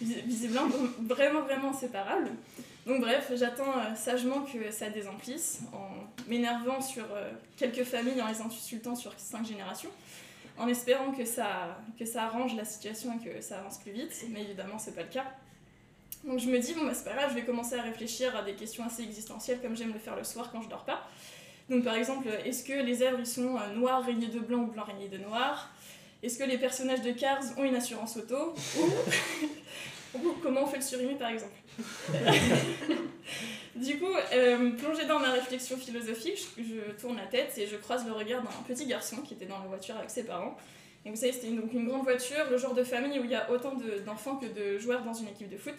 [0.00, 0.68] Visiblement
[1.00, 2.30] vraiment, vraiment inséparables.
[2.86, 5.88] Donc bref, j'attends euh, sagement que ça désemplisse en
[6.28, 7.04] m'énervant sur
[7.56, 9.90] quelques familles, en les insultant sur cinq générations,
[10.58, 14.12] en espérant que ça, que ça arrange la situation et que ça avance plus vite.
[14.30, 15.24] Mais évidemment, c'est pas le cas.
[16.26, 18.42] Donc je me dis, bon, bah, c'est pas grave, je vais commencer à réfléchir à
[18.42, 21.06] des questions assez existentielles comme j'aime le faire le soir quand je dors pas.
[21.68, 24.66] Donc par exemple, est-ce que les œuvres ils sont euh, noirs rayés de blanc ou
[24.66, 25.70] blanc rayés de noir?
[26.22, 28.54] Est-ce que les personnages de Cars ont une assurance auto?
[30.14, 30.34] Ou...
[30.42, 31.54] comment on fait le surimi par exemple?
[33.76, 38.06] Du coup, euh, plongé dans ma réflexion philosophique, je, tourne la tête et je croise
[38.06, 40.56] le regard d'un petit garçon qui était dans la voiture avec ses parents.
[41.04, 43.34] Et vous savez, c'était une, une grande voiture, le genre de famille où il y
[43.34, 43.74] a autant
[44.06, 45.74] d'enfants que de joueurs dans une équipe de foot.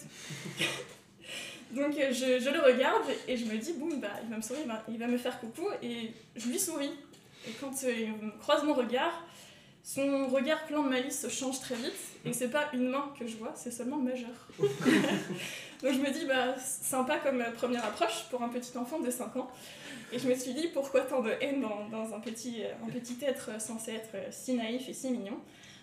[1.71, 4.41] Donc euh, je, je, le regarde et je me dis, bon, bah, il va me
[4.41, 6.91] sourire, il va, il va me faire coucou et je lui souris.
[7.47, 9.25] Et quand euh, il croise mon regard,
[9.83, 11.93] son regard plein de malice change très vite
[12.23, 14.29] et c'est pas une main que je vois, c'est seulement majeur.
[14.59, 19.35] Donc je me dis, bah, sympa comme première approche pour un petit enfant de 5
[19.35, 19.51] ans.
[20.11, 23.17] Et je me suis dit, pourquoi tant de haine dans, dans un, petit, un petit
[23.25, 25.39] être censé être si naïf et si mignon?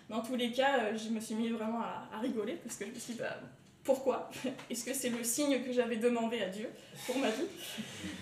[0.09, 2.95] Dans tous les cas, je me suis mis vraiment à, rigoler parce que je me
[2.95, 3.37] suis dit, bah,
[3.83, 4.29] pourquoi?
[4.69, 6.69] Est-ce que c'est le signe que j'avais demandé à Dieu
[7.05, 7.45] pour ma vie?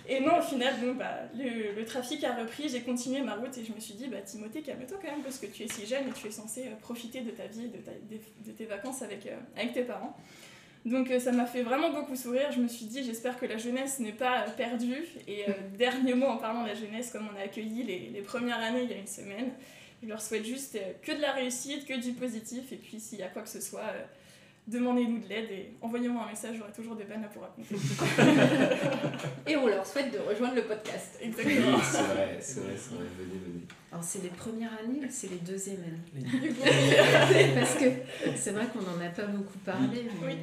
[0.08, 3.56] Et non, au final, bon, bah, le, le trafic a repris, j'ai continué ma route
[3.58, 5.86] et je me suis dit, bah, Timothée, calme-toi quand même, parce que tu es si
[5.86, 9.28] jeune et tu es censé profiter de ta vie, de, ta, de tes vacances avec,
[9.28, 10.18] euh, avec tes parents.
[10.86, 13.58] Donc euh, ça m'a fait vraiment beaucoup sourire, je me suis dit, j'espère que la
[13.58, 15.04] jeunesse n'est pas perdue.
[15.28, 18.22] Et euh, dernier mot en parlant de la jeunesse, comme on a accueilli les, les,
[18.22, 19.52] premières années il y a une semaine,
[20.02, 23.24] je leur souhaite juste que de la réussite, que du positif, et puis s'il y
[23.24, 23.94] a quoi que ce soit
[24.68, 27.76] demandez-nous de l'aide et envoyez-moi un message, j'aurai toujours des vannes à vous raconter.
[29.48, 31.18] et on leur souhaite de rejoindre le podcast.
[31.22, 31.78] Exactement.
[31.78, 33.62] Oui, c'est vrai, c'est vrai, c'est vrai, venez, venez.
[33.92, 35.84] Alors c'est les premières années ou c'est les deuxièmes
[36.16, 36.54] années?
[37.56, 37.86] Parce que
[38.36, 40.36] c'est vrai qu'on n'en a pas beaucoup parlé, mais oui.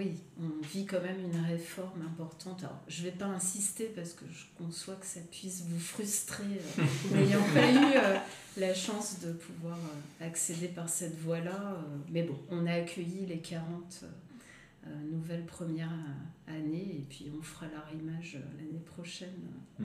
[0.00, 2.64] Oui, on vit quand même une réforme importante.
[2.64, 6.44] Alors je ne vais pas insister parce que je conçois que ça puisse vous frustrer,
[6.44, 6.82] euh,
[7.14, 8.16] n'ayant pas eu euh,
[8.56, 11.74] la chance de pouvoir euh, accéder par cette voie-là.
[11.74, 14.04] Euh, mais bon, on a accueilli les 40
[14.86, 15.92] euh, nouvelles premières
[16.46, 19.36] années et puis on fera l'arrimage l'année prochaine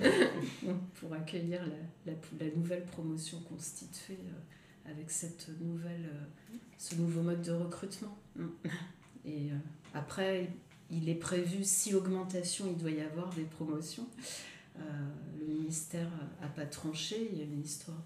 [0.95, 1.59] pour accueillir
[2.05, 4.19] la, la, la, nouvelle promotion constituée
[4.85, 6.09] avec cette nouvelle,
[6.77, 8.17] ce nouveau mode de recrutement.
[9.25, 9.49] Et
[9.93, 10.49] après,
[10.91, 14.07] il est prévu, si augmentation il doit y avoir des promotions,
[14.77, 16.09] le ministère
[16.41, 17.97] n'a pas tranché, il y a une histoire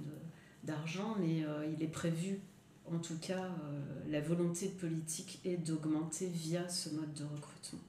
[0.63, 2.39] d'argent, mais euh, il est prévu,
[2.85, 7.79] en tout cas, euh, la volonté politique est d'augmenter via ce mode de recrutement.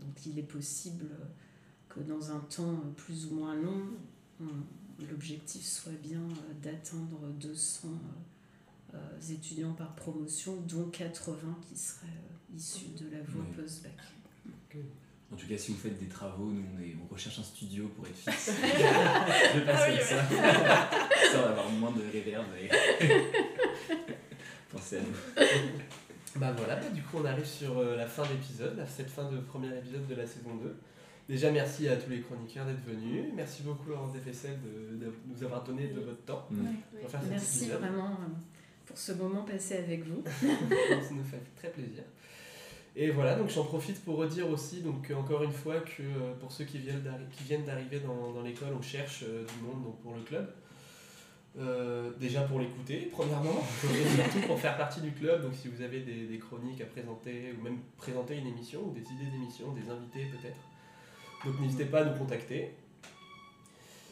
[0.00, 1.06] Donc il est possible
[1.88, 3.82] que dans un temps plus ou moins long,
[5.10, 7.88] l'objectif soit bien euh, d'atteindre 200
[9.30, 12.06] étudiants par promotion, dont 80 qui seraient
[12.54, 13.56] issus de la voie oui.
[13.56, 13.92] post-bac.
[15.32, 17.88] En tout cas, si vous faites des travaux, nous on, est, on recherche un studio
[17.96, 18.50] pour être fixe.
[19.54, 20.28] Je passe Ah comme oui, ça.
[21.32, 22.44] ça va avoir moins de réverb.
[22.60, 22.68] Et...
[24.70, 25.44] Pensez à nous.
[26.36, 29.30] Bah voilà, bah, du coup on arrive sur euh, la fin de l'épisode, cette fin
[29.30, 30.76] de premier épisode de la saison 2.
[31.28, 33.26] Déjà merci à tous les chroniqueurs d'être venus.
[33.34, 36.46] Merci beaucoup Laurence Desfessel de, de, nous avoir donné de votre temps.
[36.50, 36.66] Mm.
[37.00, 37.80] pour faire cet Merci épisode.
[37.80, 38.34] vraiment euh,
[38.86, 40.22] pour ce moment passé avec vous.
[40.40, 42.02] Ça nous fait très plaisir.
[42.96, 46.32] Et voilà, donc j'en profite pour redire aussi, donc euh, encore une fois, que euh,
[46.38, 49.66] pour ceux qui viennent d'arri- qui viennent d'arriver dans, dans l'école, on cherche euh, du
[49.66, 50.48] monde donc, pour le club.
[51.56, 55.42] Euh, déjà pour l'écouter, premièrement, et surtout pour faire partie du club.
[55.42, 58.92] Donc si vous avez des, des chroniques à présenter, ou même présenter une émission, ou
[58.92, 60.56] des idées d'émission, des invités peut-être,
[61.44, 62.70] donc n'hésitez pas à nous contacter.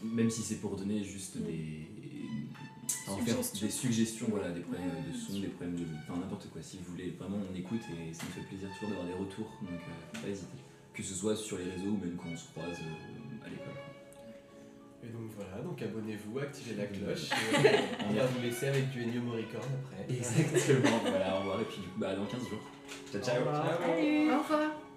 [0.02, 1.86] Même si c'est pour donner juste des.
[3.08, 5.84] Enfin, faire des suggestions, voilà, des problèmes Ouais, de son, des problèmes de.
[6.02, 6.62] Enfin, n'importe quoi.
[6.62, 9.50] Si vous voulez, vraiment, on écoute et ça nous fait plaisir toujours d'avoir des retours.
[9.62, 10.58] Donc, euh, faut pas hésiter.
[10.94, 13.74] Que ce soit sur les réseaux ou même quand on se croise euh, à l'école.
[15.04, 17.30] Et donc voilà, donc abonnez-vous, activez la cloche.
[17.32, 20.14] et, euh, on va vous laisser avec du Ennio Morricone après.
[20.14, 22.60] Exactement, voilà, au revoir et puis du coup, bah, dans 15 jours.
[23.10, 23.44] Ciao, ciao.
[23.44, 23.44] Ciao.
[23.44, 24.91] Au revoir.